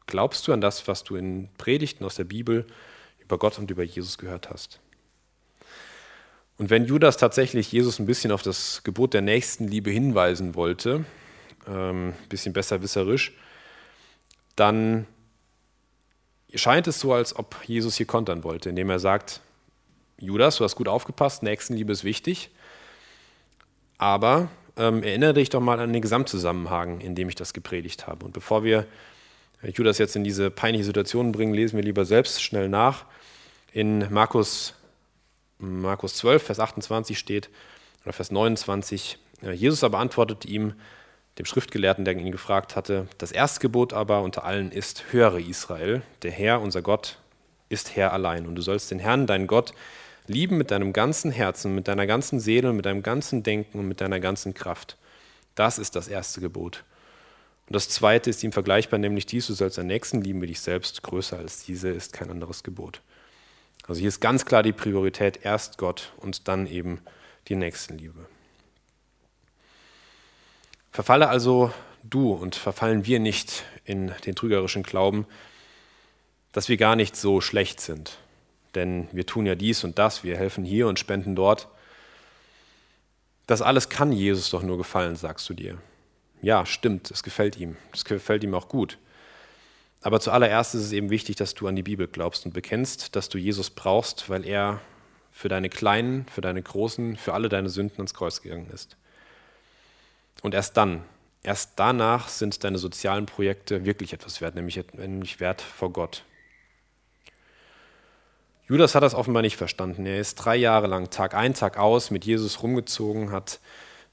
Glaubst 0.07 0.47
du 0.47 0.53
an 0.53 0.61
das, 0.61 0.87
was 0.89 1.03
du 1.05 1.15
in 1.15 1.49
Predigten 1.57 2.03
aus 2.03 2.15
der 2.15 2.25
Bibel 2.25 2.67
über 3.25 3.37
Gott 3.37 3.57
und 3.59 3.69
über 3.71 3.83
Jesus 3.83 4.17
gehört 4.17 4.49
hast. 4.49 4.79
Und 6.57 6.69
wenn 6.69 6.85
Judas 6.85 7.17
tatsächlich 7.17 7.71
Jesus 7.71 7.99
ein 7.99 8.05
bisschen 8.05 8.31
auf 8.31 8.41
das 8.41 8.83
Gebot 8.83 9.13
der 9.13 9.21
Nächstenliebe 9.21 9.89
hinweisen 9.89 10.55
wollte, 10.55 11.03
ähm, 11.67 12.09
ein 12.09 12.29
bisschen 12.29 12.53
besserwisserisch, 12.53 13.33
dann 14.55 15.05
scheint 16.53 16.87
es 16.87 16.99
so, 16.99 17.13
als 17.13 17.35
ob 17.35 17.57
Jesus 17.65 17.97
hier 17.97 18.05
kontern 18.05 18.43
wollte, 18.43 18.69
indem 18.69 18.89
er 18.89 18.99
sagt, 18.99 19.41
Judas, 20.17 20.57
du 20.57 20.63
hast 20.63 20.75
gut 20.75 20.87
aufgepasst, 20.87 21.43
Nächstenliebe 21.43 21.91
ist 21.91 22.05
wichtig, 22.05 22.51
aber 23.97 24.47
ähm, 24.77 25.03
erinnere 25.03 25.33
dich 25.33 25.49
doch 25.49 25.59
mal 25.59 25.79
an 25.81 25.91
den 25.91 26.01
Gesamtzusammenhang, 26.01 27.01
in 27.01 27.15
dem 27.15 27.27
ich 27.27 27.35
das 27.35 27.51
gepredigt 27.51 28.07
habe. 28.07 28.23
Und 28.25 28.33
bevor 28.33 28.63
wir 28.63 28.85
Judas 29.61 29.97
jetzt 29.97 30.15
in 30.15 30.23
diese 30.23 30.51
peinliche 30.51 30.85
Situation 30.85 31.31
bringen, 31.31 31.53
lesen 31.53 31.75
wir 31.75 31.83
lieber 31.83 32.05
selbst 32.05 32.41
schnell 32.41 32.69
nach. 32.69 33.05
In 33.75 34.07
Markus, 34.09 34.73
Markus 35.57 36.15
12, 36.15 36.43
Vers 36.43 36.61
28 36.61 37.19
steht, 37.19 37.49
oder 38.05 38.13
Vers 38.13 38.31
29, 38.31 39.17
Jesus 39.51 39.83
aber 39.83 39.99
antwortete 39.99 40.47
ihm, 40.47 40.75
dem 41.37 41.45
Schriftgelehrten, 41.45 42.05
der 42.05 42.15
ihn 42.15 42.31
gefragt 42.31 42.77
hatte, 42.77 43.09
das 43.17 43.33
Erstgebot 43.33 43.91
aber 43.91 44.21
unter 44.21 44.45
allen 44.45 44.71
ist, 44.71 45.11
höre 45.11 45.39
Israel, 45.39 46.03
der 46.21 46.31
Herr, 46.31 46.61
unser 46.61 46.81
Gott, 46.81 47.17
ist 47.67 47.97
Herr 47.97 48.13
allein. 48.13 48.47
Und 48.47 48.55
du 48.55 48.61
sollst 48.61 48.91
den 48.91 48.99
Herrn, 48.99 49.27
deinen 49.27 49.45
Gott, 49.45 49.73
lieben 50.25 50.57
mit 50.57 50.71
deinem 50.71 50.93
ganzen 50.93 51.31
Herzen, 51.31 51.75
mit 51.75 51.89
deiner 51.89 52.07
ganzen 52.07 52.39
Seele, 52.39 52.71
mit 52.71 52.85
deinem 52.85 53.03
ganzen 53.03 53.43
Denken 53.43 53.79
und 53.79 53.89
mit 53.89 53.99
deiner 53.99 54.21
ganzen 54.21 54.53
Kraft. 54.53 54.95
Das 55.53 55.79
ist 55.79 55.97
das 55.97 56.07
erste 56.07 56.39
Gebot. 56.39 56.85
Und 57.67 57.75
das 57.75 57.89
zweite 57.89 58.29
ist 58.29 58.41
ihm 58.41 58.53
vergleichbar, 58.53 58.99
nämlich 58.99 59.25
dies, 59.25 59.47
du 59.47 59.53
sollst 59.53 59.77
deinen 59.77 59.87
Nächsten 59.87 60.21
lieben 60.21 60.41
wie 60.41 60.47
dich 60.47 60.61
selbst, 60.61 61.03
größer 61.03 61.37
als 61.37 61.65
diese 61.65 61.89
ist 61.89 62.13
kein 62.13 62.31
anderes 62.31 62.63
Gebot. 62.63 63.01
Also 63.87 63.99
hier 63.99 64.07
ist 64.07 64.19
ganz 64.19 64.45
klar 64.45 64.63
die 64.63 64.73
Priorität 64.73 65.39
erst 65.43 65.77
Gott 65.77 66.13
und 66.17 66.47
dann 66.47 66.67
eben 66.67 67.01
die 67.47 67.55
Nächstenliebe. 67.55 68.25
Verfalle 70.91 71.27
also 71.27 71.71
du 72.03 72.31
und 72.31 72.55
verfallen 72.55 73.05
wir 73.05 73.19
nicht 73.19 73.63
in 73.83 74.13
den 74.25 74.35
trügerischen 74.35 74.83
Glauben, 74.83 75.27
dass 76.51 76.69
wir 76.69 76.77
gar 76.77 76.95
nicht 76.95 77.15
so 77.15 77.41
schlecht 77.41 77.81
sind. 77.81 78.17
Denn 78.75 79.07
wir 79.11 79.25
tun 79.25 79.45
ja 79.45 79.55
dies 79.55 79.83
und 79.83 79.99
das, 79.99 80.23
wir 80.23 80.37
helfen 80.37 80.63
hier 80.63 80.87
und 80.87 80.99
spenden 80.99 81.35
dort. 81.35 81.67
Das 83.45 83.61
alles 83.61 83.89
kann 83.89 84.11
Jesus 84.11 84.49
doch 84.49 84.63
nur 84.63 84.77
gefallen, 84.77 85.15
sagst 85.15 85.47
du 85.49 85.53
dir. 85.53 85.77
Ja, 86.41 86.65
stimmt, 86.65 87.11
es 87.11 87.23
gefällt 87.23 87.57
ihm. 87.57 87.77
Es 87.93 88.05
gefällt 88.05 88.43
ihm 88.43 88.53
auch 88.53 88.67
gut. 88.67 88.97
Aber 90.01 90.19
zuallererst 90.19 90.75
ist 90.75 90.83
es 90.83 90.91
eben 90.91 91.09
wichtig, 91.09 91.35
dass 91.35 91.55
du 91.55 91.67
an 91.67 91.75
die 91.75 91.83
Bibel 91.83 92.07
glaubst 92.07 92.45
und 92.45 92.53
bekennst, 92.53 93.15
dass 93.15 93.29
du 93.29 93.37
Jesus 93.37 93.69
brauchst, 93.71 94.29
weil 94.29 94.45
er 94.45 94.81
für 95.31 95.49
deine 95.49 95.69
kleinen, 95.69 96.27
für 96.27 96.41
deine 96.41 96.61
großen, 96.61 97.17
für 97.17 97.33
alle 97.33 97.49
deine 97.49 97.69
Sünden 97.69 98.01
ins 98.01 98.13
Kreuz 98.13 98.41
gegangen 98.41 98.69
ist. 98.73 98.97
Und 100.43 100.53
erst 100.53 100.77
dann, 100.77 101.03
erst 101.43 101.73
danach 101.75 102.29
sind 102.29 102.63
deine 102.63 102.77
sozialen 102.77 103.25
Projekte 103.25 103.83
wirklich 103.83 104.13
etwas 104.13 104.41
wert, 104.41 104.55
nämlich, 104.55 104.81
nämlich 104.93 105.39
wert 105.39 105.61
vor 105.61 105.91
Gott. 105.91 106.23
Judas 108.67 108.95
hat 108.95 109.03
das 109.03 109.13
offenbar 109.13 109.43
nicht 109.43 109.57
verstanden. 109.57 110.05
Er 110.05 110.19
ist 110.19 110.35
drei 110.35 110.55
Jahre 110.55 110.87
lang, 110.87 111.09
Tag 111.11 111.35
ein, 111.35 111.53
Tag 111.53 111.77
aus, 111.77 112.09
mit 112.09 112.25
Jesus 112.25 112.63
rumgezogen, 112.63 113.31
hat, 113.31 113.59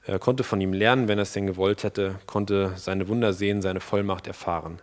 äh, 0.05 0.19
konnte 0.19 0.43
von 0.43 0.61
ihm 0.61 0.73
lernen, 0.73 1.07
wenn 1.07 1.17
er 1.17 1.23
es 1.23 1.33
denn 1.33 1.47
gewollt 1.47 1.83
hätte, 1.83 2.19
konnte 2.27 2.73
seine 2.75 3.07
Wunder 3.07 3.33
sehen, 3.33 3.61
seine 3.63 3.79
Vollmacht 3.79 4.27
erfahren. 4.27 4.79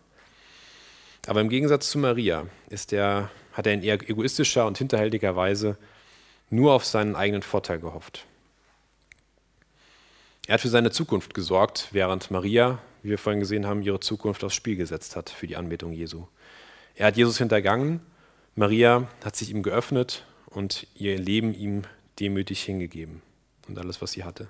Aber 1.31 1.41
im 1.43 1.49
Gegensatz 1.49 1.89
zu 1.89 2.01
Maria 2.01 2.49
ist 2.71 2.93
er, 2.93 3.31
hat 3.53 3.65
er 3.65 3.75
in 3.75 3.85
eher 3.85 4.03
egoistischer 4.11 4.67
und 4.67 4.79
hinterhältiger 4.79 5.37
Weise 5.37 5.79
nur 6.51 6.73
auf 6.73 6.85
seinen 6.85 7.15
eigenen 7.15 7.43
Vorteil 7.43 7.79
gehofft. 7.79 8.27
Er 10.49 10.55
hat 10.55 10.61
für 10.61 10.69
seine 10.69 10.91
Zukunft 10.91 11.33
gesorgt, 11.33 11.87
während 11.93 12.33
Maria, 12.33 12.81
wie 13.05 13.11
wir 13.11 13.19
vorhin 13.19 13.39
gesehen 13.39 13.65
haben, 13.65 13.83
ihre 13.83 14.01
Zukunft 14.01 14.43
aufs 14.43 14.57
Spiel 14.57 14.75
gesetzt 14.75 15.15
hat 15.15 15.31
für 15.31 15.47
die 15.47 15.55
Anbetung 15.55 15.93
Jesu. 15.93 16.27
Er 16.97 17.07
hat 17.07 17.17
Jesus 17.17 17.39
hintergangen, 17.39 18.01
Maria 18.57 19.07
hat 19.25 19.37
sich 19.37 19.51
ihm 19.51 19.63
geöffnet 19.63 20.27
und 20.47 20.89
ihr 20.97 21.17
Leben 21.17 21.55
ihm 21.55 21.83
demütig 22.19 22.61
hingegeben 22.65 23.23
und 23.69 23.79
alles, 23.79 24.03
was 24.03 24.11
sie 24.11 24.25
hatte. 24.25 24.49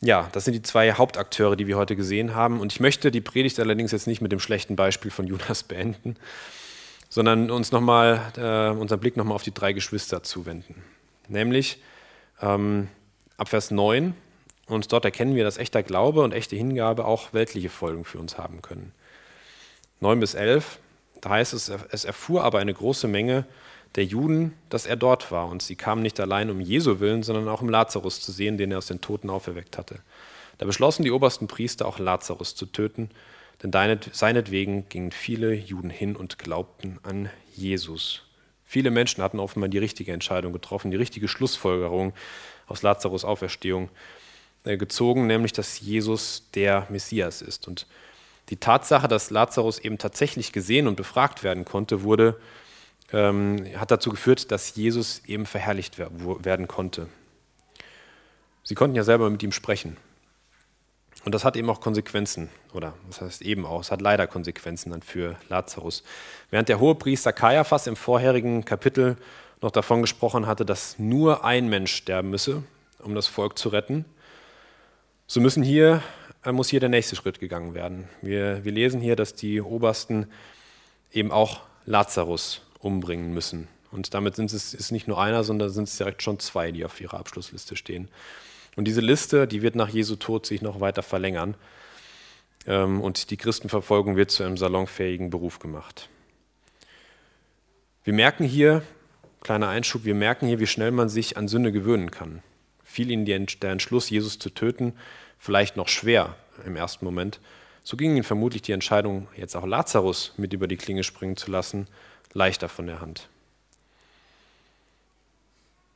Ja, 0.00 0.28
das 0.32 0.44
sind 0.44 0.54
die 0.54 0.62
zwei 0.62 0.92
Hauptakteure, 0.92 1.56
die 1.56 1.66
wir 1.66 1.76
heute 1.76 1.96
gesehen 1.96 2.34
haben. 2.34 2.60
Und 2.60 2.72
ich 2.72 2.80
möchte 2.80 3.10
die 3.10 3.20
Predigt 3.20 3.58
allerdings 3.58 3.92
jetzt 3.92 4.06
nicht 4.06 4.20
mit 4.20 4.30
dem 4.32 4.40
schlechten 4.40 4.76
Beispiel 4.76 5.10
von 5.10 5.26
Judas 5.26 5.62
beenden, 5.62 6.16
sondern 7.08 7.50
uns 7.50 7.72
noch 7.72 7.80
mal, 7.80 8.32
äh, 8.36 8.78
unseren 8.78 9.00
Blick 9.00 9.16
nochmal 9.16 9.34
auf 9.34 9.42
die 9.42 9.54
drei 9.54 9.72
Geschwister 9.72 10.22
zuwenden. 10.22 10.82
Nämlich 11.28 11.80
ähm, 12.42 12.88
ab 13.38 13.48
Vers 13.48 13.70
9. 13.70 14.14
Und 14.66 14.92
dort 14.92 15.04
erkennen 15.04 15.34
wir, 15.34 15.44
dass 15.44 15.58
echter 15.58 15.82
Glaube 15.82 16.22
und 16.22 16.32
echte 16.32 16.56
Hingabe 16.56 17.04
auch 17.04 17.32
weltliche 17.32 17.68
Folgen 17.68 18.04
für 18.04 18.18
uns 18.18 18.36
haben 18.36 18.62
können. 18.62 18.92
9 20.00 20.20
bis 20.20 20.34
11, 20.34 20.78
da 21.20 21.30
heißt 21.30 21.54
es, 21.54 21.72
es 21.90 22.04
erfuhr 22.04 22.44
aber 22.44 22.58
eine 22.58 22.74
große 22.74 23.08
Menge 23.08 23.46
der 23.96 24.04
Juden, 24.04 24.54
dass 24.68 24.86
er 24.86 24.96
dort 24.96 25.32
war. 25.32 25.48
Und 25.48 25.62
sie 25.62 25.74
kamen 25.74 26.02
nicht 26.02 26.20
allein 26.20 26.50
um 26.50 26.60
Jesu 26.60 27.00
willen, 27.00 27.22
sondern 27.22 27.48
auch 27.48 27.62
um 27.62 27.68
Lazarus 27.68 28.20
zu 28.20 28.30
sehen, 28.30 28.58
den 28.58 28.70
er 28.70 28.78
aus 28.78 28.86
den 28.86 29.00
Toten 29.00 29.30
auferweckt 29.30 29.78
hatte. 29.78 30.00
Da 30.58 30.66
beschlossen 30.66 31.02
die 31.02 31.10
obersten 31.10 31.48
Priester 31.48 31.86
auch 31.86 31.98
Lazarus 31.98 32.54
zu 32.54 32.66
töten, 32.66 33.10
denn 33.62 33.98
seinetwegen 34.12 34.88
gingen 34.88 35.12
viele 35.12 35.54
Juden 35.54 35.90
hin 35.90 36.14
und 36.14 36.38
glaubten 36.38 36.98
an 37.02 37.30
Jesus. 37.54 38.22
Viele 38.64 38.90
Menschen 38.90 39.22
hatten 39.22 39.40
offenbar 39.40 39.68
die 39.68 39.78
richtige 39.78 40.12
Entscheidung 40.12 40.52
getroffen, 40.52 40.90
die 40.90 40.96
richtige 40.96 41.28
Schlussfolgerung 41.28 42.12
aus 42.66 42.82
Lazarus 42.82 43.24
Auferstehung 43.24 43.88
äh, 44.64 44.76
gezogen, 44.76 45.26
nämlich 45.26 45.52
dass 45.52 45.80
Jesus 45.80 46.50
der 46.54 46.86
Messias 46.90 47.40
ist. 47.42 47.68
Und 47.68 47.86
die 48.50 48.56
Tatsache, 48.56 49.08
dass 49.08 49.30
Lazarus 49.30 49.78
eben 49.78 49.98
tatsächlich 49.98 50.52
gesehen 50.52 50.86
und 50.86 50.96
befragt 50.96 51.42
werden 51.42 51.64
konnte, 51.64 52.02
wurde 52.02 52.38
ähm, 53.12 53.64
hat 53.76 53.90
dazu 53.90 54.10
geführt, 54.10 54.50
dass 54.50 54.74
Jesus 54.74 55.22
eben 55.26 55.46
verherrlicht 55.46 55.98
werden 55.98 56.68
konnte. 56.68 57.08
Sie 58.62 58.74
konnten 58.74 58.96
ja 58.96 59.04
selber 59.04 59.30
mit 59.30 59.42
ihm 59.42 59.52
sprechen. 59.52 59.96
Und 61.24 61.34
das 61.34 61.44
hat 61.44 61.56
eben 61.56 61.68
auch 61.70 61.80
Konsequenzen, 61.80 62.50
oder 62.72 62.94
das 63.08 63.20
heißt 63.20 63.42
eben 63.42 63.66
auch, 63.66 63.80
es 63.80 63.90
hat 63.90 64.00
leider 64.00 64.26
Konsequenzen 64.26 64.90
dann 64.90 65.02
für 65.02 65.36
Lazarus. 65.48 66.04
Während 66.50 66.68
der 66.68 66.78
Hohepriester 66.78 67.32
Kaiaphas 67.32 67.88
im 67.88 67.96
vorherigen 67.96 68.64
Kapitel 68.64 69.16
noch 69.60 69.72
davon 69.72 70.02
gesprochen 70.02 70.46
hatte, 70.46 70.64
dass 70.64 70.98
nur 70.98 71.44
ein 71.44 71.68
Mensch 71.68 71.94
sterben 71.94 72.30
müsse, 72.30 72.62
um 73.00 73.14
das 73.14 73.26
Volk 73.26 73.58
zu 73.58 73.70
retten, 73.70 74.04
so 75.26 75.40
müssen 75.40 75.64
hier, 75.64 76.02
äh, 76.44 76.52
muss 76.52 76.68
hier 76.68 76.80
der 76.80 76.88
nächste 76.88 77.16
Schritt 77.16 77.40
gegangen 77.40 77.74
werden. 77.74 78.08
Wir, 78.22 78.64
wir 78.64 78.70
lesen 78.70 79.00
hier, 79.00 79.16
dass 79.16 79.34
die 79.34 79.60
Obersten 79.60 80.30
eben 81.12 81.32
auch 81.32 81.62
Lazarus 81.86 82.62
umbringen 82.78 83.32
müssen. 83.32 83.68
Und 83.90 84.14
damit 84.14 84.36
sind 84.36 84.52
es 84.52 84.74
ist 84.74 84.90
nicht 84.90 85.08
nur 85.08 85.20
einer, 85.20 85.44
sondern 85.44 85.70
sind 85.70 85.88
es 85.88 85.96
direkt 85.96 86.22
schon 86.22 86.38
zwei, 86.38 86.72
die 86.72 86.84
auf 86.84 87.00
ihrer 87.00 87.18
Abschlussliste 87.18 87.76
stehen. 87.76 88.08
Und 88.76 88.84
diese 88.84 89.00
Liste, 89.00 89.46
die 89.46 89.62
wird 89.62 89.74
nach 89.74 89.88
Jesu 89.88 90.16
Tod 90.16 90.46
sich 90.46 90.60
noch 90.60 90.80
weiter 90.80 91.02
verlängern. 91.02 91.54
Ähm, 92.66 93.00
und 93.00 93.30
die 93.30 93.36
Christenverfolgung 93.36 94.16
wird 94.16 94.30
zu 94.30 94.42
einem 94.42 94.56
salonfähigen 94.56 95.30
Beruf 95.30 95.58
gemacht. 95.58 96.08
Wir 98.04 98.12
merken 98.12 98.44
hier, 98.44 98.82
kleiner 99.42 99.68
Einschub, 99.68 100.04
wir 100.04 100.14
merken 100.14 100.46
hier, 100.46 100.60
wie 100.60 100.66
schnell 100.66 100.90
man 100.90 101.08
sich 101.08 101.36
an 101.36 101.48
Sünde 101.48 101.72
gewöhnen 101.72 102.10
kann. 102.10 102.42
Fiel 102.84 103.10
ihnen 103.10 103.24
der 103.24 103.70
Entschluss, 103.70 104.10
Jesus 104.10 104.38
zu 104.38 104.50
töten, 104.50 104.92
vielleicht 105.38 105.76
noch 105.76 105.88
schwer 105.88 106.36
im 106.64 106.76
ersten 106.76 107.04
Moment. 107.04 107.40
So 107.82 107.96
ging 107.96 108.12
ihnen 108.12 108.24
vermutlich 108.24 108.62
die 108.62 108.72
Entscheidung, 108.72 109.28
jetzt 109.36 109.56
auch 109.56 109.66
Lazarus 109.66 110.32
mit 110.36 110.52
über 110.52 110.66
die 110.66 110.76
Klinge 110.76 111.04
springen 111.04 111.36
zu 111.36 111.50
lassen, 111.50 111.86
leichter 112.36 112.68
von 112.68 112.86
der 112.86 113.00
Hand. 113.00 113.28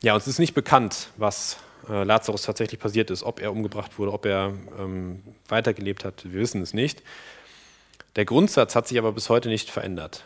Ja, 0.02 0.14
uns 0.14 0.26
ist 0.26 0.38
nicht 0.38 0.54
bekannt, 0.54 1.10
was 1.18 1.58
äh, 1.88 2.04
Lazarus 2.04 2.42
tatsächlich 2.42 2.80
passiert 2.80 3.10
ist, 3.10 3.22
ob 3.22 3.40
er 3.40 3.52
umgebracht 3.52 3.98
wurde, 3.98 4.12
ob 4.12 4.24
er 4.24 4.54
ähm, 4.78 5.22
weitergelebt 5.48 6.04
hat. 6.04 6.24
Wir 6.24 6.40
wissen 6.40 6.62
es 6.62 6.72
nicht. 6.72 7.02
Der 8.16 8.24
Grundsatz 8.24 8.74
hat 8.74 8.88
sich 8.88 8.98
aber 8.98 9.12
bis 9.12 9.28
heute 9.28 9.50
nicht 9.50 9.70
verändert. 9.70 10.24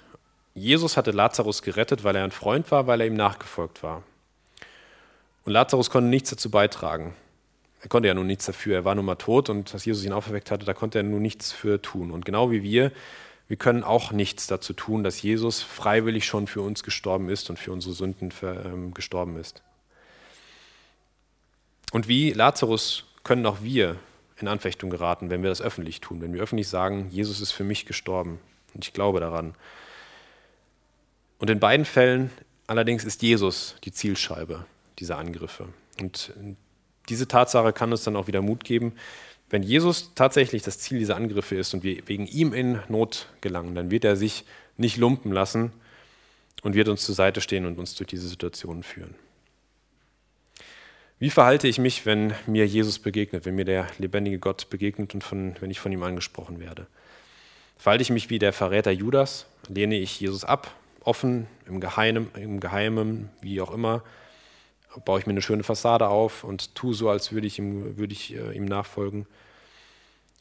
Jesus 0.54 0.96
hatte 0.96 1.10
Lazarus 1.10 1.62
gerettet, 1.62 2.04
weil 2.04 2.14
er 2.14 2.22
ein 2.22 2.30
Freund 2.30 2.70
war, 2.70 2.86
weil 2.86 3.00
er 3.00 3.08
ihm 3.08 3.14
nachgefolgt 3.14 3.82
war. 3.82 4.04
Und 5.44 5.52
Lazarus 5.52 5.90
konnte 5.90 6.08
nichts 6.08 6.30
dazu 6.30 6.50
beitragen. 6.50 7.14
Er 7.82 7.88
konnte 7.88 8.06
ja 8.08 8.14
nun 8.14 8.28
nichts 8.28 8.46
dafür. 8.46 8.76
Er 8.76 8.84
war 8.84 8.94
nun 8.94 9.04
mal 9.04 9.16
tot 9.16 9.50
und 9.50 9.74
dass 9.74 9.84
Jesus 9.84 10.04
ihn 10.04 10.12
auferweckt 10.12 10.50
hatte, 10.52 10.64
da 10.64 10.72
konnte 10.72 11.00
er 11.00 11.02
nun 11.02 11.20
nichts 11.20 11.52
für 11.52 11.82
tun. 11.82 12.12
Und 12.12 12.24
genau 12.24 12.52
wie 12.52 12.62
wir, 12.62 12.92
wir 13.46 13.56
können 13.56 13.84
auch 13.84 14.12
nichts 14.12 14.46
dazu 14.46 14.72
tun, 14.72 15.04
dass 15.04 15.20
Jesus 15.20 15.62
freiwillig 15.62 16.24
schon 16.24 16.46
für 16.46 16.62
uns 16.62 16.82
gestorben 16.82 17.28
ist 17.28 17.50
und 17.50 17.58
für 17.58 17.72
unsere 17.72 17.94
Sünden 17.94 18.32
ähm, 18.42 18.94
gestorben 18.94 19.36
ist. 19.36 19.62
Und 21.92 22.08
wie 22.08 22.30
Lazarus 22.32 23.04
können 23.22 23.46
auch 23.46 23.62
wir 23.62 23.96
in 24.40 24.48
Anfechtung 24.48 24.90
geraten, 24.90 25.30
wenn 25.30 25.42
wir 25.42 25.50
das 25.50 25.62
öffentlich 25.62 26.00
tun, 26.00 26.20
wenn 26.20 26.32
wir 26.32 26.42
öffentlich 26.42 26.68
sagen, 26.68 27.08
Jesus 27.10 27.40
ist 27.40 27.52
für 27.52 27.64
mich 27.64 27.86
gestorben 27.86 28.40
und 28.74 28.84
ich 28.84 28.92
glaube 28.92 29.20
daran. 29.20 29.54
Und 31.38 31.50
in 31.50 31.60
beiden 31.60 31.84
Fällen 31.84 32.30
allerdings 32.66 33.04
ist 33.04 33.22
Jesus 33.22 33.76
die 33.84 33.92
Zielscheibe 33.92 34.66
dieser 34.98 35.18
Angriffe. 35.18 35.68
Und 36.00 36.32
diese 37.08 37.28
Tatsache 37.28 37.72
kann 37.72 37.92
uns 37.92 38.04
dann 38.04 38.16
auch 38.16 38.26
wieder 38.26 38.42
Mut 38.42 38.64
geben. 38.64 38.94
Wenn 39.54 39.62
Jesus 39.62 40.10
tatsächlich 40.16 40.64
das 40.64 40.80
Ziel 40.80 40.98
dieser 40.98 41.14
Angriffe 41.14 41.54
ist 41.54 41.74
und 41.74 41.84
wir 41.84 42.08
wegen 42.08 42.26
ihm 42.26 42.52
in 42.52 42.80
Not 42.88 43.28
gelangen, 43.40 43.76
dann 43.76 43.88
wird 43.88 44.04
er 44.04 44.16
sich 44.16 44.44
nicht 44.76 44.96
lumpen 44.96 45.30
lassen 45.30 45.70
und 46.64 46.74
wird 46.74 46.88
uns 46.88 47.04
zur 47.04 47.14
Seite 47.14 47.40
stehen 47.40 47.64
und 47.64 47.78
uns 47.78 47.94
durch 47.94 48.08
diese 48.08 48.26
Situation 48.26 48.82
führen. 48.82 49.14
Wie 51.20 51.30
verhalte 51.30 51.68
ich 51.68 51.78
mich, 51.78 52.04
wenn 52.04 52.34
mir 52.48 52.66
Jesus 52.66 52.98
begegnet, 52.98 53.46
wenn 53.46 53.54
mir 53.54 53.64
der 53.64 53.86
lebendige 53.98 54.40
Gott 54.40 54.70
begegnet 54.70 55.14
und 55.14 55.22
von, 55.22 55.54
wenn 55.60 55.70
ich 55.70 55.78
von 55.78 55.92
ihm 55.92 56.02
angesprochen 56.02 56.58
werde? 56.58 56.88
Verhalte 57.78 58.02
ich 58.02 58.10
mich 58.10 58.30
wie 58.30 58.40
der 58.40 58.52
Verräter 58.52 58.90
Judas? 58.90 59.46
Lehne 59.68 59.94
ich 59.94 60.18
Jesus 60.18 60.42
ab, 60.42 60.74
offen, 61.04 61.46
im 61.68 61.78
Geheimen, 61.78 62.28
im 62.34 62.58
Geheimen 62.58 63.30
wie 63.40 63.60
auch 63.60 63.70
immer? 63.70 64.02
Baue 65.04 65.20
ich 65.20 65.26
mir 65.26 65.30
eine 65.30 65.42
schöne 65.42 65.62
Fassade 65.62 66.08
auf 66.08 66.42
und 66.42 66.74
tue 66.74 66.92
so, 66.92 67.08
als 67.08 67.30
würde 67.30 67.46
ich 67.46 67.60
ihm, 67.60 67.96
würde 67.96 68.14
ich, 68.14 68.34
äh, 68.34 68.50
ihm 68.50 68.64
nachfolgen? 68.64 69.28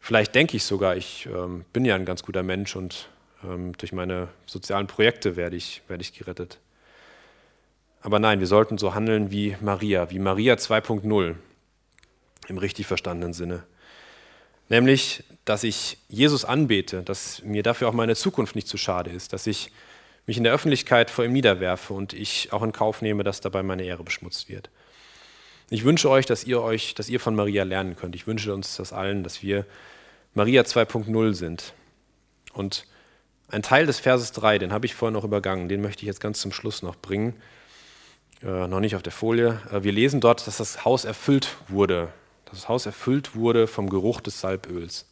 Vielleicht 0.06 0.36
denke 0.36 0.58
ich 0.58 0.66
sogar, 0.66 0.98
ich 0.98 1.30
ähm, 1.34 1.64
bin 1.72 1.86
ja 1.86 1.96
ein 1.96 2.04
ganz 2.04 2.24
guter 2.24 2.44
Mensch 2.44 2.76
und 2.76 3.08
ähm, 3.42 3.72
durch 3.78 3.94
meine 3.94 4.28
sozialen 4.46 4.86
Projekte 4.86 5.38
werde 5.38 5.56
ich, 5.56 5.82
werde 5.88 6.02
ich 6.02 6.12
gerettet. 6.12 6.60
Aber 8.02 8.20
nein, 8.20 8.42
wir 8.42 8.48
sollten 8.48 8.78
so 8.78 8.96
handeln 8.96 9.32
wie 9.32 9.56
Maria, 9.62 10.10
wie 10.12 10.20
Maria 10.20 10.56
2.0 10.56 11.36
im 12.50 12.58
richtig 12.58 12.86
verstandenen 12.86 13.32
Sinne. 13.32 13.64
Nämlich, 14.68 15.24
dass 15.46 15.64
ich 15.64 15.98
Jesus 16.10 16.44
anbete, 16.44 17.02
dass 17.02 17.42
mir 17.44 17.64
dafür 17.64 17.88
auch 17.88 17.94
meine 17.94 18.18
Zukunft 18.18 18.56
nicht 18.56 18.68
zu 18.68 18.76
schade 18.76 19.10
ist, 19.10 19.32
dass 19.32 19.48
ich 19.48 19.72
mich 20.26 20.36
in 20.36 20.44
der 20.44 20.52
Öffentlichkeit 20.52 21.12
vor 21.12 21.24
ihm 21.24 21.32
niederwerfe 21.32 21.94
und 21.94 22.12
ich 22.12 22.52
auch 22.52 22.64
in 22.64 22.74
Kauf 22.74 23.02
nehme, 23.02 23.24
dass 23.24 23.40
dabei 23.40 23.64
meine 23.64 23.86
Ehre 23.86 24.04
beschmutzt 24.04 24.50
wird. 24.50 24.70
Ich 25.70 25.86
wünsche 25.86 26.10
euch, 26.10 26.26
dass 26.26 26.44
ihr 26.44 26.62
euch, 26.62 26.94
dass 26.94 27.08
ihr 27.08 27.22
von 27.22 27.36
Maria 27.36 27.64
lernen 27.64 27.96
könnt. 27.96 28.16
Ich 28.16 28.28
wünsche 28.28 28.54
uns 28.54 28.76
das 28.76 28.92
allen, 28.92 29.24
dass 29.24 29.42
wir 29.42 29.66
Maria 30.34 30.64
2.0 30.64 31.34
sind. 31.34 31.74
Und 32.54 32.86
ein 33.50 33.62
Teil 33.62 33.86
des 33.86 34.00
Verses 34.00 34.32
3, 34.32 34.60
den 34.60 34.74
habe 34.74 34.86
ich 34.86 34.96
vorhin 34.96 35.14
noch 35.14 35.24
übergangen, 35.24 35.70
den 35.70 35.82
möchte 35.82 36.04
ich 36.04 36.08
jetzt 36.08 36.22
ganz 36.22 36.40
zum 36.40 36.52
Schluss 36.52 36.82
noch 36.82 36.96
bringen 36.96 37.36
äh, 38.44 38.68
noch 38.68 38.80
nicht 38.80 38.96
auf 38.96 39.04
der 39.04 39.12
Folie. 39.12 39.62
Äh, 39.72 39.84
wir 39.84 39.92
lesen 39.92 40.20
dort, 40.20 40.46
dass 40.46 40.58
das 40.58 40.86
Haus 40.86 41.06
erfüllt 41.06 41.56
wurde. 41.70 42.10
Dass 42.46 42.62
das 42.62 42.70
Haus 42.70 42.86
erfüllt 42.86 43.36
wurde 43.36 43.68
vom 43.68 43.90
Geruch 43.90 44.22
des 44.22 44.40
Salböls. 44.40 45.08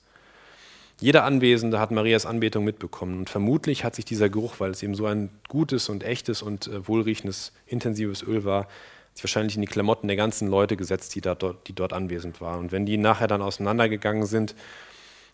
Jeder 1.00 1.24
Anwesende 1.24 1.80
hat 1.80 1.90
Marias 1.90 2.28
Anbetung 2.28 2.64
mitbekommen 2.64 3.18
und 3.20 3.30
vermutlich 3.30 3.84
hat 3.84 3.96
sich 3.96 4.06
dieser 4.06 4.30
Geruch, 4.30 4.56
weil 4.60 4.70
es 4.70 4.84
eben 4.84 4.94
so 4.94 5.08
ein 5.08 5.32
gutes 5.48 5.90
und 5.90 6.04
echtes 6.04 6.42
und 6.42 6.68
äh, 6.68 6.88
wohlriechendes, 6.88 7.54
intensives 7.66 8.22
Öl 8.22 8.44
war, 8.44 8.68
sich 9.14 9.24
wahrscheinlich 9.24 9.56
in 9.56 9.62
die 9.62 9.68
Klamotten 9.68 10.08
der 10.08 10.18
ganzen 10.18 10.48
Leute 10.48 10.78
gesetzt, 10.78 11.16
die, 11.16 11.22
da, 11.22 11.36
die 11.36 11.74
dort 11.74 11.94
anwesend 11.94 12.40
waren. 12.40 12.60
Und 12.60 12.72
wenn 12.72 12.86
die 12.86 12.98
nachher 12.98 13.28
dann 13.28 13.42
auseinandergegangen 13.42 14.26
sind, 14.26 14.56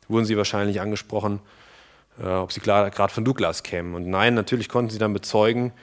wurden 0.08 0.26
sie 0.26 0.38
wahrscheinlich 0.38 0.82
angesprochen, 0.82 1.40
äh, 2.22 2.28
ob 2.28 2.52
sie 2.52 2.62
gerade 2.62 3.10
von 3.10 3.26
Douglas 3.26 3.64
kämen. 3.64 3.96
Und 3.96 4.08
nein, 4.08 4.34
natürlich 4.34 4.70
konnten 4.70 4.92
sie 4.92 5.00
dann 5.00 5.14
bezeugen, 5.14 5.74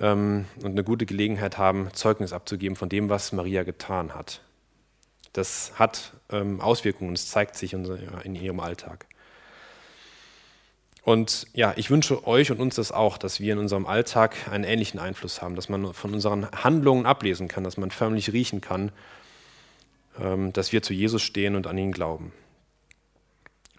ähm, 0.00 0.46
und 0.62 0.72
eine 0.72 0.84
gute 0.84 1.06
Gelegenheit 1.06 1.58
haben, 1.58 1.88
Zeugnis 1.92 2.32
abzugeben 2.32 2.76
von 2.76 2.88
dem, 2.88 3.08
was 3.08 3.32
Maria 3.32 3.62
getan 3.62 4.14
hat. 4.14 4.40
Das 5.32 5.72
hat 5.76 6.12
ähm, 6.30 6.60
Auswirkungen, 6.60 7.14
es 7.14 7.28
zeigt 7.28 7.56
sich 7.56 7.72
in 7.72 8.34
ihrem 8.34 8.60
Alltag. 8.60 9.06
Und 11.02 11.48
ja, 11.52 11.74
ich 11.76 11.90
wünsche 11.90 12.26
euch 12.26 12.50
und 12.50 12.60
uns 12.60 12.76
das 12.76 12.90
auch, 12.90 13.18
dass 13.18 13.38
wir 13.38 13.52
in 13.52 13.58
unserem 13.58 13.84
Alltag 13.84 14.36
einen 14.50 14.64
ähnlichen 14.64 14.98
Einfluss 14.98 15.42
haben, 15.42 15.54
dass 15.54 15.68
man 15.68 15.92
von 15.92 16.14
unseren 16.14 16.50
Handlungen 16.50 17.04
ablesen 17.04 17.46
kann, 17.46 17.62
dass 17.62 17.76
man 17.76 17.90
förmlich 17.90 18.32
riechen 18.32 18.62
kann, 18.62 18.90
ähm, 20.18 20.52
dass 20.52 20.72
wir 20.72 20.82
zu 20.82 20.94
Jesus 20.94 21.22
stehen 21.22 21.56
und 21.56 21.66
an 21.66 21.76
ihn 21.76 21.92
glauben. 21.92 22.32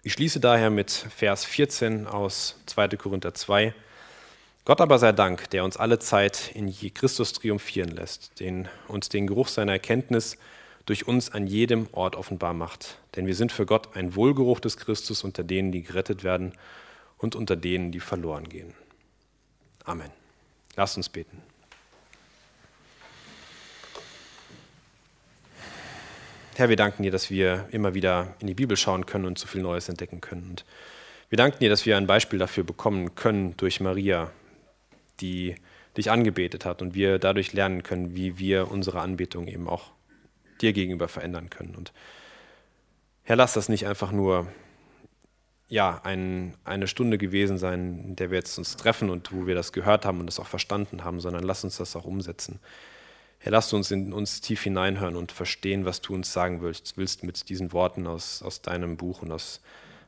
Ich 0.06 0.12
schließe 0.12 0.38
daher 0.38 0.70
mit 0.70 0.92
Vers 0.92 1.44
14 1.44 2.06
aus 2.06 2.54
2. 2.66 2.90
Korinther 2.90 3.34
2. 3.34 3.74
Gott 4.64 4.80
aber 4.80 5.00
sei 5.00 5.10
Dank, 5.10 5.50
der 5.50 5.64
uns 5.64 5.76
alle 5.76 5.98
Zeit 5.98 6.52
in 6.54 6.72
Christus 6.94 7.32
triumphieren 7.32 7.90
lässt, 7.90 8.38
den 8.38 8.68
uns 8.86 9.08
den 9.08 9.26
Geruch 9.26 9.48
seiner 9.48 9.72
Erkenntnis 9.72 10.38
durch 10.84 11.08
uns 11.08 11.32
an 11.32 11.48
jedem 11.48 11.88
Ort 11.90 12.14
offenbar 12.14 12.54
macht. 12.54 12.98
Denn 13.16 13.26
wir 13.26 13.34
sind 13.34 13.50
für 13.50 13.66
Gott 13.66 13.96
ein 13.96 14.14
Wohlgeruch 14.14 14.60
des 14.60 14.76
Christus 14.76 15.24
unter 15.24 15.42
denen, 15.42 15.72
die 15.72 15.82
gerettet 15.82 16.22
werden 16.22 16.52
und 17.18 17.34
unter 17.34 17.56
denen, 17.56 17.90
die 17.90 17.98
verloren 17.98 18.48
gehen. 18.48 18.74
Amen. 19.82 20.12
Lasst 20.76 20.96
uns 20.96 21.08
beten. 21.08 21.42
Herr, 26.56 26.70
wir 26.70 26.76
danken 26.76 27.02
dir, 27.02 27.10
dass 27.10 27.28
wir 27.28 27.68
immer 27.70 27.92
wieder 27.92 28.34
in 28.38 28.46
die 28.46 28.54
Bibel 28.54 28.78
schauen 28.78 29.04
können 29.04 29.26
und 29.26 29.38
so 29.38 29.46
viel 29.46 29.60
Neues 29.60 29.90
entdecken 29.90 30.22
können. 30.22 30.48
Und 30.48 30.64
wir 31.28 31.36
danken 31.36 31.58
dir, 31.58 31.68
dass 31.68 31.84
wir 31.84 31.98
ein 31.98 32.06
Beispiel 32.06 32.38
dafür 32.38 32.64
bekommen 32.64 33.14
können 33.14 33.54
durch 33.58 33.80
Maria, 33.80 34.30
die 35.20 35.56
dich 35.98 36.10
angebetet 36.10 36.64
hat 36.64 36.80
und 36.80 36.94
wir 36.94 37.18
dadurch 37.18 37.52
lernen 37.52 37.82
können, 37.82 38.14
wie 38.14 38.38
wir 38.38 38.70
unsere 38.70 39.02
Anbetung 39.02 39.48
eben 39.48 39.68
auch 39.68 39.90
dir 40.62 40.72
gegenüber 40.72 41.08
verändern 41.08 41.50
können. 41.50 41.74
Und 41.74 41.92
Herr, 43.24 43.36
lass 43.36 43.52
das 43.52 43.68
nicht 43.68 43.86
einfach 43.86 44.10
nur 44.10 44.50
ja, 45.68 46.00
ein, 46.04 46.54
eine 46.64 46.86
Stunde 46.86 47.18
gewesen 47.18 47.58
sein, 47.58 48.02
in 48.06 48.16
der 48.16 48.30
wir 48.30 48.38
jetzt 48.38 48.56
uns 48.56 48.76
treffen 48.76 49.10
und 49.10 49.30
wo 49.30 49.46
wir 49.46 49.54
das 49.54 49.74
gehört 49.74 50.06
haben 50.06 50.20
und 50.20 50.26
das 50.26 50.40
auch 50.40 50.46
verstanden 50.46 51.04
haben, 51.04 51.20
sondern 51.20 51.42
lass 51.42 51.64
uns 51.64 51.76
das 51.76 51.96
auch 51.96 52.06
umsetzen. 52.06 52.60
Herr, 53.38 53.52
lass 53.52 53.72
uns 53.72 53.90
in 53.90 54.12
uns 54.12 54.40
tief 54.40 54.62
hineinhören 54.62 55.16
und 55.16 55.32
verstehen, 55.32 55.84
was 55.84 56.00
du 56.00 56.14
uns 56.14 56.32
sagen 56.32 56.62
willst, 56.62 56.96
willst 56.96 57.22
mit 57.22 57.48
diesen 57.48 57.72
Worten 57.72 58.06
aus, 58.06 58.42
aus 58.42 58.62
deinem 58.62 58.96
Buch 58.96 59.22
und 59.22 59.32
aus, 59.32 59.60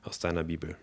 aus 0.03 0.19
deiner 0.19 0.45
Bibel. 0.45 0.77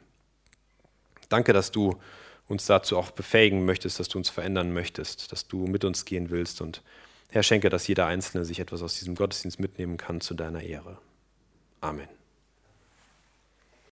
Danke, 1.30 1.54
dass 1.54 1.72
du 1.72 2.00
uns 2.48 2.66
dazu 2.66 2.98
auch 2.98 3.12
befähigen 3.12 3.66
möchtest, 3.66 4.00
dass 4.00 4.08
du 4.08 4.18
uns 4.18 4.30
verändern 4.30 4.72
möchtest, 4.74 5.32
dass 5.32 5.48
du 5.48 5.66
mit 5.66 5.84
uns 5.84 6.06
gehen 6.06 6.30
willst. 6.30 6.62
Und 6.62 6.82
Herr, 7.30 7.44
schenke, 7.44 7.70
dass 7.70 7.88
jeder 7.88 8.06
Einzelne 8.06 8.46
sich 8.46 8.60
etwas 8.60 8.82
aus 8.82 9.00
diesem 9.00 9.16
Gottesdienst 9.16 9.60
mitnehmen 9.60 9.98
kann 9.98 10.22
zu 10.22 10.36
deiner 10.36 10.62
Ehre. 10.62 11.00
Amen. 11.82 12.08